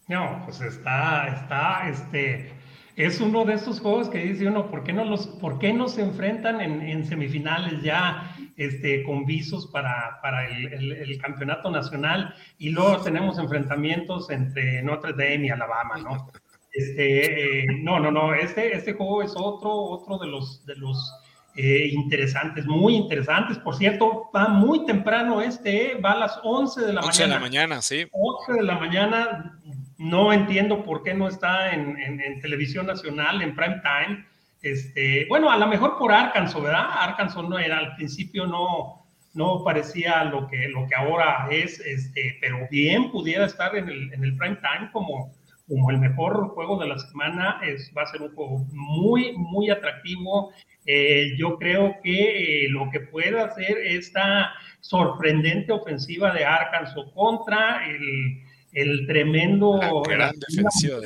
No, 0.08 0.42
pues 0.44 0.60
está, 0.60 1.28
está, 1.28 1.88
este, 1.88 2.52
es 2.96 3.20
uno 3.20 3.44
de 3.44 3.54
esos 3.54 3.80
juegos 3.80 4.08
que 4.08 4.18
dice 4.18 4.46
uno, 4.46 4.70
¿por 4.70 4.84
qué 4.84 4.92
no 4.92 5.04
los, 5.04 5.26
por 5.26 5.58
qué 5.58 5.72
no 5.72 5.88
se 5.88 6.02
enfrentan 6.02 6.60
en, 6.60 7.04
semifinales 7.06 7.82
ya, 7.82 8.36
este, 8.56 9.02
con 9.02 9.24
visos 9.24 9.66
para, 9.68 10.20
para 10.22 10.46
el, 10.46 11.18
campeonato 11.20 11.70
nacional? 11.70 12.34
Y 12.58 12.70
luego 12.70 12.98
tenemos 12.98 13.38
enfrentamientos 13.38 14.30
entre 14.30 14.82
Notre 14.82 15.12
Dame 15.12 15.46
y 15.46 15.50
Alabama, 15.50 15.96
¿no? 15.96 16.30
Este, 16.72 17.62
eh, 17.62 17.66
no, 17.82 17.98
no, 17.98 18.10
no, 18.10 18.34
este, 18.34 18.76
este 18.76 18.92
juego 18.92 19.22
es 19.22 19.32
otro, 19.36 19.70
otro 19.72 20.18
de 20.18 20.26
los, 20.26 20.66
de 20.66 20.76
los 20.76 21.12
eh, 21.56 21.88
interesantes, 21.92 22.66
muy 22.66 22.96
interesantes. 22.96 23.58
Por 23.58 23.76
cierto, 23.76 24.28
va 24.34 24.48
muy 24.48 24.84
temprano 24.86 25.40
este, 25.40 25.92
eh, 25.92 26.00
va 26.00 26.12
a 26.12 26.18
las 26.18 26.40
11 26.42 26.80
de 26.80 26.92
la 26.92 27.00
11 27.00 27.22
mañana. 27.22 27.34
de 27.34 27.40
la 27.40 27.40
mañana, 27.40 27.82
sí. 27.82 28.06
11 28.10 28.52
de 28.54 28.62
la 28.64 28.78
mañana, 28.78 29.60
no 29.98 30.32
entiendo 30.32 30.84
por 30.84 31.02
qué 31.02 31.14
no 31.14 31.28
está 31.28 31.72
en, 31.72 32.40
televisión 32.40 32.86
nacional, 32.86 33.42
en 33.42 33.54
prime 33.54 33.80
time. 33.82 34.24
Este, 34.62 35.26
bueno, 35.28 35.50
a 35.50 35.58
lo 35.58 35.66
mejor 35.66 35.98
por 35.98 36.12
Arkansas, 36.12 36.60
¿verdad? 36.62 36.86
Arkansas 36.90 37.44
no 37.44 37.58
era, 37.58 37.78
al 37.78 37.94
principio 37.96 38.46
no, 38.46 39.06
no 39.34 39.62
parecía 39.62 40.24
lo 40.24 40.46
que, 40.48 40.68
lo 40.68 40.86
que 40.86 40.94
ahora 40.94 41.48
es, 41.50 41.80
este, 41.80 42.38
pero 42.40 42.66
bien 42.70 43.10
pudiera 43.10 43.44
estar 43.44 43.76
en 43.76 43.88
el, 43.88 44.12
en 44.12 44.24
el 44.24 44.36
prime 44.36 44.56
time 44.56 44.90
como, 44.92 45.32
como 45.68 45.90
el 45.90 45.98
mejor 45.98 46.48
juego 46.48 46.78
de 46.78 46.88
la 46.88 46.98
semana. 46.98 47.60
Es, 47.62 47.92
va 47.96 48.02
a 48.02 48.06
ser 48.06 48.22
un 48.22 48.34
juego 48.34 48.64
muy, 48.72 49.32
muy 49.36 49.70
atractivo. 49.70 50.52
Eh, 50.86 51.34
yo 51.36 51.58
creo 51.58 51.96
que 52.02 52.64
eh, 52.64 52.68
lo 52.68 52.90
que 52.90 53.00
puede 53.00 53.40
hacer 53.40 53.78
esta 53.78 54.52
sorprendente 54.80 55.72
ofensiva 55.72 56.32
de 56.32 56.44
Arkansas 56.44 57.04
contra 57.14 57.86
el 57.88 58.42
el 58.74 59.06
tremendo 59.06 59.80
gran 60.06 60.34
defensiva 60.48 60.98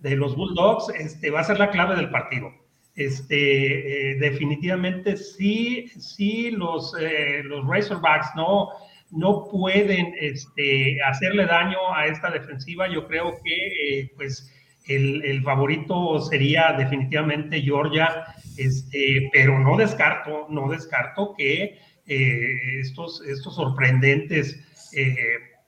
de, 0.00 0.16
los 0.16 0.36
Bulldogs 0.36 0.90
este, 0.98 1.30
va 1.30 1.40
a 1.40 1.44
ser 1.44 1.58
la 1.58 1.70
clave 1.70 1.96
del 1.96 2.10
partido. 2.10 2.52
Este, 2.94 4.10
eh, 4.10 4.14
definitivamente 4.16 5.16
sí, 5.16 5.88
sí 5.98 6.50
los, 6.50 6.94
eh, 7.00 7.42
los 7.44 7.66
Razorbacks 7.66 8.30
no, 8.36 8.70
no 9.10 9.44
pueden 9.50 10.14
este, 10.20 10.98
hacerle 11.02 11.46
daño 11.46 11.78
a 11.94 12.06
esta 12.06 12.30
defensiva. 12.30 12.88
Yo 12.88 13.06
creo 13.06 13.38
que 13.42 14.00
eh, 14.00 14.12
pues 14.16 14.52
el, 14.86 15.24
el, 15.24 15.42
favorito 15.42 16.20
sería 16.20 16.74
definitivamente 16.76 17.62
Georgia, 17.62 18.24
este, 18.56 19.30
pero 19.32 19.58
no 19.58 19.76
descarto, 19.76 20.46
no 20.50 20.68
descarto 20.68 21.34
que 21.36 21.78
estos, 22.06 23.22
estos 23.26 23.54
sorprendentes 23.54 24.58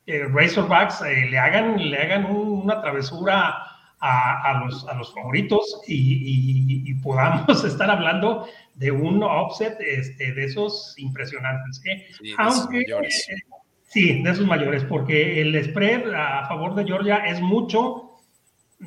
Razorbacks 0.07 1.03
eh, 1.03 1.29
le 1.31 1.39
hagan, 1.39 1.91
le 1.91 1.97
hagan 1.97 2.25
una 2.27 2.81
travesura 2.81 3.71
a, 4.01 4.63
los, 4.65 4.87
a 4.89 4.95
los 4.95 5.13
favoritos 5.15 5.81
y, 5.87 6.95
podamos 7.03 7.65
estar 7.65 7.91
hablando 7.91 8.47
de 8.75 8.91
un 8.91 9.23
offset 9.23 9.79
este, 9.81 10.33
de 10.33 10.45
esos 10.45 10.95
impresionantes. 10.99 11.81
¿eh? 11.87 12.07
Sí, 12.21 12.35
Aunque, 12.39 12.79
de 12.79 12.85
mayores. 12.85 13.29
Eh, 13.29 13.35
sí, 13.89 14.23
de 14.23 14.31
esos 14.31 14.47
mayores, 14.47 14.85
porque 14.85 15.41
el 15.41 15.63
spread 15.65 16.13
a 16.15 16.47
favor 16.47 16.75
de 16.75 16.85
Georgia 16.85 17.17
es 17.27 17.41
mucho. 17.41 18.19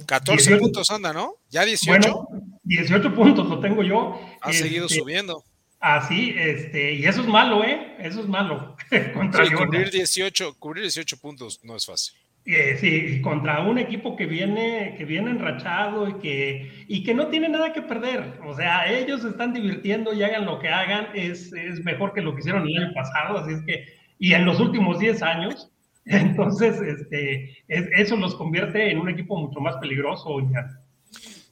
14 0.05 0.57
puntos 0.57 0.89
anda, 0.89 1.13
¿no? 1.13 1.35
Ya 1.49 1.63
18. 1.63 1.99
Bueno, 1.99 2.27
18 2.63 3.13
puntos 3.13 3.47
lo 3.47 3.59
tengo 3.59 3.83
yo. 3.83 4.19
Ha 4.41 4.51
seguido 4.51 4.87
este, 4.87 4.99
subiendo. 4.99 5.43
Así, 5.83 6.33
este, 6.37 6.93
y 6.93 7.03
eso 7.03 7.23
es 7.23 7.27
malo, 7.27 7.61
¿eh? 7.61 7.97
Eso 7.99 8.21
es 8.21 8.27
malo. 8.29 8.77
contra 9.13 9.43
cubrir 9.53 9.91
18, 9.91 10.55
cubrir 10.57 10.83
18 10.83 11.17
puntos 11.17 11.59
no 11.61 11.75
es 11.75 11.85
fácil. 11.85 12.15
Eh, 12.45 12.77
sí, 12.79 13.21
contra 13.21 13.59
un 13.59 13.77
equipo 13.77 14.15
que 14.15 14.25
viene, 14.25 14.95
que 14.97 15.03
viene 15.03 15.31
enrachado 15.31 16.07
y 16.07 16.13
que, 16.19 16.85
y 16.87 17.03
que 17.03 17.13
no 17.13 17.27
tiene 17.27 17.49
nada 17.49 17.73
que 17.73 17.81
perder. 17.81 18.39
O 18.45 18.55
sea, 18.55 18.89
ellos 18.89 19.23
se 19.23 19.27
están 19.27 19.51
divirtiendo 19.51 20.13
y 20.13 20.23
hagan 20.23 20.45
lo 20.45 20.57
que 20.59 20.69
hagan, 20.69 21.07
es, 21.13 21.51
es 21.51 21.83
mejor 21.83 22.13
que 22.13 22.21
lo 22.21 22.33
que 22.33 22.39
hicieron 22.39 22.65
el 22.65 22.77
año 22.77 22.93
pasado, 22.93 23.39
así 23.39 23.51
es 23.51 23.61
que, 23.63 23.85
y 24.19 24.33
en 24.35 24.45
los 24.45 24.61
últimos 24.61 24.99
10 24.99 25.21
años. 25.21 25.69
Entonces, 26.05 26.79
este, 26.81 27.57
eso 27.67 28.15
los 28.15 28.35
convierte 28.35 28.89
en 28.89 28.99
un 28.99 29.09
equipo 29.09 29.35
mucho 29.35 29.59
más 29.59 29.75
peligroso. 29.77 30.39
Ya. 30.49 30.65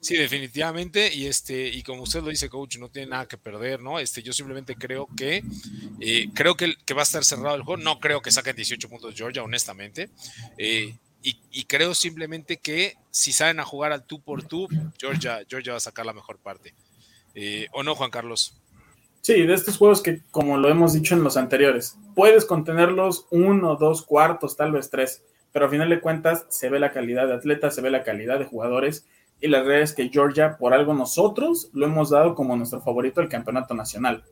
Sí, 0.02 0.18
definitivamente. 0.18 1.14
Y 1.14 1.28
este, 1.28 1.68
y 1.68 1.84
como 1.84 2.04
usted 2.04 2.24
lo 2.24 2.30
dice, 2.30 2.50
coach, 2.50 2.78
no 2.78 2.90
tiene 2.90 3.12
nada 3.12 3.28
que 3.28 3.38
perder, 3.38 3.82
¿no? 3.82 4.00
Este, 4.00 4.24
yo 4.24 4.34
simplemente 4.34 4.76
creo 4.76 5.08
que 5.16 5.44
eh, 6.00 6.30
creo 6.34 6.56
que, 6.56 6.74
que, 6.86 6.94
va 6.96 7.02
a 7.02 7.04
estar 7.04 7.24
cerrado 7.24 7.56
el 7.56 7.62
juego. 7.62 7.82
No 7.82 8.00
creo 8.00 8.22
que 8.22 8.32
saquen 8.32 8.56
18 8.56 8.90
puntos 8.90 9.14
Georgia, 9.16 9.44
honestamente. 9.44 10.10
Eh, 10.58 10.96
y, 11.24 11.66
creo 11.66 11.94
simplemente 11.94 12.58
que 12.58 12.96
si 13.12 13.32
salen 13.32 13.60
a 13.60 13.66
jugar 13.66 13.92
al 13.92 14.04
tú 14.04 14.22
por 14.22 14.44
tú, 14.44 14.68
Georgia, 14.98 15.42
Georgia 15.48 15.74
va 15.74 15.78
a 15.78 15.82
sacar 15.82 16.06
la 16.06 16.14
mejor 16.14 16.40
parte. 16.40 16.74
Eh, 17.36 17.68
¿O 17.74 17.84
no, 17.84 17.94
Juan 17.94 18.10
Carlos? 18.10 18.58
Sí, 19.22 19.44
de 19.44 19.54
estos 19.54 19.78
juegos 19.78 20.02
que, 20.02 20.22
como 20.32 20.58
lo 20.58 20.70
hemos 20.70 20.94
dicho 20.94 21.14
en 21.14 21.24
los 21.24 21.38
anteriores, 21.38 21.96
puedes 22.16 22.46
contenerlos 22.46 23.28
uno, 23.30 23.76
dos 23.76 24.02
cuartos, 24.02 24.58
tal 24.58 24.72
vez 24.72 24.90
tres, 24.90 25.24
pero 25.52 25.66
al 25.66 25.72
final 25.72 25.90
de 25.90 26.02
cuentas 26.02 26.46
se 26.50 26.70
ve 26.70 26.80
la 26.80 26.92
calidad 26.92 27.28
de 27.28 27.36
atletas, 27.36 27.76
se 27.76 27.82
ve 27.82 27.92
la 27.92 28.04
calidad 28.04 28.40
de 28.40 28.46
jugadores 28.46 29.06
y 29.42 29.48
la 29.48 29.60
realidad 29.60 29.82
es 29.82 29.94
que 29.94 30.10
Georgia, 30.10 30.56
por 30.58 30.74
algo 30.74 30.94
nosotros, 30.94 31.70
lo 31.74 31.88
hemos 31.88 32.12
dado 32.12 32.36
como 32.36 32.56
nuestro 32.56 32.80
favorito 32.80 33.22
del 33.22 33.30
campeonato 33.30 33.74
nacional. 33.74 34.24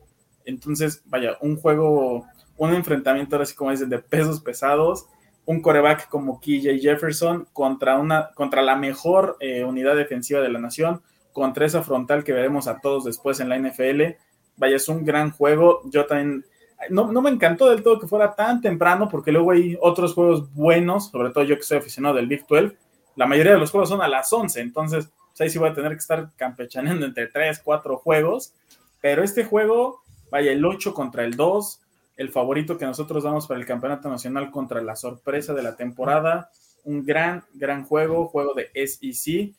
Entonces, 0.44 1.02
vaya, 1.06 1.36
un 1.40 1.56
juego, 1.56 2.26
un 2.56 2.74
enfrentamiento 2.74 3.34
ahora 3.34 3.46
sí 3.46 3.54
como 3.54 3.72
dicen, 3.72 3.88
de 3.88 3.98
pesos 3.98 4.40
pesados, 4.40 5.06
un 5.46 5.60
coreback 5.60 6.08
como 6.08 6.40
KJ 6.40 6.78
Jefferson 6.80 7.48
contra, 7.52 7.98
una, 7.98 8.30
contra 8.34 8.62
la 8.62 8.76
mejor 8.76 9.36
eh, 9.40 9.64
unidad 9.64 9.96
defensiva 9.96 10.40
de 10.40 10.48
la 10.48 10.60
nación, 10.60 11.02
contra 11.32 11.66
esa 11.66 11.82
frontal 11.82 12.22
que 12.22 12.32
veremos 12.32 12.68
a 12.68 12.80
todos 12.80 13.04
después 13.04 13.40
en 13.40 13.48
la 13.48 13.58
NFL. 13.58 14.16
Vaya, 14.56 14.76
es 14.76 14.88
un 14.88 15.04
gran 15.04 15.32
juego. 15.32 15.80
Yo 15.86 16.06
también, 16.06 16.44
no, 16.88 17.10
no 17.10 17.20
me 17.20 17.30
encantó 17.30 17.68
del 17.68 17.82
todo 17.82 17.98
que 17.98 18.06
fuera 18.06 18.36
tan 18.36 18.60
temprano, 18.60 19.08
porque 19.08 19.32
luego 19.32 19.50
hay 19.50 19.76
otros 19.80 20.14
juegos 20.14 20.54
buenos, 20.54 21.10
sobre 21.10 21.30
todo 21.30 21.42
yo 21.42 21.56
que 21.56 21.64
soy 21.64 21.78
aficionado 21.78 22.14
del 22.14 22.28
Big 22.28 22.46
12, 22.46 22.76
la 23.20 23.26
mayoría 23.26 23.52
de 23.52 23.58
los 23.58 23.70
juegos 23.70 23.90
son 23.90 24.00
a 24.00 24.08
las 24.08 24.32
11, 24.32 24.62
entonces 24.62 25.10
pues, 25.28 25.40
ahí 25.42 25.50
sí 25.50 25.58
voy 25.58 25.68
a 25.68 25.74
tener 25.74 25.92
que 25.92 25.98
estar 25.98 26.30
campechaneando 26.36 27.04
entre 27.04 27.26
3, 27.26 27.60
4 27.62 27.98
juegos, 27.98 28.54
pero 29.02 29.22
este 29.22 29.44
juego, 29.44 30.00
vaya, 30.30 30.50
el 30.52 30.64
8 30.64 30.94
contra 30.94 31.22
el 31.26 31.36
2, 31.36 31.82
el 32.16 32.30
favorito 32.30 32.78
que 32.78 32.86
nosotros 32.86 33.24
damos 33.24 33.46
para 33.46 33.60
el 33.60 33.66
campeonato 33.66 34.08
nacional 34.08 34.50
contra 34.50 34.80
la 34.80 34.96
sorpresa 34.96 35.52
de 35.52 35.62
la 35.62 35.76
temporada, 35.76 36.50
un 36.84 37.04
gran, 37.04 37.44
gran 37.52 37.84
juego, 37.84 38.26
juego 38.26 38.54
de 38.54 38.70
SEC. 38.86 39.52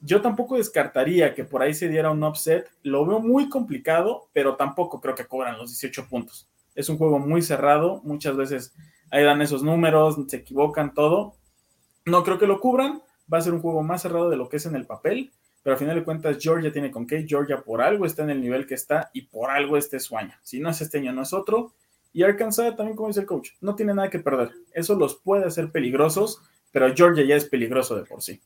Yo 0.00 0.20
tampoco 0.20 0.56
descartaría 0.56 1.36
que 1.36 1.44
por 1.44 1.62
ahí 1.62 1.72
se 1.72 1.88
diera 1.88 2.10
un 2.10 2.24
upset, 2.24 2.68
lo 2.82 3.06
veo 3.06 3.20
muy 3.20 3.48
complicado, 3.48 4.28
pero 4.32 4.56
tampoco 4.56 5.00
creo 5.00 5.14
que 5.14 5.28
cobran 5.28 5.56
los 5.56 5.70
18 5.70 6.08
puntos. 6.08 6.48
Es 6.74 6.88
un 6.88 6.98
juego 6.98 7.20
muy 7.20 7.42
cerrado, 7.42 8.00
muchas 8.02 8.36
veces 8.36 8.74
ahí 9.12 9.22
dan 9.22 9.40
esos 9.40 9.62
números, 9.62 10.16
se 10.26 10.38
equivocan 10.38 10.94
todo, 10.94 11.36
no 12.04 12.24
creo 12.24 12.38
que 12.38 12.46
lo 12.46 12.60
cubran. 12.60 13.02
Va 13.32 13.38
a 13.38 13.42
ser 13.42 13.54
un 13.54 13.60
juego 13.60 13.82
más 13.82 14.02
cerrado 14.02 14.28
de 14.30 14.36
lo 14.36 14.48
que 14.48 14.58
es 14.58 14.66
en 14.66 14.76
el 14.76 14.86
papel. 14.86 15.32
Pero 15.62 15.74
al 15.74 15.78
final 15.78 15.96
de 15.96 16.04
cuentas, 16.04 16.36
Georgia 16.38 16.70
tiene 16.70 16.90
con 16.90 17.06
qué. 17.06 17.24
Georgia 17.26 17.62
por 17.62 17.80
algo 17.80 18.04
está 18.04 18.22
en 18.22 18.30
el 18.30 18.40
nivel 18.40 18.66
que 18.66 18.74
está 18.74 19.10
y 19.14 19.22
por 19.22 19.50
algo 19.50 19.76
este 19.78 19.96
es 19.96 20.04
su 20.04 20.16
año. 20.16 20.34
Si 20.42 20.60
no 20.60 20.70
es 20.70 20.80
este 20.80 20.98
año, 20.98 21.12
no 21.12 21.22
es 21.22 21.32
otro. 21.32 21.72
Y 22.12 22.22
Arkansas, 22.22 22.76
también 22.76 22.96
como 22.96 23.08
dice 23.08 23.20
el 23.20 23.26
coach, 23.26 23.50
no 23.60 23.74
tiene 23.74 23.94
nada 23.94 24.10
que 24.10 24.20
perder. 24.20 24.52
Eso 24.72 24.94
los 24.94 25.16
puede 25.16 25.46
hacer 25.46 25.72
peligrosos, 25.72 26.42
pero 26.70 26.94
Georgia 26.94 27.24
ya 27.24 27.34
es 27.34 27.46
peligroso 27.46 27.96
de 27.96 28.04
por 28.04 28.22
sí. 28.22 28.40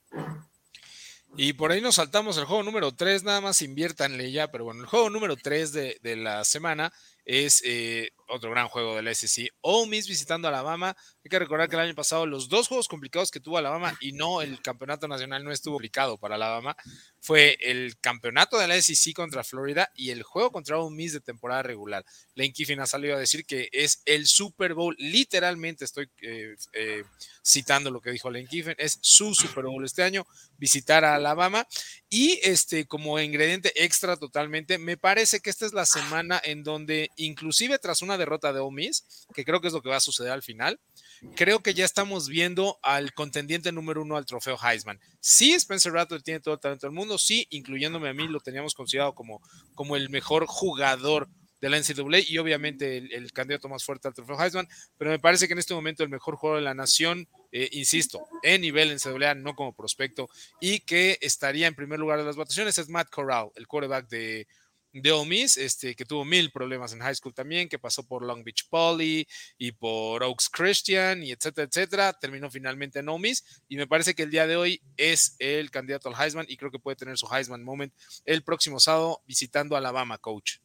Y 1.36 1.52
por 1.52 1.70
ahí 1.70 1.80
nos 1.80 1.96
saltamos 1.96 2.38
el 2.38 2.46
juego 2.46 2.62
número 2.62 2.92
3, 2.92 3.24
nada 3.24 3.40
más 3.40 3.60
inviértanle 3.60 4.32
ya, 4.32 4.50
pero 4.50 4.64
bueno, 4.64 4.80
el 4.80 4.86
juego 4.86 5.10
número 5.10 5.36
3 5.36 5.72
de, 5.72 6.16
la 6.16 6.44
semana 6.44 6.92
es 7.26 7.62
eh, 7.64 8.10
otro 8.28 8.50
gran 8.50 8.68
juego 8.68 8.96
del 8.96 9.14
SEC. 9.14 9.52
Ole 9.60 9.88
Miss 9.88 10.06
visitando 10.06 10.48
Alabama. 10.48 10.96
Hay 11.24 11.28
que 11.28 11.38
recordar 11.38 11.68
que 11.68 11.76
el 11.76 11.82
año 11.82 11.94
pasado 11.94 12.26
los 12.26 12.48
dos 12.48 12.68
juegos 12.68 12.88
complicados 12.88 13.30
que 13.30 13.40
tuvo 13.40 13.58
Alabama 13.58 13.96
y 14.00 14.12
no 14.12 14.42
el 14.42 14.60
campeonato 14.62 15.08
nacional 15.08 15.44
no 15.44 15.50
estuvo 15.50 15.78
complicado 15.78 16.18
para 16.18 16.34
Alabama 16.34 16.76
fue 17.20 17.56
el 17.60 17.98
campeonato 18.00 18.58
de 18.58 18.68
la 18.68 18.80
SEC 18.80 19.14
contra 19.14 19.44
Florida 19.44 19.90
y 19.94 20.10
el 20.10 20.22
juego 20.22 20.52
contra 20.52 20.78
Ole 20.78 20.94
Miss 20.94 21.12
de 21.12 21.20
temporada 21.20 21.62
regular. 21.62 22.04
Lane 22.34 22.52
Kiffin 22.52 22.80
ha 22.80 22.86
salido 22.86 23.16
a 23.16 23.18
decir 23.18 23.44
que 23.44 23.68
es 23.72 24.02
el 24.04 24.26
Super 24.26 24.74
Bowl. 24.74 24.94
Literalmente 24.98 25.84
estoy 25.84 26.10
eh, 26.20 26.54
eh, 26.72 27.04
citando 27.44 27.90
lo 27.90 28.00
que 28.00 28.10
dijo 28.10 28.30
Lane 28.30 28.46
Kiffin. 28.46 28.74
Es 28.78 28.98
su 29.00 29.34
Super 29.34 29.64
Bowl 29.64 29.84
este 29.84 30.02
año 30.02 30.26
visitar 30.58 31.04
a 31.04 31.14
Alabama 31.14 31.66
y 32.10 32.40
este 32.42 32.86
como 32.86 33.18
ingrediente 33.18 33.72
extra 33.76 34.16
totalmente 34.16 34.78
me 34.78 34.96
parece 34.96 35.40
que 35.40 35.50
esta 35.50 35.66
es 35.66 35.72
la 35.72 35.86
semana 35.86 36.40
en 36.42 36.62
donde 36.62 37.10
inclusive 37.16 37.78
tras 37.78 38.02
una 38.02 38.17
derrota 38.18 38.52
de 38.52 38.60
Ole 38.60 38.74
Miss, 38.74 39.26
que 39.34 39.44
creo 39.44 39.60
que 39.60 39.68
es 39.68 39.72
lo 39.72 39.82
que 39.82 39.88
va 39.88 39.96
a 39.96 40.00
suceder 40.00 40.32
al 40.32 40.42
final, 40.42 40.80
creo 41.34 41.60
que 41.60 41.74
ya 41.74 41.84
estamos 41.84 42.28
viendo 42.28 42.78
al 42.82 43.14
contendiente 43.14 43.72
número 43.72 44.02
uno 44.02 44.16
al 44.16 44.26
trofeo 44.26 44.58
Heisman. 44.62 45.00
Sí, 45.20 45.52
Spencer 45.52 45.92
Rattler 45.92 46.22
tiene 46.22 46.40
todo 46.40 46.54
el 46.54 46.60
talento 46.60 46.86
del 46.86 46.94
mundo, 46.94 47.18
sí, 47.18 47.46
incluyéndome 47.50 48.08
a 48.08 48.14
mí, 48.14 48.28
lo 48.28 48.40
teníamos 48.40 48.74
considerado 48.74 49.14
como, 49.14 49.40
como 49.74 49.96
el 49.96 50.10
mejor 50.10 50.46
jugador 50.46 51.28
de 51.60 51.68
la 51.68 51.78
NCAA 51.78 52.20
y 52.26 52.38
obviamente 52.38 52.98
el, 52.98 53.32
candidato 53.32 53.68
más 53.68 53.84
fuerte 53.84 54.08
al 54.08 54.14
trofeo 54.14 54.40
Heisman, 54.40 54.68
pero 54.96 55.10
me 55.10 55.18
parece 55.18 55.46
que 55.46 55.54
en 55.54 55.58
este 55.58 55.74
momento 55.74 56.02
el 56.02 56.08
mejor 56.08 56.36
jugador 56.36 56.60
de 56.60 56.64
la 56.64 56.74
nación, 56.74 57.28
eh, 57.52 57.68
insisto, 57.72 58.26
en 58.42 58.60
nivel 58.60 58.94
NCAA, 58.94 59.34
no 59.34 59.54
como 59.54 59.74
prospecto, 59.74 60.28
y 60.60 60.80
que 60.80 61.18
estaría 61.20 61.66
en 61.66 61.74
primer 61.74 61.98
lugar 61.98 62.18
de 62.18 62.24
las 62.24 62.36
votaciones 62.36 62.78
es 62.78 62.88
Matt 62.88 63.10
Corral, 63.10 63.50
el 63.56 63.66
quarterback 63.66 64.08
de, 64.08 64.46
de 65.02 65.12
Ole 65.12 65.28
Miss, 65.28 65.56
este, 65.56 65.94
que 65.94 66.04
tuvo 66.04 66.24
mil 66.24 66.50
problemas 66.50 66.92
en 66.92 67.00
high 67.00 67.14
school 67.14 67.34
también, 67.34 67.68
que 67.68 67.78
pasó 67.78 68.06
por 68.06 68.24
Long 68.24 68.44
Beach 68.44 68.68
Poly 68.68 69.26
y 69.58 69.72
por 69.72 70.22
Oaks 70.22 70.48
Christian 70.50 71.22
y 71.22 71.32
etcétera, 71.32 71.66
etcétera, 71.66 72.12
terminó 72.12 72.50
finalmente 72.50 73.00
en 73.00 73.08
Ole 73.08 73.20
Miss 73.20 73.62
y 73.68 73.76
me 73.76 73.86
parece 73.86 74.14
que 74.14 74.22
el 74.22 74.30
día 74.30 74.46
de 74.46 74.56
hoy 74.56 74.80
es 74.96 75.36
el 75.38 75.70
candidato 75.70 76.08
al 76.08 76.14
Heisman 76.14 76.46
y 76.48 76.56
creo 76.56 76.70
que 76.70 76.78
puede 76.78 76.96
tener 76.96 77.16
su 77.16 77.26
Heisman 77.32 77.62
moment 77.62 77.92
el 78.24 78.42
próximo 78.42 78.80
sábado 78.80 79.22
visitando 79.26 79.76
Alabama, 79.76 80.18
coach. 80.18 80.58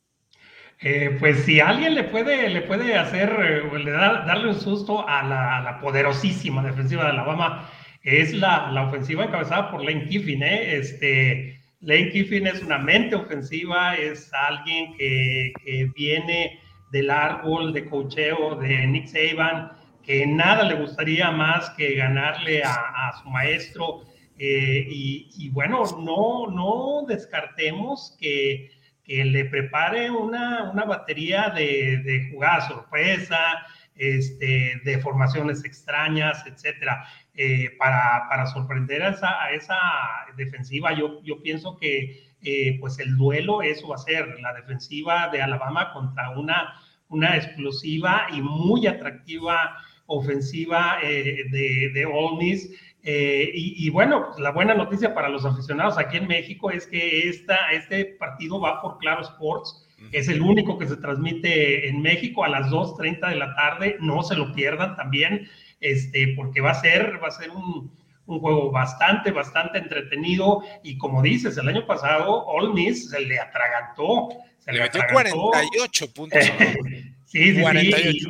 Eh, 0.80 1.16
pues 1.20 1.46
si 1.46 1.60
alguien 1.60 1.96
le 1.96 2.04
puede, 2.04 2.50
le 2.50 2.62
puede 2.62 2.98
hacer, 2.98 3.30
eh, 3.40 3.80
le 3.80 3.92
da, 3.92 4.26
darle 4.26 4.50
un 4.50 4.60
susto 4.60 5.08
a 5.08 5.24
la, 5.24 5.80
poderosísima 5.82 6.64
defensiva 6.64 7.04
de 7.04 7.12
Alabama, 7.12 7.70
es 8.02 8.34
la, 8.34 8.70
la 8.72 8.88
ofensiva 8.88 9.24
encabezada 9.24 9.72
por 9.72 9.84
Lane 9.84 10.08
Kiffin, 10.10 10.44
¿eh? 10.44 10.76
Este, 10.76 11.63
Lane 11.84 12.12
Kiffin 12.12 12.48
es 12.48 12.64
una 12.64 12.78
mente 12.78 13.16
ofensiva, 13.16 13.96
es 13.96 14.32
alguien 14.34 14.96
que, 14.96 15.54
viene 15.94 16.62
del 16.92 17.10
árbol 17.10 17.74
de 17.74 17.86
cocheo 17.90 18.56
de 18.56 18.88
Nick 18.88 19.08
Saban, 19.08 19.74
que 20.02 20.26
nada 20.26 20.64
le 20.64 20.76
gustaría 20.76 21.30
más 21.32 21.72
que 21.72 21.96
ganarle 21.96 22.64
a, 22.64 23.12
su 23.22 23.30
maestro. 23.30 24.04
Eh, 24.40 24.86
y, 24.90 25.50
bueno, 25.50 25.84
no, 26.00 26.48
no 26.50 27.06
descartemos 27.06 28.16
que, 28.20 28.72
le 29.06 29.46
prepare 29.46 30.10
una, 30.10 30.72
batería 30.88 31.50
de, 31.50 31.98
de 31.98 32.30
jugadas 32.32 32.70
sorpresa, 32.70 33.38
este, 33.96 34.82
de 34.84 35.00
formaciones 35.00 35.64
extrañas, 35.66 36.44
etcétera. 36.48 37.06
Eh, 37.36 37.72
para, 37.80 38.46
sorprender 38.46 39.02
a 39.02 39.10
esa, 39.10 39.42
a 39.42 39.52
esa 39.54 39.76
defensiva. 40.38 40.94
Yo, 40.94 41.20
yo 41.24 41.42
pienso 41.42 41.78
que 41.78 42.28
eh, 42.44 42.78
pues 42.80 43.00
el 43.00 43.18
duelo 43.18 43.64
eso 43.64 43.88
va 43.88 43.96
a 43.96 43.98
ser 43.98 44.40
la 44.40 44.54
defensiva 44.54 45.30
de 45.30 45.42
Alabama 45.42 45.92
contra 45.94 46.30
una, 46.38 46.76
una 47.10 47.36
explosiva 47.36 48.28
y 48.32 48.40
muy 48.40 48.86
atractiva 48.86 49.78
ofensiva 50.06 51.00
eh, 51.02 51.46
de, 51.50 51.90
de 51.92 52.06
Ole 52.06 52.38
Miss. 52.38 52.70
y, 53.04 53.90
bueno, 53.90 54.28
pues, 54.28 54.40
la 54.40 54.52
buena 54.52 54.76
noticia 54.76 55.16
para 55.16 55.28
los 55.30 55.44
aficionados 55.44 55.98
aquí 55.98 56.18
en 56.18 56.28
México 56.28 56.70
es 56.70 56.86
que 56.86 57.30
esta, 57.30 57.72
este 57.72 58.06
partido 58.20 58.60
va 58.60 58.80
por 58.80 59.00
Claro 59.00 59.22
Sports. 59.22 59.90
Es 60.12 60.28
el 60.28 60.42
único 60.42 60.78
que 60.78 60.86
se 60.86 60.98
transmite 60.98 61.88
en 61.90 62.04
México 62.04 62.44
a 62.44 62.50
las 62.50 62.70
2.30 62.70 63.30
de 63.30 63.36
la 63.38 63.56
tarde. 63.56 63.98
No 64.02 64.22
se 64.22 64.36
lo 64.36 64.54
pierdan 64.54 64.96
también 64.96 65.50
este, 65.84 66.34
porque 66.38 66.62
va 66.62 66.72
a 66.72 66.82
ser, 66.82 67.22
va 67.22 67.28
a 67.28 67.32
ser 67.32 67.52
un, 67.52 67.92
juego 68.26 68.72
bastante, 68.72 69.32
bastante 69.32 69.78
entretenido. 69.78 70.64
Y 70.82 70.98
como 70.98 71.22
dices, 71.22 71.58
el 71.58 71.68
año 71.68 71.86
pasado 71.86 72.46
All 72.48 72.74
Miss 72.74 73.10
se 73.10 73.20
le 73.20 73.38
atragantó. 73.38 74.30
Se 74.60 74.72
le, 74.72 74.80
metió 74.80 75.02
48 75.12 76.14
puntos. 76.14 76.40
sí, 77.26 77.54
sí, 77.54 77.62
48. 77.62 78.30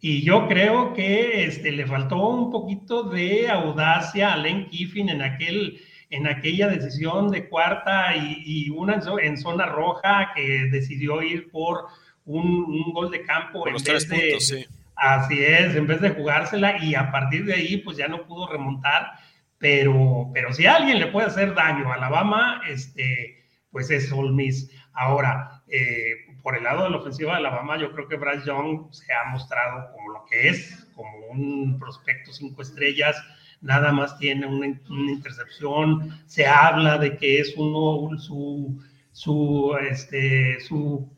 Y, 0.00 0.22
yo 0.22 0.46
creo 0.46 0.94
que 0.94 1.46
este, 1.46 1.72
le 1.72 1.84
faltó 1.84 2.28
un 2.28 2.50
poquito 2.52 3.02
de 3.02 3.48
audacia 3.48 4.32
a 4.32 4.36
Len 4.36 4.68
Kiffin 4.68 5.08
en 5.08 5.22
aquel 5.22 5.80
en 6.10 6.28
aquella 6.28 6.68
decisión 6.68 7.28
de 7.32 7.48
cuarta 7.48 8.14
y, 8.16 8.70
una 8.70 9.00
en 9.20 9.36
zona 9.36 9.66
roja 9.66 10.30
que 10.36 10.68
decidió 10.70 11.22
ir 11.22 11.50
por 11.50 11.86
un, 12.24 12.92
gol 12.92 13.10
de 13.10 13.22
campo 13.22 13.66
en 13.66 13.74
vez 13.74 14.08
de, 14.08 14.38
sí 14.38 14.64
Así 14.96 15.42
es, 15.42 15.74
en 15.74 15.86
vez 15.86 16.00
de 16.00 16.10
jugársela 16.10 16.82
y 16.82 16.94
a 16.94 17.10
partir 17.10 17.44
de 17.44 17.54
ahí 17.54 17.78
pues 17.78 17.96
ya 17.96 18.08
no 18.08 18.26
pudo 18.26 18.46
remontar, 18.46 19.12
pero, 19.58 20.30
pero 20.32 20.52
si 20.52 20.66
alguien 20.66 21.00
le 21.00 21.08
puede 21.08 21.26
hacer 21.26 21.54
daño 21.54 21.90
a 21.90 21.94
Alabama, 21.94 22.62
este, 22.68 23.44
pues 23.70 23.90
es 23.90 24.12
Ole 24.12 24.32
Miss. 24.32 24.70
Ahora, 24.92 25.62
eh, 25.68 26.14
por 26.42 26.56
el 26.56 26.64
lado 26.64 26.84
de 26.84 26.90
la 26.90 26.98
ofensiva 26.98 27.32
de 27.32 27.38
Alabama, 27.38 27.78
yo 27.78 27.90
creo 27.92 28.06
que 28.06 28.16
Bryce 28.16 28.46
Young 28.46 28.92
se 28.92 29.12
ha 29.12 29.30
mostrado 29.30 29.90
como 29.92 30.12
lo 30.12 30.24
que 30.26 30.48
es, 30.48 30.86
como 30.94 31.26
un 31.28 31.78
prospecto 31.78 32.32
cinco 32.32 32.62
estrellas, 32.62 33.16
nada 33.60 33.90
más 33.90 34.18
tiene 34.18 34.46
una, 34.46 34.66
intercepción, 34.66 36.10
se 36.26 36.46
habla 36.46 36.98
de 36.98 37.16
que 37.16 37.40
es 37.40 37.54
uno, 37.56 38.16
su, 38.18 38.80
su, 39.10 39.74
este, 39.80 40.60
su, 40.60 41.10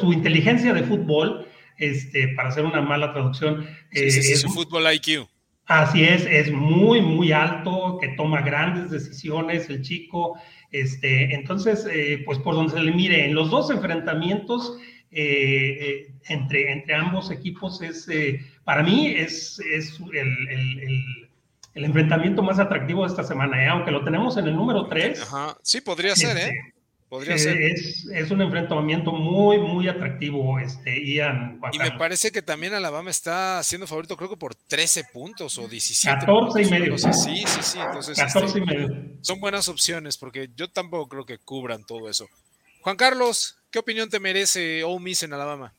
su 0.00 0.12
inteligencia 0.12 0.74
de 0.74 0.82
fútbol 0.82 1.46
este, 1.80 2.28
para 2.28 2.50
hacer 2.50 2.64
una 2.64 2.82
mala 2.82 3.12
traducción. 3.12 3.66
Eh, 3.90 4.06
es 4.06 4.44
un 4.44 4.52
fútbol 4.52 4.84
IQ. 4.92 5.26
Así 5.66 6.04
es, 6.04 6.26
es 6.26 6.52
muy, 6.52 7.00
muy 7.00 7.32
alto, 7.32 7.98
que 8.00 8.08
toma 8.08 8.42
grandes 8.42 8.90
decisiones 8.90 9.68
el 9.70 9.82
chico. 9.82 10.38
Este, 10.70 11.34
entonces, 11.34 11.86
eh, 11.90 12.22
pues 12.26 12.38
por 12.38 12.54
donde 12.54 12.72
se 12.72 12.80
le 12.80 12.92
mire, 12.92 13.24
en 13.24 13.34
los 13.34 13.50
dos 13.50 13.70
enfrentamientos 13.70 14.78
eh, 15.10 16.12
entre, 16.28 16.72
entre 16.72 16.94
ambos 16.94 17.30
equipos 17.30 17.80
es, 17.82 18.06
para 18.64 18.82
mí, 18.82 19.08
es, 19.08 19.60
es 19.60 19.98
el, 20.12 20.48
el, 20.48 21.28
el, 21.74 21.84
enfrentamiento 21.84 22.42
más 22.42 22.58
atractivo 22.58 23.02
de 23.02 23.08
esta 23.08 23.24
semana, 23.24 23.70
aunque 23.70 23.92
lo 23.92 24.04
tenemos 24.04 24.36
en 24.36 24.48
el 24.48 24.56
número 24.56 24.86
3. 24.88 25.24
Sí, 25.62 25.80
podría 25.80 26.16
ser, 26.16 26.36
¿eh? 26.36 26.74
Ser. 27.18 27.60
Es, 27.60 28.30
un 28.30 28.40
enfrentamiento 28.40 29.10
muy, 29.10 29.58
muy 29.58 29.88
atractivo, 29.88 30.60
este, 30.60 31.04
Ian. 31.04 31.60
Y 31.72 31.78
me 31.78 31.90
parece 31.92 32.30
que 32.30 32.40
también 32.40 32.72
Alabama 32.72 33.10
está 33.10 33.60
siendo 33.64 33.88
favorito, 33.88 34.16
creo 34.16 34.30
que 34.30 34.36
por 34.36 34.54
13 34.54 35.04
puntos 35.12 35.58
o 35.58 35.66
17. 35.66 36.20
14 36.20 36.62
y 36.62 36.70
medio. 36.70 36.96
sí, 36.96 37.10
sí, 37.12 37.62
sí. 37.62 37.78
Entonces, 37.80 38.16
14 38.16 38.46
este, 38.46 38.58
y 38.60 38.62
medio. 38.62 38.88
Son 39.22 39.40
buenas 39.40 39.68
opciones 39.68 40.16
porque 40.16 40.50
yo 40.54 40.70
tampoco 40.70 41.08
creo 41.08 41.26
que 41.26 41.38
cubran 41.38 41.84
todo 41.84 42.08
eso. 42.08 42.28
Juan 42.82 42.96
Carlos, 42.96 43.56
¿qué 43.72 43.80
opinión 43.80 44.08
te 44.08 44.20
merece 44.20 44.84
Ole 44.84 45.00
Miss 45.00 45.24
en 45.24 45.32
Alabama? 45.32 45.74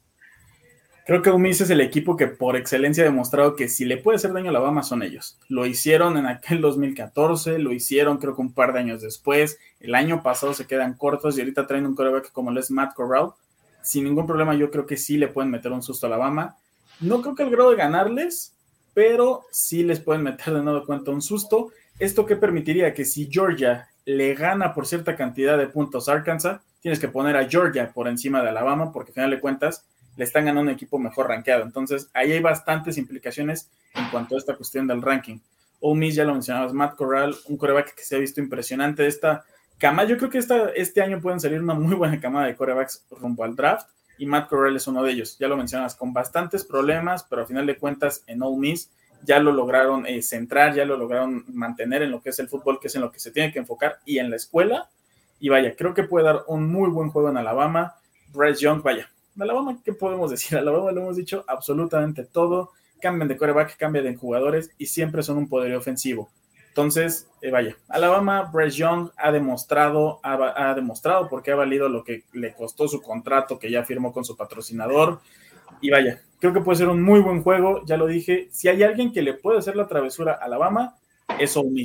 Creo 1.06 1.24
que 1.24 1.32
UMIS 1.32 1.62
es 1.62 1.70
el 1.72 1.82
equipo 1.82 2.16
que 2.16 2.28
por 2.28 2.56
excelencia 2.56 3.04
ha 3.04 3.08
demostrado 3.08 3.56
que 3.56 3.68
si 3.70 3.86
le 3.86 3.98
puede 3.98 4.18
hacer 4.18 4.34
daño 4.34 4.48
a 4.48 4.50
Alabama 4.50 4.84
son 4.84 5.02
ellos. 5.02 5.40
Lo 5.50 5.66
hicieron 5.66 6.16
en 6.16 6.28
aquel 6.28 6.62
2014, 6.62 7.58
lo 7.58 7.72
hicieron 7.72 8.18
creo 8.18 8.36
que 8.36 8.42
un 8.42 8.54
par 8.54 8.72
de 8.74 8.80
años 8.80 9.02
después. 9.02 9.58
El 9.80 9.96
año 9.96 10.22
pasado 10.22 10.54
se 10.54 10.68
quedan 10.68 10.94
cortos 10.94 11.38
y 11.38 11.42
ahorita 11.42 11.66
traen 11.66 11.88
un 11.88 11.96
coreback 11.96 12.32
como 12.32 12.52
lo 12.52 12.60
es 12.60 12.70
Matt 12.70 12.94
Corral. 12.94 13.32
Sin 13.82 14.04
ningún 14.04 14.28
problema 14.28 14.54
yo 14.54 14.70
creo 14.70 14.86
que 14.86 14.96
sí 14.96 15.18
le 15.18 15.28
pueden 15.28 15.50
meter 15.50 15.72
un 15.72 15.82
susto 15.82 16.06
a 16.06 16.10
Alabama. 16.10 16.56
No 17.00 17.22
creo 17.24 17.34
que 17.34 17.44
el 17.44 17.50
grado 17.50 17.72
de 17.72 17.78
ganarles, 17.78 18.54
pero 18.94 19.42
sí 19.52 19.84
les 19.84 20.00
pueden 20.00 20.22
meter 20.22 20.54
de 20.54 20.62
nuevo 20.62 20.86
cuenta 20.86 21.10
un 21.10 21.24
susto. 21.24 21.72
Esto 21.98 22.28
que 22.28 22.36
permitiría 22.36 22.94
que 22.94 23.06
si 23.06 23.28
Georgia 23.32 23.90
le 24.06 24.36
gana 24.36 24.76
por 24.76 24.86
cierta 24.86 25.16
cantidad 25.16 25.58
de 25.58 25.68
puntos 25.68 26.08
a 26.08 26.14
Arkansas, 26.14 26.62
tienes 26.80 27.00
que 27.00 27.08
poner 27.08 27.38
a 27.38 27.50
Georgia 27.50 27.92
por 27.92 28.08
encima 28.08 28.44
de 28.44 28.50
Alabama, 28.50 28.92
porque 28.92 29.12
al 29.12 29.16
final 29.16 29.30
de 29.32 29.40
cuentas 29.40 29.86
le 30.22 30.26
están 30.26 30.46
ganando 30.46 30.70
un 30.70 30.76
equipo 30.76 31.00
mejor 31.00 31.30
rankeado. 31.30 31.64
Entonces, 31.64 32.12
ahí 32.14 32.32
hay 32.32 32.42
bastantes 32.42 33.00
implicaciones 33.00 33.72
en 33.96 34.08
cuanto 34.12 34.36
a 34.36 34.38
esta 34.38 34.56
cuestión 34.56 34.86
del 34.86 35.02
ranking. 35.02 35.40
Ole 35.80 36.00
Miss, 36.00 36.14
ya 36.14 36.26
lo 36.26 36.34
mencionabas, 36.34 36.74
Matt 36.74 36.96
Corral, 36.96 37.36
un 37.46 37.58
coreback 37.58 37.96
que 37.96 38.04
se 38.04 38.18
ha 38.18 38.20
visto 38.20 38.40
impresionante. 38.40 39.08
Esta 39.08 39.44
cama, 39.80 40.04
yo 40.04 40.18
creo 40.18 40.30
que 40.30 40.38
esta, 40.38 40.70
este 40.76 41.02
año 41.02 41.20
pueden 41.20 41.40
salir 41.40 41.60
una 41.60 41.74
muy 41.74 41.96
buena 41.96 42.20
camada 42.20 42.46
de 42.46 42.56
corebacks 42.56 43.04
rumbo 43.10 43.44
al 43.44 43.56
draft 43.56 43.90
y 44.20 44.28
Matt 44.28 44.48
Corral 44.48 44.76
es 44.76 44.86
uno 44.86 45.02
de 45.02 45.12
ellos. 45.12 45.40
Ya 45.40 45.48
lo 45.48 45.58
mencionabas, 45.58 45.96
con 45.96 46.14
bastantes 46.14 46.66
problemas, 46.66 47.24
pero 47.24 47.42
a 47.42 47.48
final 47.48 47.66
de 47.66 47.80
cuentas 47.80 48.24
en 48.28 48.44
Ole 48.44 48.58
Miss 48.58 48.92
ya 49.24 49.40
lo 49.40 49.52
lograron 49.52 50.06
eh, 50.06 50.22
centrar, 50.22 50.76
ya 50.76 50.86
lo 50.86 50.98
lograron 50.98 51.46
mantener 51.48 52.04
en 52.04 52.12
lo 52.12 52.22
que 52.22 52.30
es 52.30 52.38
el 52.38 52.48
fútbol, 52.48 52.80
que 52.80 52.90
es 52.90 52.96
en 52.96 53.02
lo 53.02 53.12
que 53.12 53.20
se 53.20 53.32
tiene 53.32 53.52
que 53.52 53.58
enfocar, 53.58 53.98
y 54.06 54.20
en 54.20 54.30
la 54.30 54.36
escuela. 54.36 54.88
Y 55.40 55.50
vaya, 55.50 55.76
creo 55.76 55.96
que 55.96 56.04
puede 56.04 56.26
dar 56.26 56.44
un 56.46 56.72
muy 56.72 56.92
buen 56.92 57.10
juego 57.10 57.32
en 57.32 57.38
Alabama. 57.38 57.96
Bryce 58.32 58.62
Young, 58.62 58.84
vaya, 58.84 59.11
Alabama, 59.40 59.80
¿qué 59.84 59.94
podemos 59.94 60.32
decir? 60.32 60.58
Alabama 60.58 60.92
lo 60.92 61.02
hemos 61.02 61.18
dicho 61.18 61.44
absolutamente 61.48 62.26
todo. 62.26 62.72
Cambian 63.02 63.28
de 63.28 63.38
coreback, 63.38 63.78
cambian 63.78 64.06
de 64.06 64.16
jugadores 64.16 64.72
y 64.78 64.86
siempre 64.86 65.24
son 65.24 65.38
un 65.38 65.50
poder 65.50 65.74
ofensivo. 65.76 66.30
Entonces, 66.68 67.28
eh, 67.42 67.52
vaya, 67.52 67.76
Alabama, 67.90 68.44
Bryce 68.44 68.78
Young 68.78 69.10
ha 69.18 69.32
demostrado, 69.32 70.22
ha, 70.24 70.74
demostrado 70.74 71.28
porque 71.28 71.52
ha 71.52 71.56
valido 71.56 71.90
lo 71.90 72.02
que 72.02 72.24
le 72.32 72.54
costó 72.54 72.88
su 72.88 73.02
contrato 73.02 73.60
que 73.60 73.70
ya 73.70 73.84
firmó 73.84 74.14
con 74.14 74.24
su 74.24 74.38
patrocinador. 74.38 75.20
Y 75.82 75.90
vaya, 75.90 76.22
creo 76.40 76.54
que 76.54 76.62
puede 76.62 76.78
ser 76.78 76.88
un 76.88 77.02
muy 77.02 77.20
buen 77.20 77.44
juego, 77.44 77.84
ya 77.86 77.98
lo 77.98 78.08
dije. 78.08 78.48
Si 78.52 78.70
hay 78.70 78.84
alguien 78.84 79.12
que 79.12 79.22
le 79.22 79.34
puede 79.34 79.60
hacer 79.60 79.76
la 79.76 79.88
travesura 79.88 80.34
a 80.34 80.46
Alabama, 80.46 80.96
es 81.40 81.58
Ole. 81.58 81.84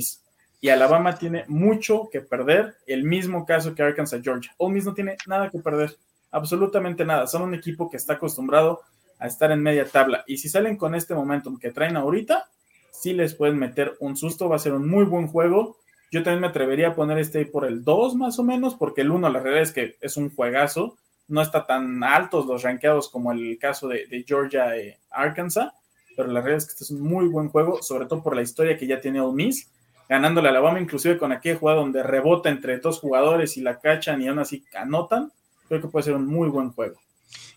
Y 0.61 0.69
Alabama 0.69 1.17
tiene 1.17 1.43
mucho 1.49 2.07
que 2.09 2.21
perder, 2.21 2.77
el 2.87 3.03
mismo 3.03 3.45
caso 3.45 3.75
que 3.75 3.83
Arkansas 3.83 4.21
Georgia. 4.23 4.53
Ole 4.57 4.81
no 4.81 4.93
tiene 4.93 5.17
nada 5.27 5.49
que 5.49 5.59
perder 5.59 5.97
absolutamente 6.31 7.05
nada. 7.05 7.27
Son 7.27 7.41
un 7.41 7.53
equipo 7.53 7.89
que 7.89 7.97
está 7.97 8.13
acostumbrado 8.13 8.81
a 9.19 9.27
estar 9.27 9.51
en 9.51 9.61
media 9.61 9.85
tabla. 9.85 10.23
Y 10.27 10.37
si 10.37 10.49
salen 10.49 10.77
con 10.77 10.95
este 10.95 11.15
momentum 11.15 11.57
que 11.57 11.71
traen 11.71 11.97
ahorita, 11.97 12.49
sí 12.91 13.13
les 13.13 13.33
pueden 13.33 13.57
meter 13.57 13.95
un 13.99 14.15
susto. 14.15 14.49
Va 14.49 14.57
a 14.57 14.59
ser 14.59 14.73
un 14.73 14.87
muy 14.87 15.05
buen 15.05 15.27
juego. 15.27 15.77
Yo 16.11 16.23
también 16.23 16.41
me 16.41 16.47
atrevería 16.47 16.89
a 16.89 16.95
poner 16.95 17.17
este 17.17 17.45
por 17.45 17.65
el 17.65 17.83
2 17.83 18.15
más 18.15 18.39
o 18.39 18.43
menos, 18.43 18.75
porque 18.75 19.01
el 19.01 19.11
1 19.11 19.29
la 19.29 19.39
realidad 19.39 19.63
es 19.63 19.71
que 19.71 19.97
es 20.01 20.17
un 20.17 20.33
juegazo. 20.33 20.97
No 21.27 21.41
está 21.41 21.65
tan 21.65 22.03
altos 22.03 22.45
los 22.45 22.63
rankeados 22.63 23.09
como 23.09 23.31
el 23.33 23.57
caso 23.59 23.89
de, 23.89 24.23
Georgia 24.25 24.77
y 24.77 24.95
Arkansas, 25.09 25.73
pero 26.15 26.29
la 26.29 26.39
realidad 26.39 26.59
es 26.59 26.65
que 26.65 26.71
este 26.71 26.83
es 26.85 26.91
un 26.91 27.01
muy 27.01 27.27
buen 27.27 27.49
juego, 27.49 27.81
sobre 27.83 28.05
todo 28.05 28.23
por 28.23 28.35
la 28.35 28.41
historia 28.41 28.77
que 28.77 28.87
ya 28.87 29.01
tiene 29.01 29.19
Ole 29.19 29.35
Miss, 29.35 29.69
ganándole 30.07 30.47
a 30.47 30.51
Alabama, 30.51 30.79
inclusive 30.79 31.17
con 31.17 31.33
aquel 31.33 31.57
juego 31.57 31.81
donde 31.81 32.01
rebota 32.01 32.47
entre 32.47 32.79
dos 32.79 33.01
jugadores 33.01 33.57
y 33.57 33.61
la 33.61 33.77
cachan 33.77 34.21
y 34.21 34.29
aún 34.29 34.39
así 34.39 34.63
anotan 34.73 35.33
creo 35.67 35.81
que 35.81 35.87
puede 35.87 36.03
ser 36.03 36.13
un 36.13 36.25
muy 36.25 36.49
buen 36.49 36.71
juego. 36.71 36.99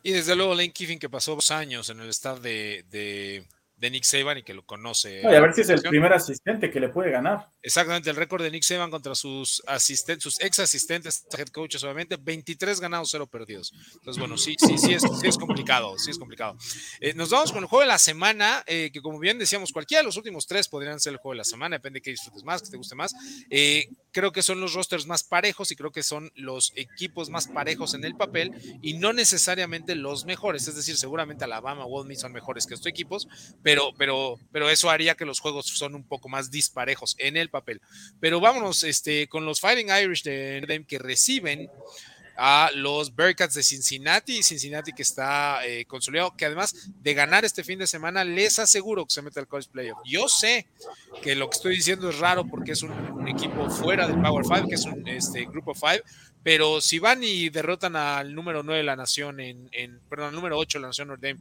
Y 0.02 0.12
desde 0.12 0.34
luego 0.34 0.54
Lane 0.54 0.72
Kiffin, 0.72 0.98
que 0.98 1.08
pasó 1.08 1.34
dos 1.34 1.50
años 1.50 1.90
en 1.90 2.00
el 2.00 2.08
staff 2.08 2.40
de, 2.40 2.84
de 2.90 3.46
Nick 3.88 4.04
Saban 4.04 4.38
y 4.38 4.42
que 4.42 4.52
lo 4.52 4.66
conoce. 4.66 5.24
a 5.24 5.40
ver 5.40 5.54
si 5.54 5.60
es 5.62 5.70
el 5.70 5.80
primer 5.80 6.12
asistente 6.12 6.70
que 6.70 6.80
le 6.80 6.88
puede 6.88 7.10
ganar. 7.10 7.48
Exactamente, 7.62 8.10
el 8.10 8.16
récord 8.16 8.42
de 8.42 8.50
Nick 8.50 8.64
Saban 8.64 8.90
contra 8.90 9.14
sus 9.14 9.62
asistentes, 9.66 10.24
sus 10.24 10.40
ex 10.40 10.58
asistentes, 10.58 11.24
head 11.38 11.48
coaches, 11.48 11.82
obviamente, 11.84 12.16
23 12.20 12.80
ganados, 12.80 13.08
0 13.10 13.26
perdidos. 13.28 13.72
Entonces, 13.94 14.18
bueno, 14.18 14.36
sí, 14.36 14.56
sí, 14.58 14.76
sí 14.76 14.92
es, 14.92 15.02
sí 15.02 15.26
es 15.28 15.38
complicado, 15.38 15.96
sí 15.98 16.10
es 16.10 16.18
complicado. 16.18 16.56
Eh, 17.00 17.14
nos 17.14 17.30
vamos 17.30 17.52
con 17.52 17.62
el 17.62 17.68
juego 17.68 17.82
de 17.82 17.88
la 17.88 17.98
semana, 17.98 18.64
eh, 18.66 18.90
que 18.92 19.00
como 19.00 19.18
bien 19.18 19.38
decíamos, 19.38 19.72
cualquiera 19.72 20.00
de 20.00 20.06
los 20.06 20.16
últimos 20.16 20.46
tres 20.46 20.68
podrían 20.68 20.98
ser 20.98 21.12
el 21.12 21.18
juego 21.18 21.34
de 21.34 21.38
la 21.38 21.44
semana, 21.44 21.76
depende 21.76 21.98
de 21.98 22.02
qué 22.02 22.10
disfrutes 22.10 22.42
más, 22.42 22.62
que 22.62 22.70
te 22.70 22.76
guste 22.76 22.94
más. 22.94 23.14
Eh, 23.50 23.88
creo 24.12 24.32
que 24.32 24.42
son 24.42 24.60
los 24.60 24.74
rosters 24.74 25.06
más 25.06 25.22
parejos 25.22 25.70
y 25.70 25.76
creo 25.76 25.92
que 25.92 26.02
son 26.02 26.32
los 26.34 26.72
equipos 26.74 27.30
más 27.30 27.46
parejos 27.46 27.94
en 27.94 28.04
el 28.04 28.16
papel 28.16 28.52
y 28.82 28.94
no 28.94 29.12
necesariamente 29.12 29.94
los 29.94 30.24
mejores, 30.24 30.66
es 30.66 30.74
decir, 30.74 30.96
seguramente 30.96 31.44
Alabama 31.44 31.84
o 31.84 32.00
Ole 32.00 32.08
Miss 32.08 32.20
son 32.20 32.32
mejores 32.32 32.66
que 32.66 32.74
estos 32.74 32.88
equipos, 32.88 33.28
pero 33.62 33.69
pero, 33.70 33.92
pero, 33.96 34.36
pero 34.50 34.68
eso 34.68 34.90
haría 34.90 35.14
que 35.14 35.24
los 35.24 35.38
juegos 35.38 35.66
son 35.66 35.94
un 35.94 36.02
poco 36.02 36.28
más 36.28 36.50
disparejos 36.50 37.14
en 37.18 37.36
el 37.36 37.50
papel. 37.50 37.80
Pero 38.18 38.40
vámonos 38.40 38.82
este, 38.82 39.28
con 39.28 39.44
los 39.44 39.60
Fighting 39.60 39.90
Irish 39.90 40.24
de 40.24 40.84
que 40.88 40.98
reciben 40.98 41.70
a 42.36 42.70
los 42.74 43.14
Bearcats 43.14 43.54
de 43.54 43.62
Cincinnati, 43.62 44.42
Cincinnati 44.42 44.92
que 44.92 45.02
está 45.02 45.64
eh, 45.64 45.84
consolidado, 45.84 46.34
que 46.36 46.46
además 46.46 46.74
de 47.00 47.14
ganar 47.14 47.44
este 47.44 47.62
fin 47.62 47.78
de 47.78 47.86
semana, 47.86 48.24
les 48.24 48.58
aseguro 48.58 49.06
que 49.06 49.14
se 49.14 49.22
mete 49.22 49.38
al 49.38 49.46
college 49.46 49.70
playoff. 49.70 49.98
Yo 50.04 50.26
sé 50.26 50.66
que 51.22 51.36
lo 51.36 51.48
que 51.48 51.56
estoy 51.56 51.76
diciendo 51.76 52.10
es 52.10 52.18
raro 52.18 52.44
porque 52.44 52.72
es 52.72 52.82
un, 52.82 53.28
equipo 53.28 53.70
fuera 53.70 54.08
del 54.08 54.20
Power 54.20 54.44
Five, 54.44 54.68
que 54.68 54.74
es 54.74 54.84
un 54.84 55.06
este, 55.06 55.44
grupo 55.44 55.74
Five, 55.74 56.02
pero 56.42 56.80
si 56.80 56.98
van 56.98 57.22
y 57.22 57.50
derrotan 57.50 57.96
al 57.96 58.34
número 58.34 58.62
9 58.62 58.78
de 58.78 58.84
la 58.84 58.96
nación, 58.96 59.40
en, 59.40 59.68
perdón, 60.08 60.28
al 60.28 60.34
número 60.34 60.56
8 60.58 60.78
de 60.78 60.82
la 60.82 60.88
nación 60.88 61.08
Notre 61.08 61.34
Dame 61.34 61.40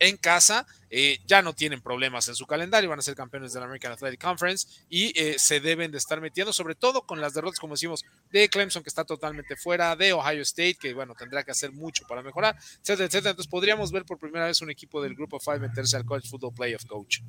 en 0.00 0.16
casa, 0.16 0.66
eh, 0.88 1.18
ya 1.26 1.42
no 1.42 1.52
tienen 1.52 1.82
problemas 1.82 2.26
en 2.28 2.34
su 2.34 2.46
calendario, 2.46 2.88
van 2.88 2.98
a 2.98 3.02
ser 3.02 3.14
campeones 3.14 3.52
de 3.52 3.60
la 3.60 3.66
American 3.66 3.92
Athletic 3.92 4.20
Conference 4.20 4.66
y 4.88 5.12
eh, 5.20 5.38
se 5.38 5.60
deben 5.60 5.92
de 5.92 5.98
estar 5.98 6.20
metiendo, 6.22 6.54
sobre 6.54 6.74
todo 6.74 7.02
con 7.02 7.20
las 7.20 7.34
derrotas, 7.34 7.60
como 7.60 7.74
decimos, 7.74 8.04
de 8.32 8.48
Clemson, 8.48 8.82
que 8.82 8.88
está 8.88 9.04
totalmente 9.04 9.56
fuera, 9.56 9.94
de 9.94 10.14
Ohio 10.14 10.40
State, 10.40 10.76
que 10.80 10.94
bueno, 10.94 11.14
tendrá 11.14 11.44
que 11.44 11.50
hacer 11.50 11.70
mucho 11.72 12.04
para 12.08 12.22
mejorar, 12.22 12.56
etcétera, 12.56 13.06
etcétera. 13.06 13.30
Entonces 13.32 13.50
podríamos 13.50 13.92
ver 13.92 14.04
por 14.06 14.18
primera 14.18 14.46
vez 14.46 14.60
un 14.62 14.70
equipo 14.70 15.02
del 15.02 15.14
Grupo 15.14 15.38
5 15.38 15.58
meterse 15.58 15.96
al 15.96 16.06
College 16.06 16.28
Football 16.28 16.54
Playoff 16.54 16.86
Coach. 16.86 17.20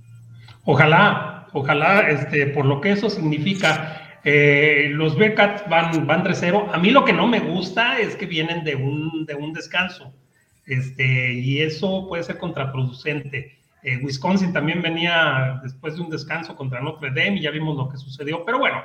Ojalá, 0.64 1.48
ojalá, 1.54 2.10
este, 2.10 2.48
por 2.48 2.66
lo 2.66 2.80
que 2.80 2.92
eso 2.92 3.10
significa 3.10 4.11
eh, 4.24 4.90
los 4.92 5.18
Bearcats 5.18 5.68
van, 5.68 6.06
van 6.06 6.24
3-0. 6.24 6.70
A 6.72 6.78
mí 6.78 6.92
lo 6.92 7.04
que 7.06 7.14
no 7.14 7.28
me 7.28 7.40
gusta 7.40 8.00
es 8.00 8.16
que 8.16 8.26
vienen 8.26 8.64
de 8.64 8.76
un, 8.76 9.26
de 9.26 9.36
un 9.36 9.54
descanso. 9.54 10.14
Este, 10.66 11.34
y 11.34 11.60
eso 11.60 12.08
puede 12.08 12.24
ser 12.24 12.38
contraproducente. 12.38 13.58
Eh, 13.84 13.98
Wisconsin 13.98 14.54
también 14.54 14.82
venía 14.82 15.60
después 15.64 15.96
de 15.96 16.02
un 16.02 16.10
descanso 16.10 16.56
contra 16.56 16.82
Notre 16.82 17.10
Dame 17.10 17.38
y 17.38 17.42
ya 17.42 17.52
vimos 17.52 17.76
lo 17.76 17.90
que 17.90 17.98
sucedió. 17.98 18.46
Pero 18.46 18.60
bueno, 18.60 18.84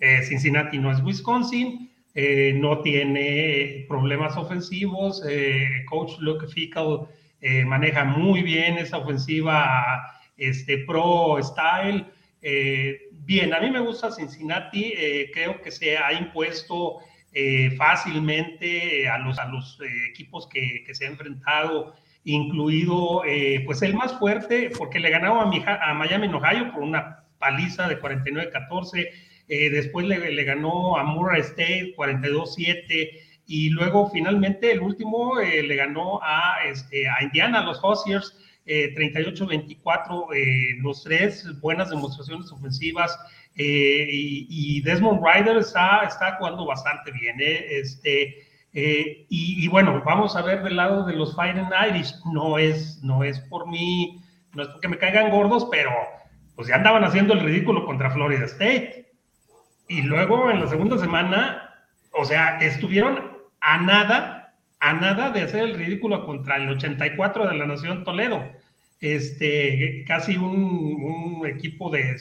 eh, 0.00 0.22
Cincinnati 0.22 0.78
no 0.78 0.92
es 0.92 1.02
Wisconsin, 1.02 1.90
no 2.54 2.80
tiene 2.80 3.84
problemas 3.88 4.38
ofensivos. 4.38 5.22
Coach 5.86 6.12
Luke 6.20 6.46
Fickle 6.46 7.00
maneja 7.66 8.04
muy 8.04 8.40
bien 8.40 8.78
esa 8.78 8.96
ofensiva 8.96 9.84
este, 10.38 10.78
pro 10.78 11.36
style. 11.42 12.06
Bien, 13.26 13.52
a 13.52 13.58
mí 13.58 13.72
me 13.72 13.80
gusta 13.80 14.12
Cincinnati, 14.12 14.92
eh, 14.96 15.32
creo 15.34 15.60
que 15.60 15.72
se 15.72 15.98
ha 15.98 16.12
impuesto 16.12 16.98
eh, 17.32 17.72
fácilmente 17.72 19.02
eh, 19.02 19.08
a 19.08 19.18
los, 19.18 19.36
a 19.40 19.46
los 19.46 19.80
equipos 20.08 20.46
que, 20.46 20.84
se 20.92 21.06
ha 21.06 21.08
enfrentado, 21.08 21.96
incluido 22.22 23.22
pues 23.64 23.82
el 23.82 23.94
más 23.94 24.16
fuerte, 24.20 24.70
porque 24.78 25.00
le 25.00 25.10
ganaba 25.10 25.42
a, 25.42 25.94
Miami 25.94 26.26
en 26.26 26.34
Ohio 26.34 26.70
por 26.72 26.84
una 26.84 27.24
paliza 27.38 27.88
de 27.88 28.00
49-14, 28.00 29.08
después 29.48 30.06
le, 30.06 30.44
ganó 30.44 30.96
a 30.96 31.02
Murray 31.02 31.40
State 31.40 31.94
42-7 31.96 33.10
y 33.48 33.70
luego 33.70 34.08
finalmente 34.08 34.70
el 34.70 34.80
último 34.80 35.40
le 35.40 35.74
ganó 35.74 36.20
a, 36.22 36.58
este, 36.64 37.08
a 37.08 37.24
Indiana, 37.24 37.64
los 37.64 37.80
Hoosiers, 37.82 38.38
38-24, 38.66 40.34
eh, 40.34 40.42
eh, 40.42 40.78
los 40.82 41.02
tres 41.04 41.60
buenas 41.60 41.90
demostraciones 41.90 42.50
ofensivas. 42.50 43.18
Eh, 43.56 44.06
y, 44.10 44.82
Desmond 44.82 45.22
Ryder 45.24 45.56
está, 45.56 46.02
está 46.06 46.36
jugando 46.36 46.66
bastante 46.66 47.12
bien. 47.12 47.36
Este, 47.38 48.42
y, 48.72 49.66
bueno, 49.68 50.02
vamos 50.04 50.36
a 50.36 50.42
ver 50.42 50.62
del 50.62 50.76
lado 50.76 51.06
de 51.06 51.14
los 51.14 51.34
Fighting 51.34 51.68
Irish. 51.88 52.14
No 52.32 52.58
es, 52.58 53.00
no 53.02 53.24
es 53.24 53.40
por 53.40 53.68
mí, 53.68 54.20
no 54.54 54.62
es 54.62 54.68
porque 54.68 54.88
me 54.88 54.98
caigan 54.98 55.30
gordos, 55.30 55.66
pero 55.70 55.90
pues 56.54 56.68
ya 56.68 56.76
andaban 56.76 57.04
haciendo 57.04 57.34
el 57.34 57.40
ridículo 57.40 57.86
contra 57.86 58.10
Florida 58.10 58.44
State. 58.44 59.06
Y 59.88 60.02
luego 60.02 60.50
en 60.50 60.60
la 60.60 60.66
segunda 60.66 60.98
semana, 60.98 61.74
o 62.12 62.24
sea, 62.24 62.58
estuvieron 62.58 63.36
a 63.60 63.78
nada 63.78 64.35
a 64.80 64.92
nada 64.94 65.30
de 65.30 65.42
hacer 65.42 65.64
el 65.64 65.74
ridículo 65.74 66.24
contra 66.26 66.56
el 66.56 66.68
84 66.68 67.48
de 67.48 67.56
la 67.56 67.66
Nación 67.66 68.04
Toledo. 68.04 68.44
Este, 69.00 70.04
casi 70.06 70.36
un, 70.36 71.42
equipo 71.46 71.90
de, 71.90 72.16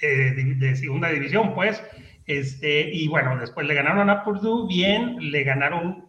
de, 0.00 0.76
segunda 0.76 1.10
división, 1.10 1.54
pues. 1.54 1.82
Este, 2.26 2.90
y 2.92 3.08
bueno, 3.08 3.38
después 3.38 3.66
le 3.66 3.74
ganaron 3.74 4.10
a 4.10 4.22
Purdue 4.22 4.66
bien, 4.68 5.30
le 5.30 5.44
ganaron, 5.44 6.06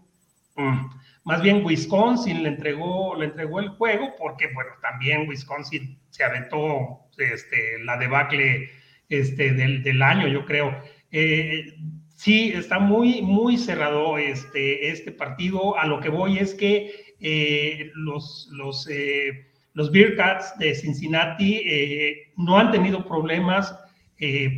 mm, 0.56 0.90
más 1.24 1.42
bien 1.42 1.64
Wisconsin 1.64 2.44
le 2.44 2.50
entregó, 2.50 3.16
le 3.16 3.26
entregó 3.26 3.60
el 3.60 3.70
juego, 3.70 4.16
porque 4.18 4.48
bueno, 4.54 4.72
también 4.82 5.30
Wisconsin 5.30 5.98
se 6.10 6.24
aventó 6.24 7.08
este, 7.18 7.84
la 7.84 7.98
debacle 7.98 8.70
este, 9.08 9.54
del, 9.54 9.84
del 9.84 10.02
año, 10.02 10.28
yo 10.28 10.46
creo. 10.46 10.82
Eh, 11.12 11.74
Sí, 12.20 12.52
está 12.54 12.80
muy, 12.80 13.22
muy 13.22 13.58
cerrado 13.58 14.18
este, 14.18 14.90
este 14.90 15.10
partido. 15.14 15.78
A 15.80 15.88
lo 15.88 16.02
que 16.02 16.10
voy 16.10 16.38
es 16.38 16.54
que 16.54 17.16
eh, 17.22 17.92
los, 17.96 18.50
los, 18.52 18.90
eh, 18.90 19.48
los 19.72 19.90
Bearcats 19.90 20.58
de 20.58 20.76
Cincinnati 20.76 21.62
eh, 21.66 22.34
no 22.36 22.58
han 22.60 22.72
tenido 22.72 23.06
problemas 23.06 23.74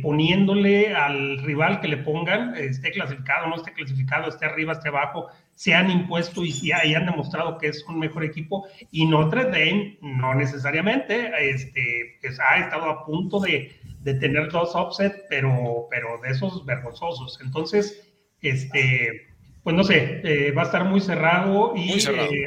poniéndole 0.02 0.94
al 0.94 1.38
rival 1.38 1.80
que 1.80 1.88
le 1.88 1.98
pongan, 1.98 2.56
esté 2.56 2.90
clasificado, 2.90 3.46
no 3.46 3.56
esté 3.56 3.72
clasificado, 3.72 4.28
esté 4.28 4.46
arriba, 4.46 4.72
esté 4.72 4.88
abajo, 4.88 5.28
se 5.54 5.74
han 5.74 5.90
impuesto 5.90 6.44
y, 6.44 6.52
y, 6.62 6.72
han 6.72 7.06
demostrado 7.06 7.58
que 7.58 7.68
es 7.68 7.84
un 7.84 7.98
mejor 7.98 8.24
equipo. 8.24 8.66
Y 8.90 9.06
Notre 9.06 9.44
Dame 9.44 9.98
no 10.00 10.34
necesariamente 10.34 11.30
este, 11.38 12.18
pues, 12.20 12.38
ha 12.40 12.58
estado 12.58 12.86
a 12.86 13.04
punto 13.04 13.38
de, 13.38 13.72
de 14.02 14.14
tener 14.14 14.50
dos 14.50 14.74
offset, 14.74 15.26
pero, 15.28 15.86
pero 15.90 16.20
de 16.22 16.30
esos 16.30 16.64
vergonzosos. 16.64 17.40
Entonces, 17.42 18.12
este, 18.40 19.28
pues 19.62 19.76
no 19.76 19.84
sé, 19.84 20.20
eh, 20.24 20.50
va 20.52 20.62
a 20.62 20.64
estar 20.66 20.84
muy 20.84 21.00
cerrado 21.00 21.74
y 21.76 21.92
eh, 21.92 22.46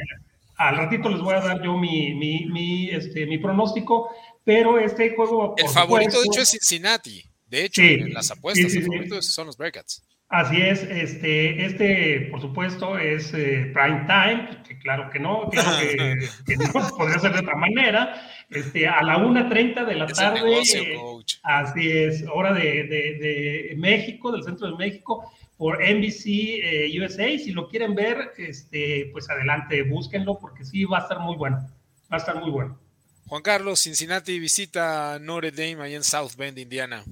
al 0.58 0.76
ratito 0.76 1.08
les 1.08 1.20
voy 1.20 1.34
a 1.34 1.40
dar 1.40 1.62
yo 1.62 1.76
mi, 1.78 2.14
mi, 2.14 2.46
mi, 2.46 2.90
este, 2.90 3.26
mi 3.26 3.38
pronóstico, 3.38 4.10
pero 4.46 4.78
este 4.78 5.12
juego... 5.16 5.56
El 5.58 5.68
favorito, 5.68 6.20
de 6.20 6.28
hecho, 6.28 6.40
es 6.40 6.50
Cincinnati. 6.50 7.20
De 7.46 7.64
hecho, 7.64 7.82
en 7.82 8.14
las 8.14 8.30
apuestas, 8.30 8.72
el 8.72 8.84
favorito 8.84 9.20
son 9.20 9.48
los 9.48 9.58
Bearcats. 9.58 10.04
Así 10.28 10.60
es, 10.60 10.84
este, 10.84 11.64
este, 11.64 12.28
por 12.30 12.40
supuesto, 12.40 12.96
es 12.96 13.34
eh, 13.34 13.72
prime 13.74 14.06
time, 14.06 14.62
que 14.66 14.78
claro 14.78 15.10
que 15.10 15.18
no, 15.18 15.50
que, 15.50 15.58
que, 16.46 16.56
no 16.56 16.72
podría 16.96 17.18
ser 17.18 17.32
de 17.32 17.40
otra 17.40 17.56
manera, 17.56 18.28
este, 18.50 18.86
a 18.86 19.02
la 19.02 19.18
1.30 19.18 19.84
de 19.84 19.94
la 19.96 20.06
tarde, 20.06 20.40
así 21.42 21.90
es, 21.90 22.24
hora 22.32 22.52
de, 22.52 22.84
de, 22.84 23.74
México, 23.76 24.30
del 24.30 24.44
centro 24.44 24.68
de 24.68 24.76
México, 24.76 25.28
por 25.56 25.78
NBC 25.78 26.26
eh, 26.26 27.00
USA, 27.00 27.26
si 27.38 27.50
lo 27.52 27.68
quieren 27.68 27.94
ver, 27.94 28.32
este, 28.36 29.08
pues 29.12 29.28
adelante, 29.28 29.82
búsquenlo, 29.82 30.38
porque 30.38 30.64
sí, 30.64 30.84
va 30.84 30.98
a 30.98 31.02
estar 31.02 31.20
muy 31.20 31.36
bueno, 31.36 31.58
va 32.12 32.16
a 32.16 32.18
estar 32.18 32.40
muy 32.40 32.50
bueno. 32.50 32.85
Juan 33.26 33.42
Carlos, 33.42 33.80
Cincinnati 33.80 34.38
visita 34.38 35.18
Notre 35.20 35.50
Dame 35.50 35.82
ahí 35.82 35.94
en 35.94 36.04
South 36.04 36.32
Bend, 36.36 36.58
Indiana 36.58 37.04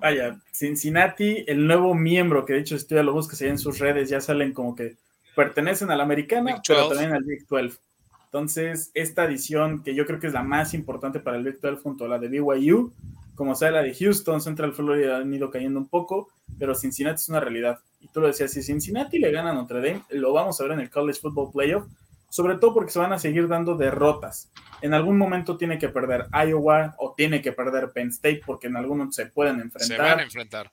vaya, 0.00 0.38
Cincinnati, 0.52 1.44
el 1.46 1.66
nuevo 1.66 1.94
miembro, 1.94 2.44
que 2.44 2.54
de 2.54 2.60
hecho 2.60 2.76
estoy 2.76 2.98
a 2.98 3.02
lo 3.02 3.12
buscas 3.12 3.40
ahí 3.42 3.48
en 3.48 3.58
sus 3.58 3.78
redes, 3.78 4.08
ya 4.08 4.20
salen 4.20 4.52
como 4.52 4.74
que 4.74 4.96
pertenecen 5.34 5.90
a 5.90 5.96
la 5.96 6.02
americana, 6.02 6.60
pero 6.66 6.88
también 6.88 7.12
al 7.12 7.24
Big 7.24 7.46
12. 7.46 7.78
Entonces, 8.26 8.90
esta 8.94 9.24
edición, 9.24 9.82
que 9.82 9.94
yo 9.94 10.04
creo 10.04 10.20
que 10.20 10.26
es 10.26 10.32
la 10.32 10.42
más 10.42 10.74
importante 10.74 11.20
para 11.20 11.36
el 11.36 11.44
Big 11.44 11.60
12 11.60 11.82
junto 11.82 12.04
a 12.04 12.08
la 12.08 12.18
de 12.18 12.28
BYU, 12.28 12.92
como 13.34 13.54
sea 13.54 13.70
la 13.70 13.82
de 13.82 13.94
Houston, 13.94 14.40
Central 14.40 14.74
Florida 14.74 15.18
han 15.18 15.32
ido 15.32 15.50
cayendo 15.50 15.78
un 15.78 15.88
poco, 15.88 16.28
pero 16.58 16.74
Cincinnati 16.74 17.20
es 17.20 17.28
una 17.28 17.40
realidad. 17.40 17.78
Y 18.00 18.08
tú 18.08 18.20
lo 18.20 18.26
decías, 18.26 18.52
si 18.52 18.62
Cincinnati 18.62 19.18
le 19.18 19.30
gana 19.30 19.50
a 19.50 19.54
Notre 19.54 19.80
Dame, 19.80 20.02
lo 20.10 20.32
vamos 20.32 20.60
a 20.60 20.64
ver 20.64 20.72
en 20.72 20.80
el 20.80 20.90
College 20.90 21.20
Football 21.20 21.52
Playoff, 21.52 21.86
sobre 22.28 22.56
todo 22.56 22.74
porque 22.74 22.90
se 22.90 22.98
van 22.98 23.12
a 23.12 23.18
seguir 23.18 23.48
dando 23.48 23.76
derrotas. 23.76 24.50
En 24.80 24.94
algún 24.94 25.18
momento 25.18 25.56
tiene 25.56 25.78
que 25.78 25.88
perder 25.88 26.26
Iowa 26.32 26.94
o 26.98 27.14
tiene 27.16 27.42
que 27.42 27.52
perder 27.52 27.90
Penn 27.90 28.08
State 28.08 28.42
porque 28.44 28.68
en 28.68 28.76
algunos 28.76 29.14
se 29.14 29.26
pueden 29.26 29.60
enfrentar. 29.60 29.96
Se 29.96 30.02
van 30.02 30.20
a 30.20 30.22
enfrentar. 30.22 30.70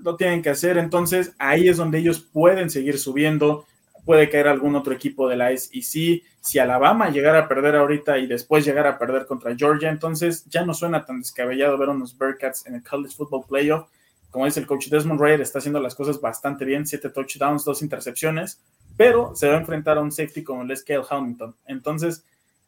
Lo 0.00 0.16
tienen 0.16 0.42
que 0.42 0.50
hacer, 0.50 0.76
entonces 0.76 1.34
ahí 1.38 1.68
es 1.68 1.76
donde 1.76 1.98
ellos 1.98 2.20
pueden 2.20 2.68
seguir 2.68 2.98
subiendo. 2.98 3.66
Puede 4.04 4.28
caer 4.28 4.48
algún 4.48 4.74
otro 4.74 4.92
equipo 4.92 5.28
de 5.28 5.36
la 5.36 5.56
SEC. 5.56 6.22
Si 6.40 6.58
Alabama 6.58 7.10
llegara 7.10 7.40
a 7.40 7.48
perder 7.48 7.76
ahorita 7.76 8.18
y 8.18 8.26
después 8.26 8.64
llegara 8.64 8.90
a 8.90 8.98
perder 8.98 9.26
contra 9.26 9.54
Georgia, 9.54 9.90
entonces 9.90 10.44
ya 10.46 10.64
no 10.64 10.74
suena 10.74 11.04
tan 11.04 11.20
descabellado 11.20 11.78
ver 11.78 11.90
unos 11.90 12.16
Bearcats 12.16 12.66
en 12.66 12.74
el 12.76 12.82
College 12.82 13.14
Football 13.14 13.44
Playoff. 13.46 13.88
Como 14.30 14.44
dice 14.44 14.60
el 14.60 14.66
coach 14.66 14.88
Desmond 14.88 15.20
Ryder, 15.20 15.40
está 15.40 15.58
haciendo 15.58 15.80
las 15.80 15.94
cosas 15.94 16.20
bastante 16.20 16.64
bien: 16.64 16.86
siete 16.86 17.10
touchdowns, 17.10 17.64
dos 17.64 17.82
intercepciones 17.82 18.60
pero 18.98 19.34
se 19.36 19.48
va 19.48 19.54
a 19.54 19.60
enfrentar 19.60 19.96
a 19.96 20.00
un 20.02 20.10
safety 20.10 20.42
como 20.42 20.64
Les 20.64 20.82
Cale 20.82 21.04
Hamilton. 21.08 21.54
Entonces, 21.66 22.24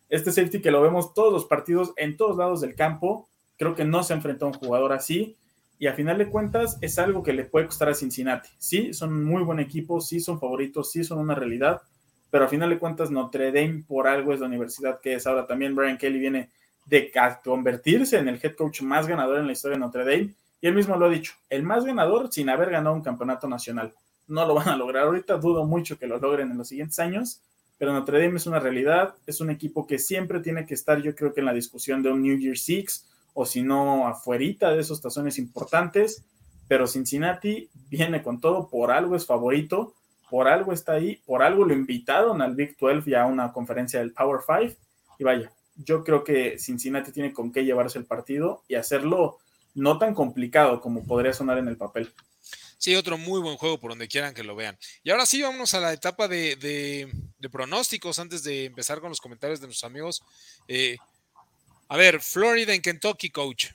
este 0.08 0.30
safety 0.30 0.62
que 0.62 0.70
lo 0.70 0.80
vemos 0.80 1.12
todos 1.12 1.32
los 1.32 1.44
partidos 1.44 1.92
en 1.96 2.16
todos 2.16 2.36
lados 2.38 2.60
del 2.60 2.76
campo, 2.76 3.28
creo 3.58 3.74
que 3.74 3.84
no 3.84 4.04
se 4.04 4.14
enfrentó 4.14 4.46
a 4.46 4.48
un 4.48 4.54
jugador 4.54 4.92
así. 4.92 5.36
Y 5.80 5.88
a 5.88 5.94
final 5.94 6.18
de 6.18 6.28
cuentas 6.28 6.78
es 6.82 7.00
algo 7.00 7.24
que 7.24 7.32
le 7.32 7.44
puede 7.44 7.66
costar 7.66 7.88
a 7.88 7.94
Cincinnati. 7.94 8.48
Sí, 8.58 8.94
son 8.94 9.24
muy 9.24 9.42
buen 9.42 9.58
equipo, 9.58 10.00
sí 10.00 10.20
son 10.20 10.38
favoritos, 10.38 10.92
sí 10.92 11.02
son 11.02 11.18
una 11.18 11.34
realidad, 11.34 11.82
pero 12.30 12.44
a 12.44 12.48
final 12.48 12.70
de 12.70 12.78
cuentas 12.78 13.10
Notre 13.10 13.50
Dame 13.50 13.82
por 13.88 14.06
algo 14.06 14.32
es 14.32 14.38
la 14.38 14.46
universidad 14.46 15.00
que 15.00 15.14
es. 15.14 15.26
Ahora 15.26 15.48
también 15.48 15.74
Brian 15.74 15.98
Kelly 15.98 16.20
viene 16.20 16.50
de 16.86 17.10
convertirse 17.42 18.18
en 18.18 18.28
el 18.28 18.38
head 18.40 18.54
coach 18.54 18.82
más 18.82 19.08
ganador 19.08 19.38
en 19.38 19.46
la 19.46 19.52
historia 19.52 19.76
de 19.76 19.80
Notre 19.80 20.04
Dame. 20.04 20.32
Y 20.60 20.66
él 20.66 20.74
mismo 20.74 20.96
lo 20.96 21.06
ha 21.06 21.10
dicho, 21.10 21.32
el 21.48 21.62
más 21.62 21.84
ganador 21.84 22.32
sin 22.32 22.48
haber 22.50 22.70
ganado 22.70 22.94
un 22.94 23.02
campeonato 23.02 23.48
nacional. 23.48 23.94
No 24.28 24.46
lo 24.46 24.54
van 24.54 24.68
a 24.68 24.76
lograr 24.76 25.04
ahorita, 25.06 25.38
dudo 25.38 25.64
mucho 25.64 25.98
que 25.98 26.06
lo 26.06 26.18
logren 26.18 26.50
en 26.50 26.58
los 26.58 26.68
siguientes 26.68 26.98
años, 26.98 27.40
pero 27.78 27.92
Notre 27.94 28.22
Dame 28.22 28.36
es 28.36 28.46
una 28.46 28.60
realidad, 28.60 29.14
es 29.26 29.40
un 29.40 29.50
equipo 29.50 29.86
que 29.86 29.98
siempre 29.98 30.40
tiene 30.40 30.66
que 30.66 30.74
estar, 30.74 31.00
yo 31.00 31.14
creo 31.14 31.32
que 31.32 31.40
en 31.40 31.46
la 31.46 31.54
discusión 31.54 32.02
de 32.02 32.12
un 32.12 32.22
New 32.22 32.38
Year 32.38 32.58
Six, 32.58 33.06
o 33.32 33.46
si 33.46 33.62
no, 33.62 34.06
afuerita 34.06 34.70
de 34.70 34.80
esos 34.80 35.00
tazones 35.00 35.38
importantes, 35.38 36.24
pero 36.68 36.86
Cincinnati 36.86 37.70
viene 37.88 38.22
con 38.22 38.38
todo, 38.38 38.68
por 38.68 38.90
algo 38.90 39.16
es 39.16 39.24
favorito, 39.24 39.94
por 40.28 40.46
algo 40.46 40.72
está 40.72 40.92
ahí, 40.92 41.22
por 41.24 41.42
algo 41.42 41.64
lo 41.64 41.72
invitaron 41.72 42.42
al 42.42 42.54
Big 42.54 42.76
12 42.78 43.10
y 43.10 43.14
a 43.14 43.24
una 43.26 43.52
conferencia 43.52 43.98
del 44.00 44.12
Power 44.12 44.40
5, 44.46 44.78
y 45.18 45.24
vaya, 45.24 45.50
yo 45.74 46.04
creo 46.04 46.22
que 46.22 46.58
Cincinnati 46.58 47.12
tiene 47.12 47.32
con 47.32 47.50
qué 47.50 47.64
llevarse 47.64 47.98
el 47.98 48.04
partido 48.04 48.62
y 48.68 48.74
hacerlo 48.74 49.38
no 49.74 49.98
tan 49.98 50.14
complicado 50.14 50.80
como 50.80 51.04
podría 51.04 51.32
sonar 51.32 51.58
en 51.58 51.68
el 51.68 51.76
papel. 51.76 52.12
Sí, 52.78 52.94
otro 52.94 53.18
muy 53.18 53.40
buen 53.40 53.56
juego 53.58 53.78
por 53.78 53.90
donde 53.90 54.08
quieran 54.08 54.32
que 54.32 54.42
lo 54.42 54.56
vean. 54.56 54.78
Y 55.02 55.10
ahora 55.10 55.26
sí, 55.26 55.42
vámonos 55.42 55.74
a 55.74 55.80
la 55.80 55.92
etapa 55.92 56.28
de, 56.28 57.08
pronósticos 57.52 58.18
antes 58.18 58.42
de 58.42 58.64
empezar 58.64 59.00
con 59.00 59.10
los 59.10 59.20
comentarios 59.20 59.60
de 59.60 59.66
nuestros 59.66 59.88
amigos. 59.88 60.22
Eh, 60.66 60.96
a 61.88 61.96
ver, 61.96 62.20
Florida 62.20 62.72
en 62.72 62.80
Kentucky, 62.80 63.30
coach. 63.30 63.66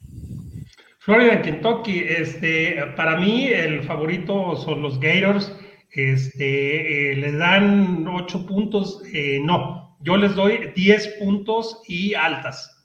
Florida 1.00 1.34
en 1.34 1.42
Kentucky, 1.44 2.00
este, 2.00 2.78
para 2.98 3.18
mí 3.18 3.46
el 3.48 3.84
favorito 3.84 4.56
son 4.56 4.82
los 4.82 5.00
Gators. 5.00 5.52
Este, 5.92 7.12
eh, 7.12 7.16
les 7.16 7.38
dan 7.38 8.08
8 8.08 8.46
puntos, 8.48 9.02
eh, 9.14 9.40
no, 9.40 9.96
yo 10.02 10.18
les 10.18 10.36
doy 10.36 10.74
10 10.76 11.08
puntos 11.20 11.82
y 11.88 12.16
altas. 12.16 12.76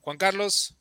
Juan 0.00 0.16
Carlos. 0.16 0.74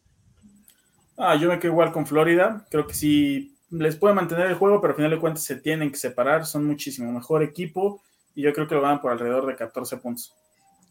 Ah, 1.23 1.35
yo 1.35 1.49
me 1.49 1.59
quedo 1.59 1.73
igual 1.73 1.91
con 1.91 2.07
Florida. 2.07 2.65
Creo 2.71 2.87
que 2.87 2.95
sí 2.95 3.55
les 3.69 3.95
puede 3.95 4.15
mantener 4.15 4.47
el 4.47 4.55
juego, 4.55 4.81
pero 4.81 4.91
al 4.91 4.97
final 4.97 5.11
de 5.11 5.19
cuentas 5.19 5.43
se 5.43 5.55
tienen 5.55 5.91
que 5.91 5.97
separar, 5.97 6.47
son 6.47 6.65
muchísimo 6.65 7.11
mejor 7.11 7.43
equipo 7.43 8.03
y 8.35 8.41
yo 8.41 8.53
creo 8.53 8.67
que 8.67 8.73
lo 8.73 8.81
van 8.81 8.99
por 8.99 9.11
alrededor 9.11 9.45
de 9.45 9.55
14 9.55 9.97
puntos. 9.97 10.33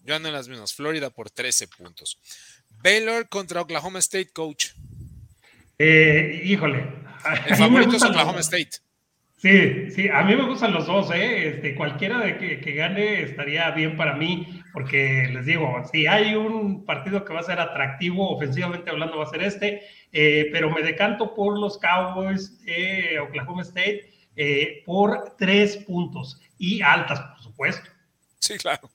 Yo 0.05 0.15
ando 0.15 0.29
en 0.29 0.35
las 0.35 0.49
mismas, 0.49 0.73
Florida 0.73 1.11
por 1.11 1.31
13 1.31 1.67
puntos. 1.69 2.19
Baylor 2.83 3.29
contra 3.29 3.61
Oklahoma 3.61 3.99
State, 3.99 4.31
coach. 4.33 4.69
Eh, 5.79 6.43
híjole. 6.45 6.87
El 7.47 7.57
favorito 7.57 7.97
es 7.97 8.03
Oklahoma 8.05 8.41
State. 8.41 8.79
Sí, 9.41 9.91
sí, 9.91 10.09
a 10.11 10.23
mí 10.23 10.37
me 10.37 10.47
gustan 10.47 10.75
los 10.75 10.87
dos, 10.87 11.11
¿eh? 11.13 11.49
Este, 11.49 11.75
cualquiera 11.75 12.19
de 12.19 12.37
que, 12.37 12.61
que, 12.61 12.73
gane 12.73 13.23
estaría 13.23 13.71
bien 13.71 13.97
para 13.97 14.15
mí, 14.15 14.63
porque 14.75 15.31
les 15.33 15.47
digo, 15.47 15.83
si 15.91 16.07
hay 16.07 16.35
un 16.35 16.85
partido 16.85 17.25
que 17.25 17.33
va 17.33 17.41
a 17.41 17.45
ser 17.45 17.59
atractivo, 17.59 18.37
ofensivamente 18.37 18.91
hablando, 18.91 19.17
va 19.17 19.25
a 19.25 19.31
ser 19.31 19.43
este, 19.43 19.83
eh, 20.13 20.51
pero 20.53 20.69
me 20.69 20.83
decanto 20.83 21.35
por 21.35 21.59
los 21.59 21.79
Cowboys 21.79 22.63
de 22.67 23.19
Oklahoma 23.19 23.63
State 23.63 24.11
eh, 24.37 24.83
por 24.85 25.35
tres 25.39 25.79
puntos 25.79 26.39
y 26.59 26.83
altas, 26.83 27.19
por 27.21 27.43
supuesto. 27.43 27.89
Sí, 28.41 28.59
claro. 28.59 28.91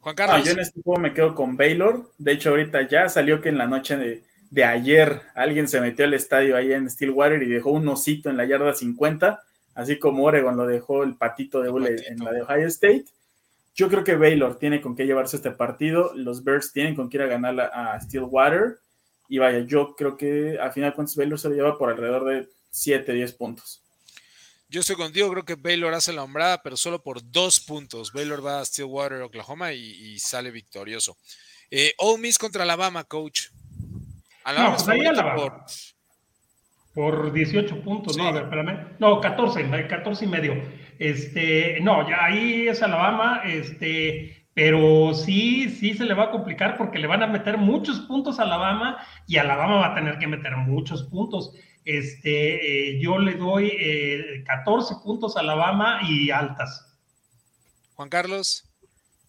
Juan 0.00 0.16
Carlos. 0.16 0.38
Ah, 0.40 0.44
yo 0.44 0.52
en 0.54 0.58
este 0.58 0.82
juego 0.82 1.00
me 1.00 1.14
quedo 1.14 1.36
con 1.36 1.56
Baylor. 1.56 2.10
De 2.18 2.32
hecho, 2.32 2.50
ahorita 2.50 2.88
ya 2.88 3.08
salió 3.08 3.40
que 3.40 3.50
en 3.50 3.58
la 3.58 3.68
noche 3.68 3.96
de, 3.96 4.24
ayer 4.56 5.22
alguien 5.34 5.68
se 5.68 5.80
metió 5.80 6.04
al 6.04 6.14
estadio 6.14 6.56
ahí 6.56 6.72
en 6.72 6.88
Stillwater 6.90 7.42
y 7.42 7.48
dejó 7.48 7.70
un 7.70 7.88
osito 7.88 8.28
en 8.28 8.36
la 8.36 8.44
yarda 8.44 8.74
50, 8.74 9.42
así 9.74 9.98
como 9.98 10.24
Oregon 10.24 10.56
lo 10.56 10.66
dejó 10.66 11.02
el 11.02 11.16
patito 11.16 11.62
de 11.62 11.70
hule 11.70 11.96
en 12.06 12.18
la 12.22 12.32
de 12.32 12.42
Ohio 12.42 12.66
State. 12.66 13.04
Yo 13.74 13.88
creo 13.88 14.04
que 14.04 14.16
Baylor 14.16 14.58
tiene 14.58 14.82
con 14.82 14.94
qué 14.94 15.06
llevarse 15.06 15.36
este 15.36 15.50
partido. 15.50 16.12
Los 16.14 16.44
Bears 16.44 16.72
tienen 16.72 16.94
con 16.94 17.08
qué 17.08 17.16
ir 17.16 17.22
a 17.22 17.26
ganar 17.26 17.58
a 17.72 17.98
Stillwater. 18.00 18.78
Y 19.28 19.38
vaya, 19.38 19.60
yo 19.60 19.94
creo 19.96 20.16
que 20.16 20.58
al 20.60 20.72
final 20.72 20.94
cuántos 20.94 21.16
Baylor 21.16 21.38
se 21.38 21.48
lo 21.48 21.54
lleva 21.54 21.78
por 21.78 21.88
alrededor 21.88 22.24
de 22.26 22.48
7, 22.70 23.10
10 23.12 23.32
puntos. 23.32 23.82
Yo 24.68 24.80
estoy 24.80 24.96
contigo, 24.96 25.30
creo 25.30 25.44
que 25.44 25.54
Baylor 25.54 25.92
hace 25.92 26.12
la 26.12 26.22
hombrada, 26.22 26.62
pero 26.62 26.76
solo 26.76 27.02
por 27.02 27.20
dos 27.30 27.60
puntos. 27.60 28.12
Baylor 28.12 28.44
va 28.44 28.60
a 28.60 28.64
Stillwater, 28.64 29.22
Oklahoma 29.22 29.72
y, 29.72 30.18
sale 30.18 30.50
victorioso. 30.50 31.16
Eh, 31.70 31.92
Ole 31.98 32.20
Miss 32.20 32.38
contra 32.38 32.62
Alabama, 32.62 33.04
coach. 33.04 33.48
Alabama 34.44 34.76
no, 34.78 34.84
pues 34.84 35.08
Alabama. 35.08 35.64
Por... 36.94 37.22
por 37.22 37.32
18 37.32 37.82
puntos, 37.82 38.16
no, 38.16 38.28
a 38.28 38.32
ver, 38.32 38.44
espérame. 38.44 38.96
No, 38.98 39.20
14, 39.20 39.86
14 39.88 40.24
y 40.24 40.28
medio. 40.28 40.62
Este, 40.98 41.80
no, 41.80 42.08
ya 42.08 42.24
ahí 42.24 42.68
es 42.68 42.82
Alabama, 42.82 43.42
este, 43.44 44.46
pero 44.54 45.14
sí, 45.14 45.70
sí 45.70 45.94
se 45.94 46.04
le 46.04 46.14
va 46.14 46.24
a 46.24 46.30
complicar 46.30 46.76
porque 46.76 46.98
le 46.98 47.06
van 47.06 47.22
a 47.22 47.26
meter 47.26 47.56
muchos 47.56 48.00
puntos 48.00 48.38
a 48.38 48.42
Alabama 48.42 48.98
y 49.26 49.38
Alabama 49.38 49.76
va 49.76 49.86
a 49.88 49.94
tener 49.94 50.18
que 50.18 50.26
meter 50.26 50.56
muchos 50.56 51.04
puntos. 51.04 51.54
Este, 51.84 52.90
eh, 52.90 53.00
yo 53.00 53.18
le 53.18 53.34
doy 53.34 54.44
14 54.46 54.94
eh, 54.94 54.96
puntos 55.02 55.36
a 55.36 55.40
Alabama 55.40 56.00
y 56.08 56.30
altas. 56.30 56.98
Juan 57.94 58.08
Carlos. 58.08 58.68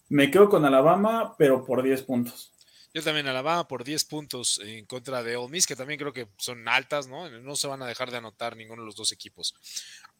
Me 0.09 0.29
quedo 0.29 0.49
con 0.49 0.65
Alabama, 0.65 1.35
pero 1.37 1.65
por 1.65 1.81
10 1.81 2.03
puntos. 2.03 2.52
Yo 2.93 3.01
también 3.01 3.27
Alabama 3.27 3.67
por 3.67 3.83
10 3.83 4.05
puntos 4.05 4.61
en 4.63 4.85
contra 4.85 5.23
de 5.23 5.35
Ole 5.35 5.51
Miss, 5.51 5.65
que 5.65 5.75
también 5.75 5.99
creo 5.99 6.13
que 6.13 6.27
son 6.37 6.67
altas, 6.67 7.07
¿no? 7.07 7.27
No 7.41 7.55
se 7.55 7.67
van 7.67 7.81
a 7.81 7.87
dejar 7.87 8.11
de 8.11 8.17
anotar 8.17 8.55
ninguno 8.55 8.83
de 8.83 8.85
los 8.85 8.95
dos 8.95 9.11
equipos. 9.11 9.55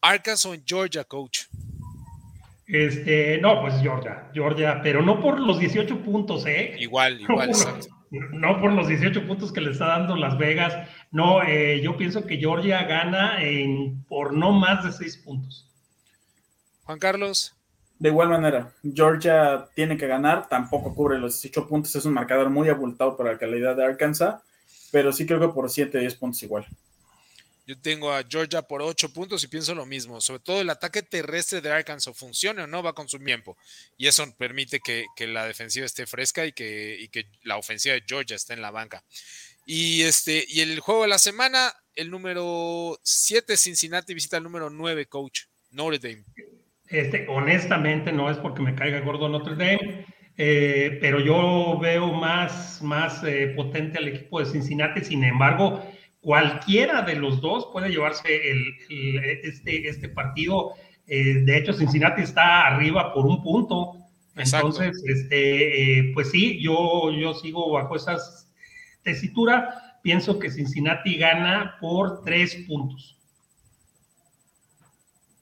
Arkansas 0.02 0.52
en 0.52 0.64
Georgia, 0.66 1.04
coach. 1.04 1.42
Este, 2.66 3.38
no, 3.40 3.62
pues 3.62 3.76
Georgia, 3.82 4.32
Georgia, 4.34 4.82
pero 4.82 5.04
no 5.04 5.22
por 5.22 5.40
los 5.40 5.60
18 5.60 6.02
puntos, 6.02 6.48
¿eh? 6.48 6.76
Igual, 6.80 7.22
igual, 7.22 7.52
no 7.52 7.58
por, 7.60 8.34
No 8.34 8.60
por 8.60 8.72
los 8.74 8.88
18 8.88 9.28
puntos 9.28 9.54
que 9.54 9.62
le 9.62 9.72
está 9.72 9.88
dando 9.88 10.16
Las 10.16 10.38
Vegas. 10.40 10.90
No, 11.12 11.44
eh, 11.44 11.80
yo 11.84 11.96
pienso 11.96 12.26
que 12.26 12.38
Georgia 12.38 12.84
gana 12.86 13.44
en, 13.44 14.04
por 14.06 14.34
no 14.34 14.52
más 14.52 14.84
de 14.84 14.92
6 14.92 15.18
puntos. 15.18 15.70
Juan 16.86 16.98
Carlos. 16.98 17.56
De 18.00 18.10
igual 18.10 18.30
manera, 18.30 18.74
Georgia 18.84 19.68
tiene 19.76 19.98
que 19.98 20.08
ganar, 20.08 20.50
tampoco 20.50 20.94
cubre 20.94 21.20
los 21.20 21.42
18 21.42 21.68
puntos, 21.68 21.96
es 21.96 22.06
un 22.06 22.14
marcador 22.14 22.50
muy 22.50 22.68
abultado 22.70 23.16
para 23.16 23.34
la 23.34 23.38
calidad 23.38 23.76
de 23.76 23.86
Arkansas, 23.86 24.42
pero 24.92 25.14
sí 25.14 25.26
creo 25.26 25.40
que 25.40 25.48
por 25.50 25.70
7, 25.70 26.00
10 26.00 26.16
puntos 26.16 26.44
igual. 26.44 26.68
Yo 27.66 27.80
tengo 27.80 28.12
a 28.12 28.24
Georgia 28.28 28.62
por 28.62 28.82
8 28.82 29.14
puntos 29.14 29.42
y 29.44 29.48
pienso 29.48 29.74
lo 29.74 29.86
mismo. 29.86 30.20
Sobre 30.20 30.42
todo 30.42 30.60
el 30.60 30.70
ataque 30.70 31.02
terrestre 31.02 31.62
de 31.62 31.72
Arkansas 31.72 32.16
funcione 32.18 32.64
o 32.64 32.68
no 32.68 32.84
va 32.84 32.94
con 32.94 33.08
su 33.08 33.18
tiempo. 33.20 33.58
Y 33.98 34.08
eso 34.08 34.30
permite 34.36 34.82
que, 34.82 35.06
la 35.28 35.46
defensiva 35.46 35.86
esté 35.86 36.06
fresca 36.06 36.46
y 36.46 36.52
que, 36.52 37.08
que, 37.10 37.26
la 37.44 37.56
ofensiva 37.56 37.96
de 37.96 38.04
Georgia 38.06 38.36
esté 38.36 38.54
en 38.54 38.62
la 38.62 38.72
banca. 38.72 39.02
Y, 39.66 40.02
este, 40.02 40.46
y 40.50 40.60
el 40.60 40.82
juego 40.82 41.04
de 41.04 41.08
la 41.08 41.18
semana, 41.18 41.74
el 41.96 42.12
número 42.12 43.00
7 43.02 43.56
Cincinnati 43.56 44.14
visita 44.14 44.38
el 44.38 44.44
número 44.44 44.70
9 44.70 45.06
coach, 45.06 45.44
Notre 45.72 46.00
Dame. 46.00 46.26
Este, 46.94 47.26
honestamente 47.28 48.12
no 48.12 48.30
es 48.30 48.38
porque 48.38 48.62
me 48.62 48.76
caiga 48.76 49.00
gordo 49.00 49.28
Notre 49.28 49.56
Dame. 49.56 50.06
Eh, 50.38 51.00
pero 51.02 51.20
yo 51.20 51.80
veo 51.80 52.14
más, 52.14 52.82
más 52.84 53.24
eh, 53.24 53.54
potente 53.56 53.98
al 53.98 54.10
equipo 54.10 54.40
de 54.40 54.46
Cincinnati. 54.46 55.04
Sin 55.04 55.24
embargo, 55.24 55.84
cualquiera 56.22 57.02
de 57.02 57.16
los 57.16 57.42
dos 57.42 57.68
puede 57.74 57.90
llevarse 57.90 58.52
el, 58.52 58.76
este, 59.44 59.90
este 59.90 60.08
partido. 60.08 60.74
Eh, 61.08 61.42
de 61.44 61.58
hecho, 61.58 61.74
Cincinnati 61.74 62.22
está 62.22 62.68
arriba 62.68 63.12
por 63.12 63.26
un 63.26 63.42
punto. 63.42 63.94
Entonces, 64.36 65.04
este, 65.08 66.12
pues 66.14 66.30
sí, 66.30 66.62
yo, 66.62 67.12
yo 67.12 67.34
sigo 67.34 67.72
bajo 67.72 67.96
esa 67.96 68.18
tesitura. 69.02 69.98
Pienso 70.04 70.38
que 70.38 70.52
Cincinnati 70.52 71.18
gana 71.18 71.78
por 71.82 72.22
tres 72.22 72.56
puntos. 72.68 73.18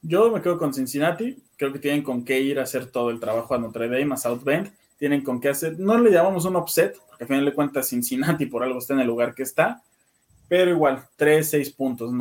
Yo 0.02 0.32
me 0.32 0.41
quedo 0.41 0.58
con 0.58 0.74
Cincinnati. 0.74 1.38
Creo 1.58 1.72
que 1.72 1.80
tienen 1.80 2.04
con 2.04 2.26
qué 2.26 2.39
ir 2.39 2.60
a 2.60 2.64
hacer 2.64 2.88
todo 2.88 3.10
el 3.10 3.20
trabajo 3.20 3.54
a 3.54 3.58
Notre 3.58 3.88
Dame, 3.88 4.14
a 4.14 4.18
South 4.18 4.43
Bend 4.43 4.72
tienen 5.02 5.24
con 5.24 5.41
qué 5.41 5.49
hacer. 5.49 5.80
No 5.80 5.97
le 5.97 6.12
llamamos 6.12 6.45
un 6.45 6.56
offset, 6.58 6.95
porque 6.95 7.24
al 7.24 7.28
final 7.28 7.45
de 7.45 7.56
cuentas 7.56 7.89
Cincinnati 7.89 8.45
por 8.45 8.62
algo 8.62 8.78
está 8.78 8.93
en 8.93 8.99
el 8.99 9.08
lugar 9.08 9.34
que 9.34 9.41
está, 9.41 9.82
pero 10.47 10.70
igual, 10.70 11.10
3, 11.16 11.49
6 11.49 11.72
puntos. 11.72 12.14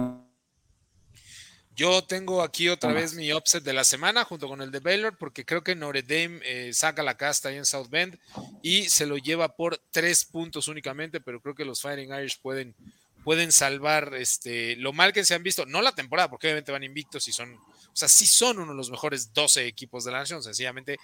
Yo 1.76 2.02
tengo 2.02 2.40
aquí 2.40 2.70
otra 2.70 2.94
vez 2.94 3.14
mi 3.14 3.30
offset 3.32 3.62
de 3.62 3.74
la 3.74 3.84
semana 3.84 4.24
junto 4.24 4.48
con 4.48 4.62
el 4.62 4.70
de 4.70 4.80
Baylor, 4.80 5.14
porque 5.18 5.44
creo 5.44 5.62
que 5.62 5.76
Notre 5.76 6.02
Dame 6.02 6.40
eh, 6.42 6.72
saca 6.72 7.02
la 7.02 7.18
casta 7.18 7.50
ahí 7.50 7.56
en 7.56 7.66
South 7.66 7.90
Bend 7.90 8.18
y 8.62 8.84
se 8.84 9.04
lo 9.04 9.18
lleva 9.18 9.54
por 9.54 9.76
tres 9.90 10.24
puntos 10.24 10.66
únicamente, 10.66 11.20
pero 11.20 11.42
creo 11.42 11.54
que 11.54 11.66
los 11.66 11.82
Fighting 11.82 12.14
Irish 12.14 12.40
pueden, 12.40 12.74
pueden 13.24 13.52
salvar 13.52 14.14
este, 14.14 14.76
lo 14.76 14.92
mal 14.92 15.12
que 15.12 15.24
se 15.24 15.34
han 15.34 15.42
visto, 15.42 15.66
no 15.66 15.82
la 15.82 15.94
temporada, 15.94 16.30
porque 16.30 16.46
obviamente 16.48 16.72
van 16.72 16.84
invictos 16.84 17.28
y 17.28 17.32
son, 17.32 17.54
o 17.54 17.96
sea, 17.96 18.08
sí 18.08 18.26
son 18.26 18.58
uno 18.58 18.72
de 18.72 18.76
los 18.76 18.90
mejores 18.90 19.32
12 19.32 19.66
equipos 19.66 20.04
de 20.04 20.12
la 20.12 20.18
nación, 20.18 20.42
sencillamente 20.42 20.98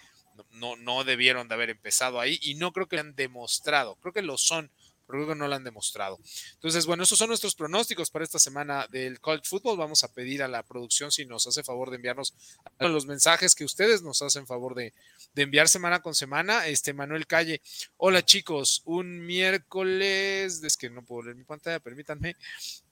no, 0.53 0.77
no 0.77 1.05
debieron 1.05 1.49
de 1.49 1.55
haber 1.55 1.71
empezado 1.71 2.21
ahí 2.21 2.39
y 2.43 2.55
no 2.55 2.73
creo 2.73 2.89
que 2.89 2.99
han 2.99 3.15
demostrado, 3.15 3.97
creo 3.97 4.13
que 4.13 4.23
lo 4.23 4.39
son, 4.39 4.71
pero 5.07 5.25
creo 5.25 5.35
no 5.35 5.49
lo 5.49 5.55
han 5.55 5.65
demostrado. 5.65 6.19
Entonces, 6.55 6.87
bueno, 6.87 7.03
esos 7.03 7.19
son 7.19 7.29
nuestros 7.29 7.55
pronósticos 7.55 8.11
para 8.11 8.25
esta 8.25 8.39
semana 8.39 8.87
del 8.91 9.21
college 9.21 9.49
football. 9.49 9.77
Vamos 9.77 10.05
a 10.05 10.13
pedir 10.13 10.43
a 10.43 10.49
la 10.49 10.63
producción 10.63 11.13
si 11.13 11.27
nos 11.27 11.47
hace 11.47 11.63
favor 11.63 11.91
de 11.91 11.97
enviarnos 11.97 12.35
los 12.79 13.07
mensajes 13.07 13.55
que 13.55 13.65
ustedes 13.65 14.03
nos 14.03 14.23
hacen 14.23 14.47
favor 14.47 14.75
de, 14.75 14.93
de 15.35 15.43
enviar 15.43 15.69
semana 15.69 16.01
con 16.01 16.15
semana. 16.15 16.67
Este 16.67 16.93
Manuel 16.93 17.27
Calle, 17.27 17.61
hola 17.97 18.25
chicos, 18.25 18.83
un 18.85 19.25
miércoles, 19.25 20.63
es 20.63 20.77
que 20.77 20.91
no 20.91 21.03
puedo 21.05 21.25
leer 21.25 21.37
mi 21.37 21.45
pantalla, 21.45 21.81
permítanme 21.81 22.37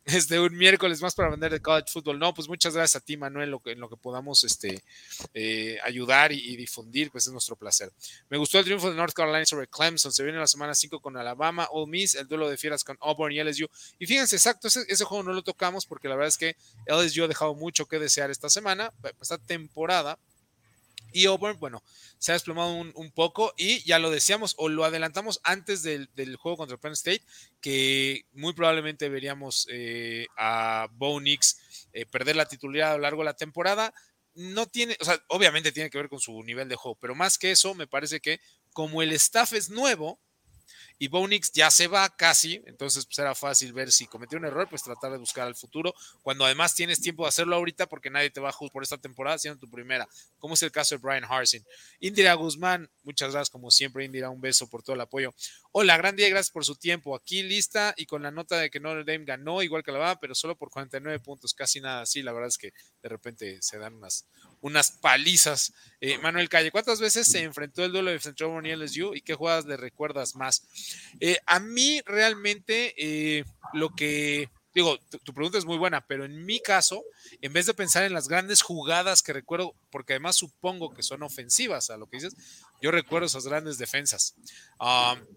este, 0.05 0.39
un 0.39 0.57
miércoles 0.57 1.01
más 1.01 1.15
para 1.15 1.31
vender 1.31 1.53
de 1.53 1.61
college 1.61 1.91
football. 1.91 2.19
No, 2.19 2.35
pues 2.35 2.49
muchas 2.49 2.75
gracias 2.75 3.03
a 3.03 3.05
ti, 3.05 3.17
Manuel, 3.17 3.51
lo 3.51 3.61
que, 3.61 3.73
en 3.73 3.81
lo 3.81 3.89
que 3.89 3.97
podamos 3.97 4.45
este, 4.45 4.83
eh, 5.33 5.79
ayudar 5.83 6.33
y, 6.33 6.57
difundir, 6.57 7.11
pues 7.11 7.27
es 7.27 7.33
nuestro 7.33 7.57
placer. 7.57 7.93
Me 8.29 8.39
gustó 8.39 8.59
el 8.59 8.65
triunfo 8.65 8.91
de 8.91 8.97
North 8.97 9.15
Carolina 9.15 9.45
sobre 9.47 9.67
Clemson. 9.67 10.13
Se 10.13 10.23
viene 10.23 10.39
la 10.39 10.47
semana 10.47 10.75
5 10.75 11.01
con 11.01 11.17
Alabama, 11.17 11.69
Ole 11.71 11.91
Miss, 11.91 12.15
el 12.15 12.29
duelo 12.29 12.49
de 12.49 12.57
fieras 12.57 12.85
con 12.85 12.97
Auburn 13.01 13.33
y 13.33 13.43
LSU. 13.43 13.67
Y 13.99 14.07
fíjense, 14.07 14.37
exacto, 14.37 14.69
ese, 14.69 14.85
ese, 14.89 15.05
juego 15.05 15.23
no 15.23 15.33
lo 15.33 15.43
tocamos 15.43 15.87
porque 15.87 16.09
la 16.09 16.17
verdad 16.17 16.29
es 16.29 16.39
que 16.39 16.57
LSU 16.87 17.25
ha 17.25 17.29
dejado 17.29 17.55
mucho 17.55 17.87
que 17.87 17.99
desear 17.99 18.31
esta 18.31 18.51
semana, 18.51 18.93
esta 19.21 19.39
temporada. 19.39 20.19
Y 21.15 21.27
Auburn, 21.27 21.61
bueno, 21.61 21.81
se 22.19 22.33
ha 22.33 22.35
desplomado 22.35 22.75
un, 22.75 23.13
poco 23.13 23.55
y 23.57 23.85
ya 23.85 24.01
lo 24.01 24.11
decíamos 24.11 24.55
o 24.59 24.69
lo 24.69 24.85
adelantamos 24.85 25.41
antes 25.45 25.85
del, 25.85 26.09
juego 26.37 26.57
contra 26.57 26.77
Penn 26.77 26.95
State, 26.95 27.23
que 27.61 28.27
muy 28.33 28.53
probablemente 28.53 29.09
veríamos 29.09 29.69
eh, 29.71 30.27
a 30.37 30.89
Bo 30.91 31.21
Nix 31.21 31.89
eh, 31.93 32.05
perder 32.05 32.35
la 32.35 32.49
titularidad 32.49 32.91
a 32.91 32.97
lo 32.97 33.03
largo 33.03 33.21
de 33.21 33.27
la 33.27 33.37
temporada. 33.37 33.95
No 34.35 34.67
tiene, 34.67 34.97
o 35.01 35.05
sea, 35.05 35.23
obviamente 35.29 35.71
tiene 35.71 35.89
que 35.89 35.99
ver 35.99 36.09
con 36.09 36.19
su 36.19 36.43
nivel 36.43 36.69
de 36.69 36.75
juego, 36.75 36.99
pero 37.01 37.15
más 37.15 37.39
que 37.39 37.53
eso, 37.53 37.77
me 37.77 37.87
parece 37.87 38.19
que 38.19 38.41
como 38.73 39.01
el 39.01 39.13
staff 39.13 39.53
es 39.53 39.71
nuevo, 39.71 40.19
y 40.99 41.09
Bonix 41.09 41.53
ya 41.53 41.71
se 41.71 41.89
va 41.89 42.09
casi, 42.17 42.63
entonces 42.67 43.07
pues 43.07 43.19
era 43.19 43.35
fácil 43.35 43.73
ver 43.73 43.91
si 43.93 44.07
cometió 44.07 44.39
un 44.39 44.45
error, 44.45 44.69
pues 44.69 44.83
tratar 44.83 45.13
de 45.13 45.19
buscar 45.19 45.47
al 45.47 45.55
futuro, 45.55 45.95
cuando 46.23 46.45
además 46.45 46.75
tienes 46.75 47.01
tiempo 47.01 47.25
de 47.25 47.29
hacerlo 47.29 47.57
ahorita 47.57 47.87
porque 47.87 48.11
nadie 48.11 48.31
te 48.31 48.41
va 48.41 48.51
a 48.51 48.53
juzgar 48.53 48.73
por 48.73 48.83
esta 48.83 48.99
temporada 48.99 49.39
siendo 49.39 49.59
tu 49.59 49.71
primera, 49.71 50.09
como 50.39 50.55
es 50.55 50.63
el 50.63 50.73
caso 50.73 50.95
de 50.95 51.01
Brian 51.01 51.25
Harsin. 51.25 51.65
Indira 52.01 52.35
Guzmán, 52.35 52.91
muchas 53.03 53.33
gracias 53.33 53.51
como 53.51 53.71
siempre 53.71 54.05
Indira, 54.05 54.31
un 54.31 54.41
beso 54.41 54.69
por 54.69 54.83
todo 54.83 54.95
el 54.95 55.01
apoyo. 55.01 55.35
Hola, 55.73 55.97
gran 55.97 56.17
día, 56.17 56.29
gracias 56.29 56.51
por 56.51 56.65
su 56.65 56.77
tiempo. 56.77 57.15
Aquí 57.15 57.43
lista 57.43 57.95
y 57.97 58.07
con 58.07 58.23
la 58.23 58.31
nota 58.31 58.59
de 58.59 58.71
que 58.71 58.81
Notre 58.81 59.05
Dame 59.05 59.25
ganó 59.25 59.63
igual 59.63 59.83
que 59.83 59.93
la 59.93 59.99
va, 59.99 60.21
pero 60.21 60.35
solo 60.35 60.57
por 60.57 60.71
49 60.71 61.21
puntos, 61.21 61.55
casi 61.55 61.81
nada 61.81 62.03
así, 62.03 62.23
la 62.23 62.33
verdad 62.33 62.49
es 62.49 62.59
que 62.59 62.73
de 63.03 63.09
repente 63.09 63.61
se 63.61 63.79
dan 63.79 63.95
unas, 63.95 64.27
unas 64.65 64.93
palizas. 64.93 65.75
Eh, 66.01 66.17
Manuel 66.19 66.49
Calle, 66.49 66.71
¿cuántas 66.71 66.99
veces 66.99 67.27
se 67.27 67.43
enfrentó 67.43 67.85
el 67.85 67.93
duelo 67.93 68.11
de 68.11 68.19
Central 68.19 68.67
y 68.67 68.71
LSU 68.71 69.15
y 69.15 69.21
qué 69.21 69.35
jugadas 69.35 69.67
le 69.67 69.77
recuerdas 69.77 70.37
más? 70.37 70.67
Eh, 71.21 71.39
a 71.45 71.61
mí 71.61 72.01
realmente 72.07 72.95
eh, 72.97 73.45
lo 73.75 73.91
que 73.91 74.49
digo, 74.75 74.99
tu, 75.25 75.33
pregunta 75.33 75.57
es 75.57 75.65
muy 75.65 75.79
buena, 75.79 76.05
pero 76.07 76.25
en 76.25 76.45
mi 76.45 76.61
caso, 76.61 77.05
en 77.41 77.53
vez 77.53 77.67
de 77.67 77.75
pensar 77.75 78.03
en 78.03 78.13
las 78.13 78.29
grandes 78.29 78.61
jugadas 78.61 79.23
que 79.23 79.33
recuerdo, 79.33 79.75
porque 79.91 80.15
además 80.15 80.37
supongo 80.37 80.93
que 80.93 81.03
son 81.03 81.23
ofensivas 81.23 81.91
a 81.91 81.97
lo 81.97 82.09
que 82.09 82.17
dices, 82.17 82.35
yo 82.83 82.91
recuerdo 82.91 83.27
esas 83.27 83.47
grandes 83.47 83.79
defensas. 83.79 84.35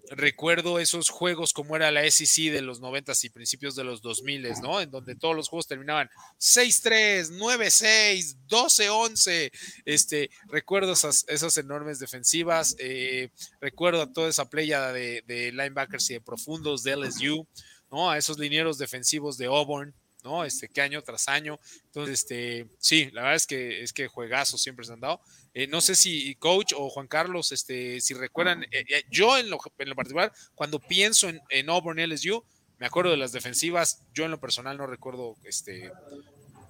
recuerdo 0.09 0.79
esos 0.79 1.09
juegos 1.09 1.53
como 1.53 1.75
era 1.75 1.91
la 1.91 2.09
SEC 2.09 2.51
de 2.51 2.61
los 2.61 2.79
90 2.81 3.13
y 3.23 3.29
principios 3.29 3.75
de 3.75 3.83
los 3.83 4.01
2000, 4.01 4.53
¿no? 4.61 4.81
En 4.81 4.91
donde 4.91 5.15
todos 5.15 5.35
los 5.35 5.47
juegos 5.47 5.67
terminaban 5.67 6.09
6-3, 6.39 7.31
9-6, 7.38 8.38
12-11. 8.47 9.51
Este, 9.85 10.29
recuerdo 10.47 10.93
esas, 10.93 11.57
enormes 11.57 11.99
defensivas. 11.99 12.75
Eh, 12.79 13.29
recuerdo 13.61 14.11
toda 14.11 14.29
esa 14.29 14.49
playa 14.49 14.91
de, 14.91 15.23
de 15.27 15.51
linebackers 15.51 16.09
y 16.09 16.13
de 16.15 16.21
profundos 16.21 16.83
de 16.83 16.97
LSU. 16.97 17.47
¿No? 17.91 18.09
A 18.09 18.17
esos 18.17 18.38
linieros 18.38 18.77
defensivos 18.77 19.38
de 19.38 19.45
Auburn, 19.45 19.93
¿no? 20.23 20.43
Este, 20.43 20.67
que 20.67 20.81
año 20.81 21.01
tras 21.01 21.27
año. 21.27 21.59
Entonces, 21.85 22.21
este, 22.21 22.67
sí, 22.79 23.09
la 23.13 23.21
verdad 23.21 23.35
es 23.35 23.47
que 23.47 23.81
es 23.81 23.93
que 23.93 24.07
juegazos 24.07 24.61
siempre 24.61 24.85
se 24.85 24.93
han 24.93 24.99
dado. 24.99 25.21
Eh, 25.53 25.67
no 25.67 25.81
sé 25.81 25.95
si 25.95 26.35
coach 26.35 26.73
o 26.75 26.89
Juan 26.89 27.07
Carlos, 27.07 27.51
este, 27.51 27.99
si 28.01 28.13
recuerdan, 28.13 28.63
eh, 28.65 28.85
eh, 28.89 29.03
yo 29.09 29.38
en 29.38 29.49
lo, 29.49 29.57
en 29.79 29.89
lo, 29.89 29.95
particular, 29.95 30.31
cuando 30.55 30.79
pienso 30.79 31.29
en, 31.29 31.41
en 31.49 31.69
Auburn 31.69 31.99
LSU, 31.99 32.43
me 32.77 32.85
acuerdo 32.85 33.11
de 33.11 33.17
las 33.17 33.31
defensivas, 33.31 34.03
yo 34.13 34.25
en 34.25 34.31
lo 34.31 34.39
personal 34.39 34.77
no 34.77 34.85
recuerdo 34.85 35.35
este, 35.45 35.91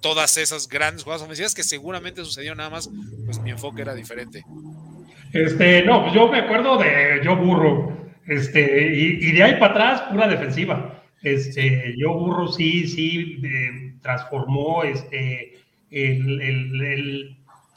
todas 0.00 0.36
esas 0.38 0.68
grandes 0.68 1.02
jugadas 1.02 1.22
ofensivas 1.22 1.54
que 1.54 1.64
seguramente 1.64 2.24
sucedió 2.24 2.54
nada 2.54 2.70
más, 2.70 2.88
pues 3.26 3.38
mi 3.40 3.50
enfoque 3.50 3.82
era 3.82 3.94
diferente. 3.94 4.44
Este, 5.32 5.82
no, 5.82 6.02
pues 6.02 6.14
yo 6.14 6.28
me 6.28 6.38
acuerdo 6.38 6.78
de 6.78 7.20
yo 7.22 7.36
burro, 7.36 8.10
este, 8.26 8.94
y, 8.94 9.28
y 9.28 9.32
de 9.32 9.42
ahí 9.42 9.60
para 9.60 9.72
atrás, 9.72 10.02
pura 10.10 10.28
defensiva. 10.28 10.98
Este, 11.22 11.94
yo 11.96 12.14
Burro 12.14 12.48
sí, 12.48 12.86
sí, 12.86 13.40
eh, 13.42 13.94
transformó 14.02 14.84
este, 14.84 15.58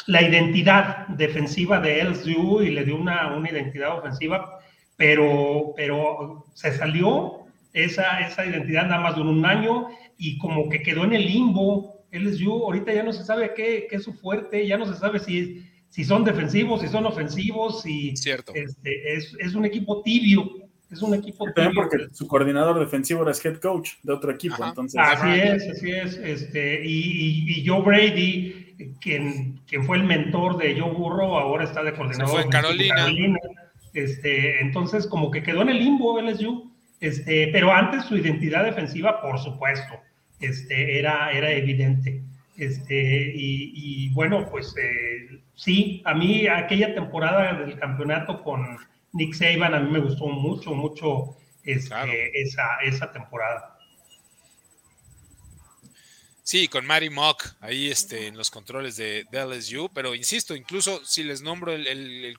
la 0.08 0.22
identidad 0.22 1.08
defensiva 1.10 1.80
de 1.80 2.04
LSU 2.04 2.62
y 2.62 2.70
le 2.70 2.86
dio 2.86 2.98
una, 2.98 3.36
una 3.36 3.50
identidad 3.50 3.98
ofensiva, 3.98 4.60
pero, 4.96 5.74
pero 5.76 6.46
se 6.54 6.72
salió 6.72 7.46
esa, 7.74 8.20
esa 8.20 8.46
identidad 8.46 8.84
nada 8.84 9.02
más 9.02 9.16
duró 9.16 9.30
un 9.30 9.46
año 9.46 9.88
y 10.18 10.38
como 10.38 10.70
que 10.70 10.82
quedó 10.82 11.04
en 11.06 11.14
el 11.14 11.26
limbo. 11.26 12.06
LSU 12.12 12.66
ahorita 12.66 12.94
ya 12.94 13.04
no 13.04 13.14
se 13.14 13.24
sabe 13.24 13.54
qué, 13.56 13.88
qué 13.90 13.96
es 13.96 14.04
su 14.04 14.14
fuerte, 14.14 14.68
ya 14.68 14.78
no 14.78 14.86
se 14.86 15.00
sabe 15.00 15.20
si, 15.20 15.64
si 15.90 16.04
son 16.04 16.26
defensivos, 16.26 16.82
si 16.82 16.90
son 16.90 17.06
ofensivos, 17.06 17.82
si 17.82 18.16
Cierto. 18.18 18.54
Este, 18.54 19.16
es, 19.16 19.36
es 19.40 19.56
un 19.56 19.66
equipo 19.66 20.02
tibio 20.04 20.70
es 20.92 21.02
un 21.02 21.14
equipo. 21.14 21.46
También 21.54 21.74
porque 21.74 22.08
su 22.12 22.28
coordinador 22.28 22.80
defensivo 22.80 23.24
era 23.24 23.32
head 23.32 23.60
coach 23.60 23.92
de 24.04 24.14
otro 24.14 24.32
equipo. 24.32 24.64
Entonces, 24.64 25.00
así 25.02 25.30
es, 25.30 25.70
así 25.70 25.92
es. 25.92 26.18
Este, 26.18 26.82
y, 26.86 27.66
Joe 27.66 27.82
Brady, 27.82 28.94
quien, 29.00 29.60
quien 29.68 29.86
fue 29.86 29.98
el 29.98 30.04
mentor 30.04 30.58
de 30.58 30.80
Joe 30.80 30.92
Burrow, 30.92 31.38
ahora 31.38 31.64
está 31.64 31.84
de 31.84 31.94
coordinador. 31.94 32.34
fue 32.34 32.42
en 32.42 32.50
Carolina. 32.50 33.40
Este, 33.94 34.62
entonces, 34.62 35.08
como 35.08 35.32
que 35.32 35.44
quedó 35.44 35.62
en 35.62 35.70
el 35.70 35.80
limbo 35.80 36.22
LSU. 36.22 36.72
Este, 37.00 37.50
pero 37.52 37.72
antes 37.72 38.06
su 38.06 38.16
identidad 38.18 38.64
defensiva, 38.64 39.22
por 39.22 39.40
supuesto, 39.40 39.96
este, 40.40 41.00
era, 41.00 41.32
era 41.32 41.52
evidente. 41.52 42.22
Este, 42.58 43.32
y, 43.34 44.10
bueno, 44.10 44.48
pues 44.52 44.76
eh, 44.78 45.40
sí, 45.56 46.02
a 46.06 46.14
mí 46.14 46.48
aquella 46.48 46.94
temporada 46.94 47.54
del 47.54 47.80
campeonato 47.80 48.44
con 48.44 48.78
Nick 49.14 49.34
Saban 49.34 49.74
a 49.74 49.80
mí 49.80 49.92
me 49.92 50.00
gustó 50.00 50.28
mucho, 50.28 50.74
mucho 50.74 51.36
este, 51.64 52.42
esa, 52.42 52.78
esa 52.84 53.12
temporada. 53.12 53.78
Sí, 56.44 56.68
con 56.68 56.86
Mary 56.86 57.10
Mock 57.10 57.46
ahí 57.62 57.90
este, 57.90 58.28
en 58.28 58.36
los 58.36 58.50
controles 58.50 58.98
de, 58.98 59.26
LSU, 59.32 59.90
pero 59.94 60.16
insisto, 60.16 60.56
incluso 60.56 61.06
si 61.06 61.24
les 61.24 61.42
nombro 61.42 61.72
el, 61.72 61.88
el, 61.88 62.38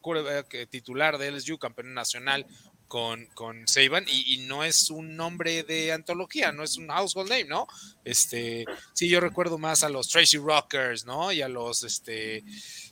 titular 0.69 1.19
de 1.19 1.31
LSU, 1.31 1.59
campeón 1.59 1.95
nacional 1.95 2.47
con, 2.93 3.25
con 3.33 3.67
Saban, 3.67 4.05
y, 4.07 4.37
no 4.47 4.65
es 4.65 4.91
un 4.91 5.17
nombre 5.17 5.63
de 5.63 5.93
antología, 5.93 6.53
no 6.53 6.63
es 6.63 6.77
un 6.77 6.89
household 6.89 7.31
name, 7.31 7.45
¿no? 7.45 7.67
Este, 8.05 8.67
sí, 8.93 9.09
yo 9.09 9.19
recuerdo 9.19 9.57
más 9.57 9.83
a 9.83 9.89
los 9.89 10.11
Tracy 10.11 10.37
Rockers, 10.37 11.07
¿no? 11.07 11.33
Y 11.33 11.41
a 11.41 11.49
los, 11.49 11.85
este, 11.85 12.45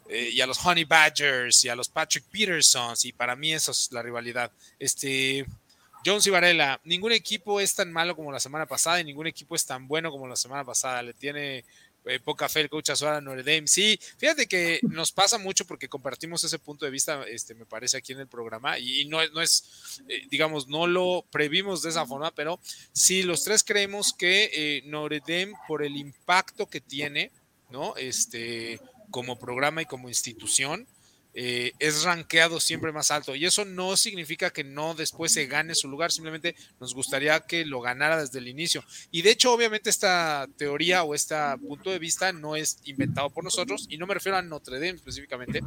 eh, 0.09 0.31
y 0.33 0.41
a 0.41 0.47
los 0.47 0.65
Honey 0.65 0.85
Badgers, 0.85 1.67
y 1.67 1.69
a 1.69 1.77
los 1.77 1.91
Patrick 1.91 2.25
Petersons, 2.33 3.05
y 3.05 3.13
para 3.13 3.37
mí 3.37 3.53
eso 3.53 3.73
es 3.73 3.93
la 3.93 4.01
rivalidad. 4.01 4.51
Este, 4.79 5.45
Jones 6.03 6.27
y 6.27 6.31
Varela, 6.31 6.81
ningún 6.85 7.13
equipo 7.13 7.61
es 7.61 7.75
tan 7.75 7.93
malo 7.93 8.17
como 8.17 8.33
la 8.33 8.41
semana 8.41 8.65
pasada 8.65 9.03
y 9.03 9.05
ningún 9.05 9.27
equipo 9.27 9.55
es 9.55 9.67
tan 9.67 9.87
bueno 9.87 10.11
como 10.11 10.27
la 10.27 10.37
semana 10.37 10.65
pasada. 10.65 11.03
Le 11.03 11.13
tiene 11.13 11.67
eh, 12.05 12.19
poca 12.21 12.49
fe 12.49 12.61
el 12.61 12.71
coach 12.71 12.91
Azuara 12.91 13.21
Notre. 13.21 13.67
Sí, 13.67 13.99
fíjate 14.17 14.47
que 14.47 14.81
nos 14.83 15.13
pasa 15.13 15.39
mucho 15.39 15.67
porque 15.67 15.89
compartimos 15.89 16.43
ese 16.45 16.59
punto 16.59 16.85
de 16.85 16.91
vista, 16.91 17.23
este, 17.25 17.55
me 17.55 17.67
parece, 17.67 17.97
aquí 17.97 18.13
en 18.13 18.21
el 18.21 18.27
programa 18.27 18.79
y 18.79 19.05
no, 19.07 19.19
no 19.29 19.43
es, 19.43 20.01
eh, 20.09 20.27
digamos, 20.31 20.69
no 20.69 20.87
lo 20.87 21.25
previmos 21.31 21.83
de 21.83 21.91
esa 21.91 22.07
forma, 22.07 22.31
pero 22.35 22.59
sí, 22.93 23.23
los 23.23 23.45
tres 23.45 23.65
creemos 23.65 24.13
que 24.13 24.51
eh, 24.53 24.83
por 25.67 25.83
el 25.83 25.97
impacto 25.97 26.67
que 26.67 26.81
tiene, 26.81 27.31
¿no? 27.71 27.97
Este, 27.97 28.81
como 29.11 29.39
programa 29.39 29.83
y 29.83 29.87
como 29.87 30.09
institución, 30.09 30.87
eh, 31.33 31.73
es 31.79 32.03
rankeado 32.03 32.59
siempre 32.59 32.93
más 32.93 33.11
alto. 33.11 33.35
Y 33.35 33.47
eso 33.47 33.65
no 33.65 33.97
significa 33.97 34.51
que 34.51 34.65
no 34.65 34.95
después 34.95 35.33
se 35.33 35.47
gane 35.47 35.75
su 35.75 35.89
lugar, 35.89 36.11
simplemente 36.11 36.57
nos 36.81 36.95
gustaría 36.95 37.39
que 37.41 37.65
lo 37.65 37.81
ganara 37.81 38.21
desde 38.21 38.39
el 38.39 38.49
inicio. 38.49 38.85
Y 39.11 39.23
de 39.23 39.31
hecho, 39.31 39.53
obviamente, 39.53 39.91
esta 39.91 40.49
teoría 40.57 41.05
o 41.05 41.15
este 41.15 41.37
punto 41.67 41.91
de 41.91 41.99
vista 41.99 42.33
no 42.33 42.57
es 42.57 42.79
inventado 42.85 43.31
por 43.31 43.45
nosotros, 43.45 43.87
y 43.89 43.99
no 43.99 44.07
me 44.07 44.15
refiero 44.15 44.37
a 44.37 44.43
Notre 44.43 44.77
Dame 44.77 44.97
específicamente, 44.97 45.61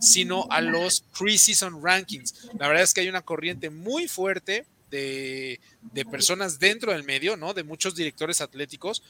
sino 0.00 0.46
a 0.50 0.60
los 0.60 1.02
preseason 1.18 1.82
rankings. 1.82 2.48
La 2.58 2.68
verdad 2.68 2.84
es 2.84 2.94
que 2.94 3.02
hay 3.02 3.08
una 3.08 3.22
corriente 3.22 3.70
muy 3.70 4.08
fuerte 4.08 4.66
de, 4.90 5.60
de, 5.92 6.04
personas 6.04 6.58
dentro 6.58 6.92
del 6.92 7.04
medio, 7.04 7.36
¿no? 7.36 7.54
De 7.54 7.62
muchos 7.62 7.94
directores 7.94 8.40
atléticos 8.40 9.04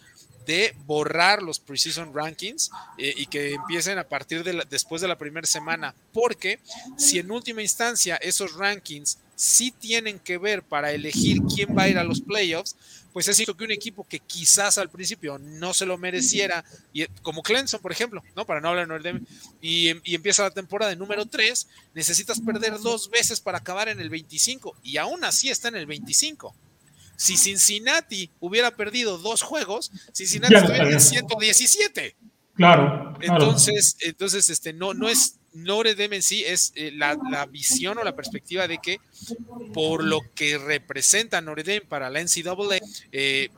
de 0.51 0.75
borrar 0.85 1.45
los 1.45 1.61
preseason 1.61 2.13
rankings 2.13 2.73
eh, 2.99 3.15
y 3.17 3.27
que 3.27 3.55
empiecen 3.55 3.99
a 3.99 4.09
partir 4.09 4.43
de 4.43 4.65
después 4.69 5.01
de 5.01 5.07
la 5.07 5.17
primera 5.17 5.47
semana, 5.47 5.95
porque 6.13 6.59
si 6.99 7.21
en 7.21 7.31
última 7.31 7.63
instancia 7.63 8.17
esos 8.17 8.55
rankings 8.55 9.19
sí 9.37 9.71
tienen 9.71 10.19
que 10.19 10.39
ver 10.39 10.65
para 10.65 10.91
elegir 10.91 11.39
quién 11.55 11.79
va 11.79 11.85
a 11.85 11.89
ir 11.89 11.99
a 11.99 12.03
los 12.03 12.21
playoffs, 12.21 12.75
pues 13.13 13.29
es 13.29 13.37
cierto 13.37 13.57
que 13.57 13.63
un 13.63 13.71
equipo 13.71 14.05
que 14.09 14.19
quizás 14.19 14.77
al 14.77 14.91
principio 14.91 15.39
no 15.39 15.73
se 15.73 15.87
lo 15.87 15.97
mereciera, 15.97 16.65
y, 16.93 17.07
como 17.23 17.45
Clemson, 17.45 17.81
por 17.81 17.93
ejemplo, 17.93 18.21
¿no? 18.35 18.45
Para 18.45 18.61
no 18.61 18.71
hablar 18.71 19.03
de 19.03 19.21
y, 19.61 19.93
y 20.03 20.17
empieza 20.17 20.43
la 20.43 20.51
temporada 20.51 20.91
de 20.91 20.97
número 20.97 21.27
3, 21.27 21.69
necesitas 21.95 22.41
perder 22.41 22.77
dos 22.81 23.09
veces 23.09 23.39
para 23.39 23.59
acabar 23.59 23.89
en 23.89 24.01
el 24.01 24.11
25, 24.11 24.77
y 24.83 24.97
aún 24.97 25.23
así 25.23 25.49
está 25.49 25.69
en 25.69 25.77
el 25.77 25.87
25. 25.87 26.53
Si 27.21 27.37
Cincinnati 27.37 28.31
hubiera 28.41 28.71
perdido 28.71 29.19
dos 29.19 29.43
juegos, 29.43 29.93
Cincinnati 30.15 30.55
estuviera 30.55 30.91
en 30.91 30.99
117. 30.99 32.17
Claro, 32.55 33.15
Entonces, 33.21 33.99
entonces 34.01 34.49
este, 34.49 34.73
no, 34.73 34.95
no 34.95 35.07
es 35.07 35.39
Notre 35.53 35.95
Dame 35.95 36.17
en 36.17 36.23
sí, 36.23 36.43
es 36.47 36.73
eh, 36.77 36.91
la, 36.93 37.17
visión 37.45 37.99
o 37.99 38.05
la 38.05 38.17
perspectiva 38.17 38.67
de 38.67 38.79
que 38.79 39.01
por 39.75 40.03
lo 40.03 40.21
que 40.35 40.57
representa 40.57 41.43
Notre 41.43 41.63
Dame 41.63 41.83
para 41.83 42.09
la 42.09 42.23
NCAA, 42.23 42.79
eh, 43.13 43.51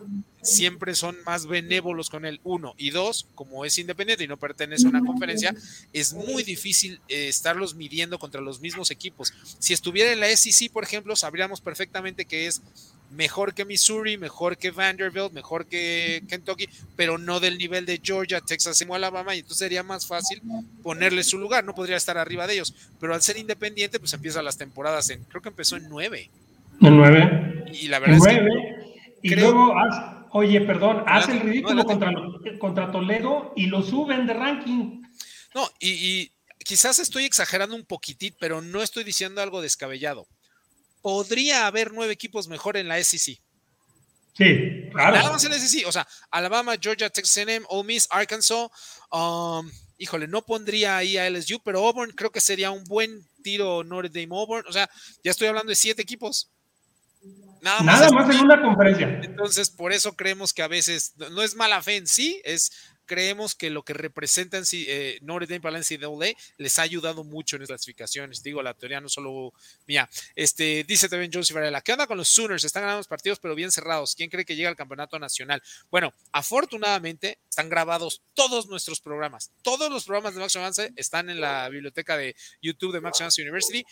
siempre 0.43 0.97
son 0.97 1.17
más 1.25 1.47
benévolos 1.47 2.11
con 2.11 2.25
él, 2.25 2.41
uno. 2.43 2.75
Y 2.77 2.91
dos, 2.91 3.29
como 3.35 3.65
es 3.65 3.79
independiente 3.79 4.25
y 4.25 4.29
no 4.29 4.39
pertenece 4.39 4.87
a 4.87 4.91
una 4.91 5.05
conferencia, 5.05 5.55
es 5.93 6.13
muy 6.15 6.43
difícil 6.43 7.01
eh, 7.09 7.29
estarlos 7.29 7.75
midiendo 7.75 8.19
contra 8.19 8.41
los 8.41 8.61
mismos 8.61 8.91
equipos. 8.91 9.33
Si 9.59 9.73
estuviera 9.73 10.13
en 10.13 10.21
la 10.21 10.37
SEC, 10.37 10.71
por 10.73 10.83
ejemplo, 10.83 11.15
sabríamos 11.15 11.61
perfectamente 11.61 12.25
que 12.25 12.49
es 12.49 12.61
mejor 13.13 13.55
que 13.55 13.65
Missouri, 13.65 14.17
mejor 14.17 14.57
que 14.57 14.71
Vanderbilt, 14.71 15.33
mejor 15.33 15.67
que 15.67 16.23
Kentucky, 16.29 16.69
pero 16.97 17.19
no 17.19 17.41
del 17.41 17.59
nivel 17.59 17.87
de 17.87 18.01
Georgia, 18.03 18.41
Texas 18.41 18.81
y 18.81 18.93
Alabama, 18.93 19.35
y 19.35 19.41
entonces 19.41 19.59
sería 19.59 19.83
más 19.83 20.07
fácil 20.07 20.43
ponerle 20.83 21.23
su 21.23 21.39
lugar, 21.39 21.65
no 21.65 21.75
podría 21.75 21.97
estar 21.97 22.19
arriba 22.19 22.47
de 22.47 22.55
ellos, 22.55 22.75
pero 23.01 23.15
al 23.15 23.23
ser 23.23 23.37
independiente, 23.37 23.99
pues 23.99 24.13
empieza 24.13 24.43
las 24.43 24.59
temporadas 24.59 25.11
en, 25.11 25.23
creo 25.25 25.43
que 25.43 25.51
empezó 25.51 25.77
en 25.77 25.89
nueve. 25.89 26.31
En 26.81 26.97
nueve. 26.97 27.65
Y 27.73 27.89
la 27.89 27.99
verdad 27.99 28.19
es 28.19 28.27
que... 28.27 28.83
Y 29.25 29.37
luego, 29.37 29.73
oye, 30.33 30.61
perdón, 30.63 31.05
hace 31.07 31.33
el 31.33 31.41
ridículo 31.41 31.85
contra, 31.85 32.13
contra 32.59 32.91
Toledo 32.91 33.53
y 33.55 33.67
lo 33.67 33.83
suben 33.83 34.27
de 34.27 34.35
ranking. 34.35 35.03
No, 35.55 35.71
y, 35.79 35.91
y 35.91 36.33
quizás 36.65 36.99
estoy 36.99 37.25
exagerando 37.25 37.77
un 37.77 37.85
poquitín, 37.85 38.35
pero 38.41 38.63
no 38.63 38.83
estoy 38.83 39.05
diciendo 39.05 39.41
algo 39.41 39.63
descabellado 39.63 40.27
podría 41.03 41.67
haber 41.67 41.93
nueve 41.93 42.13
equipos 42.13 42.49
mejor 42.49 42.77
en 42.77 42.89
la 42.89 43.03
SEC. 43.03 43.41
Sí, 44.35 44.89
claro. 44.93 45.17
Nada 45.17 45.33
más 45.33 45.45
en 45.45 45.51
la 45.51 45.59
SEC, 45.59 45.87
o 45.87 45.93
sea, 45.93 46.09
Alabama, 46.31 46.77
Georgia, 46.81 47.11
Texas 47.11 47.37
A&M, 47.37 47.67
Ole 47.69 47.87
Miss, 47.87 48.09
Arkansas, 48.11 48.71
um, 49.11 49.71
híjole, 49.99 50.27
no 50.27 50.43
pondría 50.47 50.97
ahí 50.97 51.19
a 51.19 51.29
LSU, 51.29 51.61
pero 51.63 51.87
Auburn 51.87 52.13
creo 52.13 52.31
que 52.31 52.41
sería 52.41 52.71
un 52.71 52.85
buen 52.85 53.27
tiro 53.43 53.85
Notre 53.85 54.09
Dame 54.09 54.35
Auburn, 54.35 54.65
o 54.67 54.73
sea, 54.73 54.89
ya 55.23 55.31
estoy 55.31 55.49
hablando 55.49 55.69
de 55.69 55.77
siete 55.77 56.01
equipos. 56.01 56.51
Nada, 57.61 57.81
más, 57.83 58.01
Nada 58.01 58.11
más 58.11 58.35
en 58.35 58.45
una 58.45 58.61
conferencia. 58.61 59.21
Entonces, 59.23 59.71
por 59.71 59.93
eso 59.93 60.17
creemos 60.17 60.53
que 60.53 60.63
a 60.63 60.69
veces 60.69 61.15
no 61.17 61.43
es 61.43 61.55
mala 61.55 61.81
fe 61.81 61.97
en 61.97 62.09
sí, 62.09 62.41
es 62.45 62.73
creemos 63.13 63.55
que 63.55 63.69
lo 63.69 63.85
que 63.85 63.93
representan 63.93 64.65
eh, 64.73 65.19
Notre 65.21 65.47
Dame 65.47 65.61
para 65.61 65.79
la 65.79 65.81
NCAA 65.81 66.33
les 66.57 66.79
ha 66.79 66.83
ayudado 66.83 67.25
mucho 67.25 67.57
en 67.57 67.61
las 67.61 67.69
clasificaciones. 67.69 68.43
Digo, 68.43 68.63
la 68.63 68.73
teoría 68.73 69.03
no 69.03 69.11
solo 69.11 69.53
mía. 69.87 70.09
Este, 70.35 70.83
dice 70.85 71.11
también 71.11 71.31
Josie 71.31 71.53
Varela, 71.53 71.83
¿qué 71.83 71.93
onda 71.93 72.07
con 72.07 72.17
los 72.17 72.31
Sooners? 72.31 72.65
Están 72.65 72.85
ganando 72.85 73.01
los 73.01 73.09
partidos, 73.09 73.39
pero 73.39 73.55
bien 73.55 73.71
cerrados. 73.71 74.15
¿Quién 74.15 74.31
cree 74.31 74.47
que 74.47 74.57
llega 74.57 74.71
al 74.71 74.77
campeonato 74.77 75.19
nacional? 75.19 75.63
Bueno, 75.91 76.15
afortunadamente 76.33 77.39
están 77.51 77.69
grabados 77.69 78.23
todos 78.33 78.67
nuestros 78.69 79.03
programas. 79.03 79.51
Todos 79.61 79.91
los 79.91 80.05
programas 80.05 80.33
de 80.33 80.41
Max 80.41 80.57
Avance 80.57 80.93
están 80.97 81.29
en 81.29 81.39
la 81.39 81.69
biblioteca 81.69 82.17
de 82.17 82.35
YouTube 82.63 82.95
de 82.95 83.03
Max 83.03 83.21
Avance 83.21 83.43
University. 83.43 83.85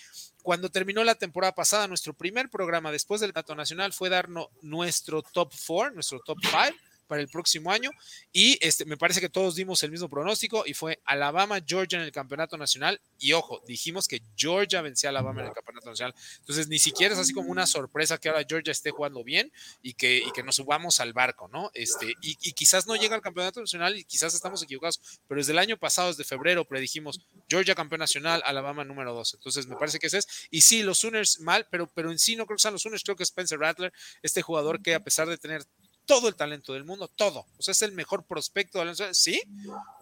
Cuando 0.42 0.70
terminó 0.70 1.04
la 1.04 1.14
temporada 1.14 1.54
pasada, 1.54 1.86
nuestro 1.88 2.14
primer 2.14 2.48
programa 2.48 2.90
después 2.90 3.20
del 3.20 3.34
campeonato 3.34 3.54
nacional 3.60 3.92
fue 3.92 4.08
darnos 4.08 4.48
nuestro 4.62 5.20
top 5.20 5.52
4, 5.66 5.92
nuestro 5.92 6.20
top 6.20 6.38
5 6.40 6.89
para 7.10 7.20
el 7.20 7.28
próximo 7.28 7.72
año. 7.72 7.90
Y 8.32 8.56
este, 8.64 8.84
me 8.84 8.96
parece 8.96 9.20
que 9.20 9.28
todos 9.28 9.56
dimos 9.56 9.82
el 9.82 9.90
mismo 9.90 10.08
pronóstico 10.08 10.62
y 10.64 10.74
fue 10.74 11.00
Alabama, 11.04 11.58
Georgia 11.66 11.98
en 11.98 12.04
el 12.04 12.12
campeonato 12.12 12.56
nacional. 12.56 13.00
Y 13.18 13.32
ojo, 13.32 13.60
dijimos 13.66 14.06
que 14.06 14.22
Georgia 14.36 14.80
vencía 14.80 15.08
a 15.08 15.10
Alabama 15.10 15.40
en 15.40 15.48
el 15.48 15.52
campeonato 15.52 15.90
nacional. 15.90 16.14
Entonces, 16.38 16.68
ni 16.68 16.78
siquiera 16.78 17.14
es 17.14 17.20
así 17.20 17.32
como 17.32 17.50
una 17.50 17.66
sorpresa 17.66 18.16
que 18.16 18.28
ahora 18.28 18.46
Georgia 18.48 18.70
esté 18.70 18.92
jugando 18.92 19.24
bien 19.24 19.52
y 19.82 19.94
que, 19.94 20.18
y 20.18 20.30
que 20.30 20.44
nos 20.44 20.56
subamos 20.56 21.00
al 21.00 21.12
barco, 21.12 21.48
¿no? 21.48 21.72
Este, 21.74 22.14
y, 22.22 22.36
quizás 22.52 22.86
no 22.86 22.94
llega 22.94 23.16
al 23.16 23.22
campeonato 23.22 23.60
nacional 23.60 23.98
y 23.98 24.04
quizás 24.04 24.32
estamos 24.32 24.62
equivocados, 24.62 25.00
pero 25.26 25.40
desde 25.40 25.52
el 25.52 25.58
año 25.58 25.76
pasado, 25.78 26.08
desde 26.08 26.22
febrero, 26.22 26.64
predijimos 26.64 27.26
Georgia 27.48 27.74
campeón 27.74 27.98
nacional, 27.98 28.40
Alabama 28.44 28.84
número 28.84 29.12
12. 29.14 29.36
Entonces, 29.36 29.66
me 29.66 29.74
parece 29.74 29.98
que 29.98 30.06
ese 30.06 30.18
es. 30.18 30.28
Y 30.50 30.60
sí, 30.60 30.84
los 30.84 30.98
Sooners 30.98 31.40
mal, 31.40 31.66
pero, 31.70 31.88
pero 31.92 32.12
en 32.12 32.20
sí 32.20 32.36
no 32.36 32.46
creo 32.46 32.56
que 32.56 32.62
sean 32.62 32.74
los 32.74 32.82
Sooners, 32.82 33.02
creo 33.02 33.16
que 33.16 33.24
Spencer 33.24 33.58
Rattler, 33.58 33.92
este 34.22 34.42
jugador 34.42 34.80
que 34.80 34.94
a 34.94 35.00
pesar 35.00 35.28
de 35.28 35.38
tener 35.38 35.64
todo 36.10 36.26
el 36.26 36.34
talento 36.34 36.72
del 36.72 36.82
mundo, 36.82 37.06
todo. 37.06 37.46
O 37.56 37.62
sea, 37.62 37.70
es 37.70 37.82
el 37.82 37.92
mejor 37.92 38.24
prospecto 38.24 38.80
de 38.80 38.86
la 38.86 39.14
sí, 39.14 39.40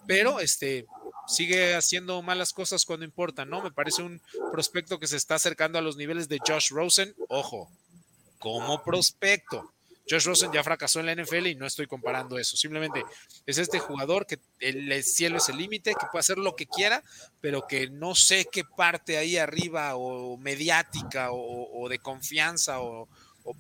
pero 0.07 0.41
este 0.41 0.87
sigue 1.27 1.75
haciendo 1.75 2.23
malas 2.23 2.55
cosas 2.55 2.87
cuando 2.87 3.05
importa, 3.05 3.45
¿no? 3.45 3.61
Me 3.61 3.71
parece 3.71 4.01
un 4.01 4.19
prospecto 4.51 4.99
que 4.99 5.07
se 5.07 5.19
está 5.19 5.35
acercando 5.35 5.79
a 5.79 5.83
los 5.83 5.99
niveles 5.99 6.27
de 6.31 6.39
Josh 6.39 6.71
Rosen. 6.71 7.15
Ojo, 7.29 7.71
como 8.39 8.83
prospecto. 8.83 9.71
Josh 10.09 10.25
Rosen 10.25 10.51
ya 10.51 10.65
fracasó 10.65 11.01
en 11.01 11.07
la 11.07 11.15
NFL 11.15 11.49
y 11.49 11.55
no 11.55 11.67
estoy 11.67 11.87
comparando 11.87 12.39
eso. 12.39 12.57
Simplemente 12.57 13.05
es 13.45 13.59
este 13.59 13.79
jugador 13.79 14.25
que 14.25 14.39
el 14.61 15.05
cielo 15.05 15.37
es 15.37 15.51
el 15.51 15.59
límite, 15.59 15.91
que 15.91 16.07
puede 16.11 16.21
hacer 16.21 16.39
lo 16.39 16.57
que 16.57 16.65
quiera, 16.65 17.03
pero 17.43 17.67
que 17.67 17.91
no 17.91 18.15
sé 18.15 18.49
qué 18.51 18.65
parte 18.65 19.19
ahí 19.19 19.37
arriba 19.37 19.95
o 19.97 20.39
mediática 20.39 21.29
o 21.33 21.87
de 21.91 21.99
confianza 21.99 22.81
o, 22.81 23.11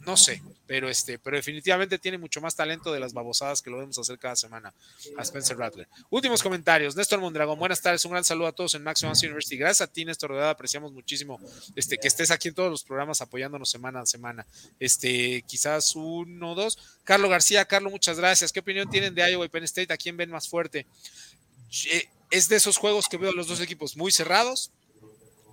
no 0.01 0.16
sé, 0.16 0.43
pero 0.66 0.89
este, 0.89 1.18
pero 1.18 1.36
definitivamente 1.36 1.99
tiene 1.99 2.18
mucho 2.18 2.41
más 2.41 2.55
talento 2.55 2.93
de 2.93 3.01
las 3.01 3.12
babosadas 3.12 3.62
que 3.62 3.70
lo 3.70 3.78
vemos 3.78 3.99
hacer 3.99 4.18
cada 4.18 4.36
semana 4.36 4.72
a 5.16 5.22
Spencer 5.22 5.57
Rattler. 5.57 5.89
Últimos 6.11 6.43
comentarios, 6.43 6.95
Néstor 6.97 7.20
Mondragón, 7.20 7.59
buenas 7.59 7.80
tardes, 7.80 8.05
un 8.05 8.12
gran 8.12 8.24
saludo 8.24 8.49
a 8.49 8.53
todos 8.53 8.74
en 8.74 8.82
Max 8.82 9.03
University. 9.03 9.57
Gracias 9.57 9.89
a 9.89 9.93
ti, 9.93 10.05
Néstor 10.05 10.30
Rodada, 10.30 10.51
apreciamos 10.51 10.93
muchísimo 10.93 11.41
este, 11.74 11.99
que 11.99 12.09
estés 12.09 12.30
aquí 12.30 12.49
en 12.49 12.55
todos 12.55 12.70
los 12.70 12.84
programas 12.84 13.20
apoyándonos 13.20 13.70
semana 13.70 14.01
a 14.01 14.07
semana. 14.07 14.47
Este, 14.78 15.43
quizás 15.47 15.95
uno 15.97 16.55
dos. 16.55 16.78
Carlos 17.05 17.30
García, 17.30 17.64
Carlos, 17.64 17.93
muchas 17.93 18.18
gracias. 18.18 18.53
¿Qué 18.53 18.61
opinión 18.61 18.91
tienen 18.91 19.14
de 19.14 19.30
Iowa 19.30 19.47
y 19.47 19.49
Penn 19.49 19.64
State? 19.64 19.93
¿A 19.93 19.97
quién 19.97 20.16
ven 20.16 20.30
más 20.30 20.49
fuerte? 20.49 20.86
Es 22.30 22.49
de 22.49 22.57
esos 22.57 22.76
juegos 22.76 23.09
que 23.09 23.16
veo 23.16 23.30
a 23.30 23.34
los 23.34 23.49
dos 23.49 23.61
equipos 23.61 23.97
muy 23.97 24.12
cerrados 24.12 24.70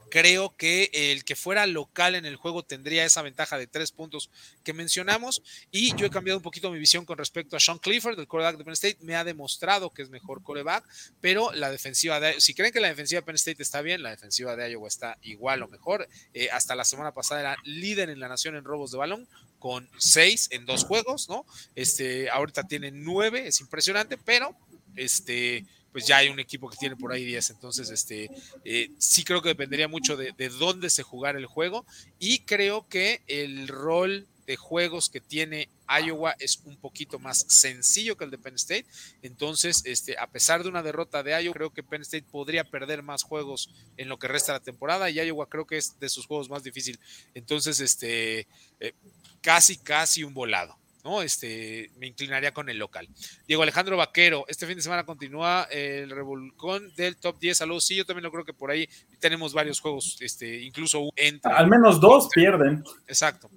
Creo 0.09 0.55
que 0.55 0.89
el 0.93 1.23
que 1.23 1.35
fuera 1.35 1.65
local 1.65 2.15
en 2.15 2.25
el 2.25 2.35
juego 2.35 2.63
tendría 2.63 3.05
esa 3.05 3.21
ventaja 3.21 3.57
de 3.57 3.67
tres 3.67 3.91
puntos 3.91 4.29
que 4.63 4.73
mencionamos. 4.73 5.41
Y 5.71 5.95
yo 5.95 6.05
he 6.05 6.09
cambiado 6.09 6.37
un 6.37 6.43
poquito 6.43 6.71
mi 6.71 6.79
visión 6.79 7.05
con 7.05 7.17
respecto 7.17 7.55
a 7.55 7.59
Sean 7.59 7.79
Clifford, 7.79 8.19
el 8.19 8.27
coreback 8.27 8.57
de 8.57 8.63
Penn 8.63 8.73
State. 8.73 8.97
Me 9.01 9.15
ha 9.15 9.23
demostrado 9.23 9.89
que 9.89 10.01
es 10.01 10.09
mejor 10.09 10.43
coreback, 10.43 10.85
pero 11.21 11.51
la 11.53 11.69
defensiva 11.69 12.19
de 12.19 12.39
si 12.39 12.53
creen 12.53 12.71
que 12.71 12.79
la 12.79 12.87
defensiva 12.87 13.21
de 13.21 13.25
Penn 13.25 13.35
State 13.35 13.61
está 13.61 13.81
bien, 13.81 14.03
la 14.03 14.11
defensiva 14.11 14.55
de 14.55 14.71
Iowa 14.71 14.87
está 14.87 15.17
igual 15.21 15.63
o 15.63 15.67
mejor. 15.67 16.07
Eh, 16.33 16.49
hasta 16.51 16.75
la 16.75 16.85
semana 16.85 17.13
pasada 17.13 17.41
era 17.41 17.57
líder 17.63 18.09
en 18.09 18.19
la 18.19 18.27
nación 18.27 18.55
en 18.55 18.63
robos 18.63 18.91
de 18.91 18.97
balón 18.97 19.27
con 19.59 19.89
seis 19.97 20.47
en 20.51 20.65
dos 20.65 20.83
juegos, 20.83 21.29
¿no? 21.29 21.45
Este, 21.75 22.29
ahorita 22.29 22.63
tiene 22.67 22.91
nueve, 22.91 23.47
es 23.47 23.61
impresionante, 23.61 24.17
pero 24.17 24.55
este, 24.95 25.65
pues 25.95 26.07
ya 26.07 26.17
hay 26.17 26.27
un 26.27 26.41
equipo 26.41 26.69
que 26.69 26.75
tiene 26.75 26.97
por 26.97 27.13
ahí 27.13 27.23
10. 27.23 27.51
Entonces, 27.51 27.89
este, 27.89 28.29
eh, 28.65 28.91
sí 28.97 29.23
creo 29.23 29.41
que 29.41 29.47
dependería 29.47 29.87
mucho 29.87 30.17
de, 30.17 30.33
dónde 30.59 30.89
se 30.89 31.03
jugara 31.03 31.39
el 31.39 31.45
juego. 31.45 31.85
Y 32.19 32.39
creo 32.39 32.85
que 32.89 33.21
el 33.27 33.69
rol 33.69 34.27
de 34.45 34.57
juegos 34.57 35.09
que 35.09 35.21
tiene 35.21 35.69
Iowa 35.87 36.35
es 36.37 36.57
un 36.65 36.75
poquito 36.75 37.17
más 37.17 37.45
sencillo 37.47 38.17
que 38.17 38.25
el 38.25 38.31
de 38.31 38.37
Penn 38.37 38.55
State. 38.55 38.85
Entonces, 39.21 39.83
este, 39.85 40.17
a 40.19 40.27
pesar 40.27 40.63
de 40.63 40.67
una 40.67 40.83
derrota 40.83 41.23
de 41.23 41.41
Iowa, 41.41 41.53
creo 41.53 41.69
que 41.73 41.81
Penn 41.81 42.01
State 42.01 42.25
podría 42.29 42.65
perder 42.65 43.01
más 43.01 43.23
juegos 43.23 43.69
en 43.95 44.09
lo 44.09 44.19
que 44.19 44.27
resta 44.27 44.51
de 44.51 44.59
la 44.59 44.65
temporada. 44.65 45.09
Y 45.09 45.21
Iowa 45.21 45.47
creo 45.47 45.65
que 45.65 45.77
es 45.77 45.97
de 45.97 46.09
sus 46.09 46.25
juegos 46.25 46.49
más 46.49 46.61
difícil. 46.61 46.99
Entonces, 47.35 47.79
este, 47.79 48.49
eh, 48.81 48.91
casi, 49.39 49.77
casi 49.77 50.25
un 50.25 50.33
volado. 50.33 50.77
¿No? 51.05 51.21
Este, 51.21 51.91
me 51.97 52.07
inclinaría 52.07 52.51
con 52.51 52.67
el 52.67 52.79
local. 52.79 53.07
Diego 53.47 53.61
Alejandro 53.61 53.95
Vaquero, 53.95 54.43
este 54.47 54.65
fin 54.65 54.75
de 54.75 54.81
semana 54.81 55.05
continúa 55.05 55.67
el 55.69 56.09
revolcón 56.09 56.93
del 56.95 57.15
top 57.15 57.37
10. 57.39 57.59
Saludos, 57.59 57.85
sí, 57.85 57.95
yo 57.95 58.05
también 58.05 58.23
lo 58.23 58.31
creo 58.31 58.43
que 58.43 58.53
por 58.53 58.71
ahí 58.71 58.89
tenemos 59.15 59.53
varios 59.53 59.79
juegos, 59.79 60.17
este, 60.19 60.61
incluso 60.61 61.09
entre. 61.15 61.51
Al 61.51 61.67
menos 61.67 61.99
dos 61.99 62.29
pierden. 62.33 62.83
Exacto, 63.07 63.49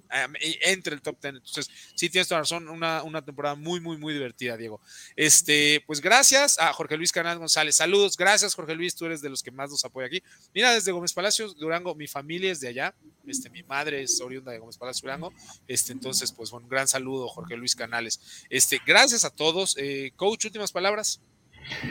entre 0.61 0.95
el 0.95 1.01
top 1.01 1.17
10. 1.21 1.35
Entonces, 1.35 1.69
sí, 1.95 2.09
tienes 2.09 2.27
toda 2.27 2.41
razón, 2.41 2.67
una, 2.69 3.03
una 3.03 3.23
temporada 3.23 3.55
muy, 3.55 3.79
muy, 3.79 3.97
muy 3.97 4.13
divertida, 4.13 4.57
Diego. 4.57 4.81
Este, 5.15 5.83
pues 5.85 6.01
gracias 6.01 6.59
a 6.59 6.73
Jorge 6.73 6.97
Luis 6.97 7.11
Canal 7.11 7.37
González. 7.39 7.75
Saludos, 7.75 8.17
gracias, 8.17 8.55
Jorge 8.55 8.75
Luis, 8.75 8.95
tú 8.95 9.05
eres 9.05 9.21
de 9.21 9.29
los 9.29 9.43
que 9.43 9.51
más 9.51 9.69
nos 9.69 9.83
apoya 9.85 10.07
aquí. 10.07 10.23
Mira, 10.53 10.73
desde 10.73 10.91
Gómez 10.91 11.13
Palacios, 11.13 11.57
Durango, 11.57 11.95
mi 11.95 12.07
familia 12.07 12.51
es 12.51 12.59
de 12.59 12.69
allá, 12.69 12.95
este, 13.27 13.49
mi 13.49 13.63
madre 13.63 14.01
es 14.01 14.19
oriunda 14.21 14.51
de 14.51 14.59
Gómez 14.59 14.77
Palacios, 14.77 15.01
Durango. 15.01 15.33
Este, 15.67 15.91
entonces, 15.91 16.31
pues, 16.31 16.51
un 16.51 16.67
gran 16.67 16.87
saludo, 16.87 17.27
Jorge 17.27 17.55
Luis 17.57 17.75
Canales. 17.75 18.45
Este, 18.49 18.79
gracias 18.85 19.25
a 19.25 19.29
todos. 19.29 19.75
Eh, 19.77 20.11
coach, 20.15 20.45
últimas 20.45 20.71
palabras. 20.71 21.21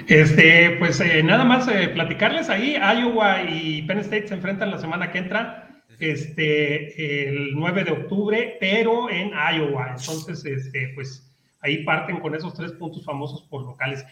Este, 0.06 0.76
pues 0.78 1.00
eh, 1.00 1.22
nada 1.22 1.44
más 1.44 1.68
eh, 1.68 1.88
platicarles 1.88 2.48
ahí, 2.48 2.76
Iowa 2.76 3.42
y 3.42 3.82
Penn 3.82 3.98
State 3.98 4.28
se 4.28 4.34
enfrentan 4.34 4.70
la 4.70 4.78
semana 4.78 5.10
que 5.12 5.18
entra, 5.18 5.82
este, 5.98 7.28
el 7.28 7.54
9 7.54 7.84
de 7.84 7.92
octubre, 7.92 8.56
pero 8.60 9.10
en 9.10 9.30
Iowa. 9.30 9.94
Entonces, 9.98 10.44
este, 10.44 10.92
pues 10.94 11.32
ahí 11.60 11.84
parten 11.84 12.20
con 12.20 12.34
esos 12.34 12.54
tres 12.54 12.72
puntos 12.72 13.04
famosos 13.04 13.42
por 13.42 13.62
locales. 13.62 14.04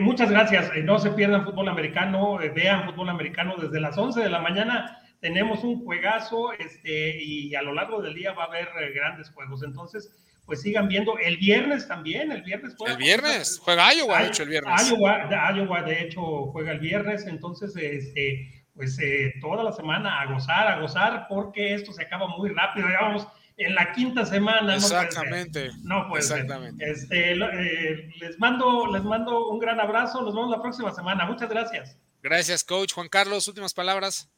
muchas 0.00 0.30
gracias. 0.30 0.70
no 0.84 0.98
se 0.98 1.10
pierdan 1.10 1.44
fútbol 1.44 1.68
americano, 1.68 2.38
vean 2.54 2.86
fútbol 2.86 3.10
americano 3.10 3.56
desde 3.56 3.80
las 3.80 3.98
11 3.98 4.20
de 4.20 4.30
la 4.30 4.40
mañana. 4.40 4.98
Tenemos 5.20 5.64
un 5.64 5.84
juegazo 5.84 6.52
este, 6.52 7.22
y 7.22 7.54
a 7.54 7.62
lo 7.62 7.74
largo 7.74 8.00
del 8.00 8.14
día 8.14 8.32
va 8.32 8.44
a 8.44 8.46
haber 8.46 8.68
grandes 8.94 9.30
juegos. 9.30 9.62
Entonces, 9.62 10.10
pues 10.46 10.62
sigan 10.62 10.88
viendo. 10.88 11.18
El 11.18 11.36
viernes 11.36 11.86
también, 11.86 12.32
el 12.32 12.42
viernes 12.42 12.74
juega. 12.78 12.94
El 12.94 12.98
viernes, 12.98 13.58
juega 13.62 13.92
Iowa, 13.92 14.22
de 14.22 14.28
hecho, 14.28 14.42
el 14.44 14.48
viernes. 14.48 14.90
Iowa, 14.90 15.82
de 15.82 16.02
hecho, 16.02 16.22
juega 16.52 16.72
el 16.72 16.78
viernes, 16.78 17.26
entonces, 17.26 17.76
este, 17.76 18.64
pues 18.74 18.98
eh, 19.00 19.34
toda 19.40 19.64
la 19.64 19.72
semana 19.72 20.22
a 20.22 20.32
gozar, 20.32 20.68
a 20.68 20.80
gozar, 20.80 21.26
porque 21.28 21.74
esto 21.74 21.92
se 21.92 22.04
acaba 22.04 22.28
muy 22.28 22.50
rápido, 22.50 22.88
ya 22.88 23.00
vamos 23.00 23.26
en 23.56 23.74
la 23.74 23.92
quinta 23.92 24.24
semana. 24.24 24.76
Exactamente. 24.76 25.70
No 25.82 26.08
puede 26.08 26.22
Exactamente. 26.22 26.90
Este, 26.90 27.32
eh, 27.32 28.10
les, 28.20 28.38
mando, 28.38 28.86
les 28.92 29.02
mando 29.02 29.48
un 29.48 29.58
gran 29.58 29.80
abrazo, 29.80 30.22
nos 30.22 30.34
vemos 30.34 30.50
la 30.50 30.62
próxima 30.62 30.94
semana. 30.94 31.26
Muchas 31.26 31.48
gracias. 31.48 31.96
Gracias, 32.22 32.64
coach. 32.64 32.92
Juan 32.92 33.08
Carlos, 33.08 33.48
últimas 33.48 33.74
palabras. 33.74 34.30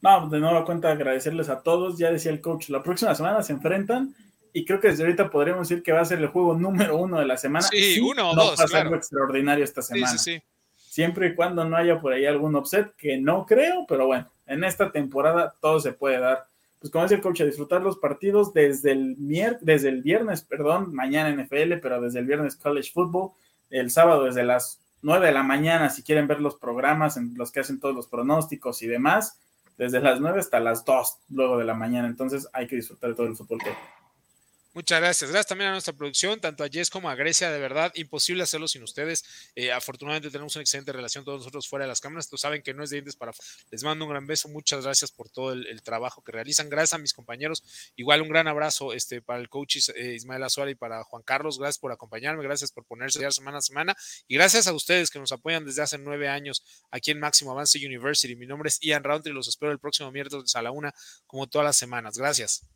No, 0.00 0.28
de 0.28 0.38
nuevo 0.38 0.64
cuenta 0.64 0.92
agradecerles 0.92 1.48
a 1.48 1.62
todos. 1.62 1.98
Ya 1.98 2.10
decía 2.10 2.30
el 2.30 2.40
coach, 2.40 2.68
la 2.68 2.82
próxima 2.82 3.14
semana 3.14 3.42
se 3.42 3.52
enfrentan 3.52 4.14
y 4.56 4.64
creo 4.64 4.80
que 4.80 4.88
desde 4.88 5.02
ahorita 5.02 5.28
podríamos 5.28 5.68
decir 5.68 5.82
que 5.82 5.92
va 5.92 6.00
a 6.00 6.04
ser 6.06 6.18
el 6.18 6.28
juego 6.28 6.54
número 6.54 6.96
uno 6.96 7.18
de 7.18 7.26
la 7.26 7.36
semana. 7.36 7.66
Sí, 7.66 8.00
uno 8.00 8.30
o 8.30 8.34
no 8.34 8.42
dos. 8.42 8.56
Pasa 8.56 8.80
algo 8.80 8.94
extraordinario 8.94 9.62
esta 9.62 9.82
semana. 9.82 10.16
Sí, 10.16 10.16
sí, 10.16 10.40
sí. 10.40 10.42
Siempre 10.78 11.26
y 11.26 11.34
cuando 11.34 11.62
no 11.66 11.76
haya 11.76 12.00
por 12.00 12.14
ahí 12.14 12.24
algún 12.24 12.56
upset, 12.56 12.96
que 12.96 13.18
no 13.18 13.44
creo, 13.44 13.84
pero 13.86 14.06
bueno, 14.06 14.30
en 14.46 14.64
esta 14.64 14.90
temporada 14.90 15.54
todo 15.60 15.78
se 15.78 15.92
puede 15.92 16.20
dar. 16.20 16.46
Pues 16.80 16.90
como 16.90 17.04
dice 17.04 17.16
el 17.16 17.20
coach, 17.20 17.42
a 17.42 17.44
disfrutar 17.44 17.82
los 17.82 17.98
partidos 17.98 18.54
desde 18.54 18.92
el, 18.92 19.14
desde 19.60 19.90
el 19.90 20.00
viernes, 20.00 20.40
perdón, 20.40 20.94
mañana 20.94 21.30
NFL, 21.30 21.74
pero 21.82 22.00
desde 22.00 22.20
el 22.20 22.24
viernes 22.24 22.56
College 22.56 22.92
Football, 22.94 23.32
el 23.68 23.90
sábado 23.90 24.24
desde 24.24 24.42
las 24.42 24.80
9 25.02 25.26
de 25.26 25.32
la 25.32 25.42
mañana, 25.42 25.90
si 25.90 26.02
quieren 26.02 26.26
ver 26.28 26.40
los 26.40 26.54
programas 26.54 27.18
en 27.18 27.34
los 27.36 27.52
que 27.52 27.60
hacen 27.60 27.78
todos 27.78 27.94
los 27.94 28.06
pronósticos 28.06 28.80
y 28.80 28.86
demás, 28.86 29.38
desde 29.76 30.00
las 30.00 30.18
9 30.18 30.40
hasta 30.40 30.60
las 30.60 30.82
2 30.82 31.18
luego 31.28 31.58
de 31.58 31.66
la 31.66 31.74
mañana. 31.74 32.08
Entonces 32.08 32.48
hay 32.54 32.66
que 32.66 32.76
disfrutar 32.76 33.10
de 33.10 33.16
todo 33.16 33.26
el 33.26 33.36
fútbol. 33.36 33.58
Muchas 34.76 35.00
gracias. 35.00 35.30
Gracias 35.30 35.46
también 35.46 35.70
a 35.70 35.72
nuestra 35.72 35.94
producción, 35.94 36.38
tanto 36.38 36.62
a 36.62 36.68
Jess 36.68 36.90
como 36.90 37.08
a 37.08 37.14
Grecia. 37.14 37.50
De 37.50 37.58
verdad, 37.58 37.90
imposible 37.94 38.42
hacerlo 38.42 38.68
sin 38.68 38.82
ustedes. 38.82 39.24
Eh, 39.54 39.72
afortunadamente 39.72 40.30
tenemos 40.30 40.54
una 40.54 40.60
excelente 40.60 40.92
relación 40.92 41.24
todos 41.24 41.38
nosotros 41.38 41.66
fuera 41.66 41.86
de 41.86 41.88
las 41.88 42.02
cámaras. 42.02 42.28
Tú 42.28 42.36
saben 42.36 42.60
que 42.60 42.74
no 42.74 42.84
es 42.84 42.90
de 42.90 42.96
dientes 42.96 43.16
para. 43.16 43.32
Les 43.70 43.82
mando 43.84 44.04
un 44.04 44.10
gran 44.10 44.26
beso. 44.26 44.50
Muchas 44.50 44.84
gracias 44.84 45.10
por 45.10 45.30
todo 45.30 45.52
el, 45.52 45.80
trabajo 45.80 46.22
que 46.22 46.30
realizan. 46.30 46.68
Gracias 46.68 46.92
a 46.92 46.98
mis 46.98 47.14
compañeros. 47.14 47.64
Igual 47.96 48.20
un 48.20 48.28
gran 48.28 48.48
abrazo 48.48 48.92
este, 48.92 49.22
para 49.22 49.40
el 49.40 49.48
coach 49.48 49.78
eh, 49.94 50.12
Ismael 50.14 50.42
Azuara 50.42 50.70
y 50.70 50.74
para 50.74 51.04
Juan 51.04 51.22
Carlos. 51.22 51.58
Gracias 51.58 51.78
por 51.78 51.90
acompañarme. 51.90 52.42
Gracias 52.42 52.70
por 52.70 52.84
ponerse 52.84 53.18
ya 53.18 53.30
semana 53.30 53.56
a 53.56 53.62
semana. 53.62 53.96
Y 54.28 54.34
gracias 54.34 54.66
a 54.66 54.74
ustedes 54.74 55.08
que 55.08 55.18
nos 55.18 55.32
apoyan 55.32 55.64
desde 55.64 55.80
hace 55.80 55.96
nueve 55.96 56.28
años 56.28 56.62
aquí 56.90 57.12
en 57.12 57.18
Máximo 57.18 57.52
Avance 57.52 57.78
University. 57.78 58.36
Mi 58.36 58.46
nombre 58.46 58.68
es 58.68 58.78
Ian 58.80 59.04
Roundtree 59.04 59.32
los 59.32 59.48
espero 59.48 59.72
el 59.72 59.78
próximo 59.78 60.12
miércoles 60.12 60.54
a 60.54 60.60
la 60.60 60.70
una, 60.70 60.94
como 61.26 61.46
todas 61.46 61.64
las 61.64 61.78
semanas. 61.78 62.18
Gracias. 62.18 62.75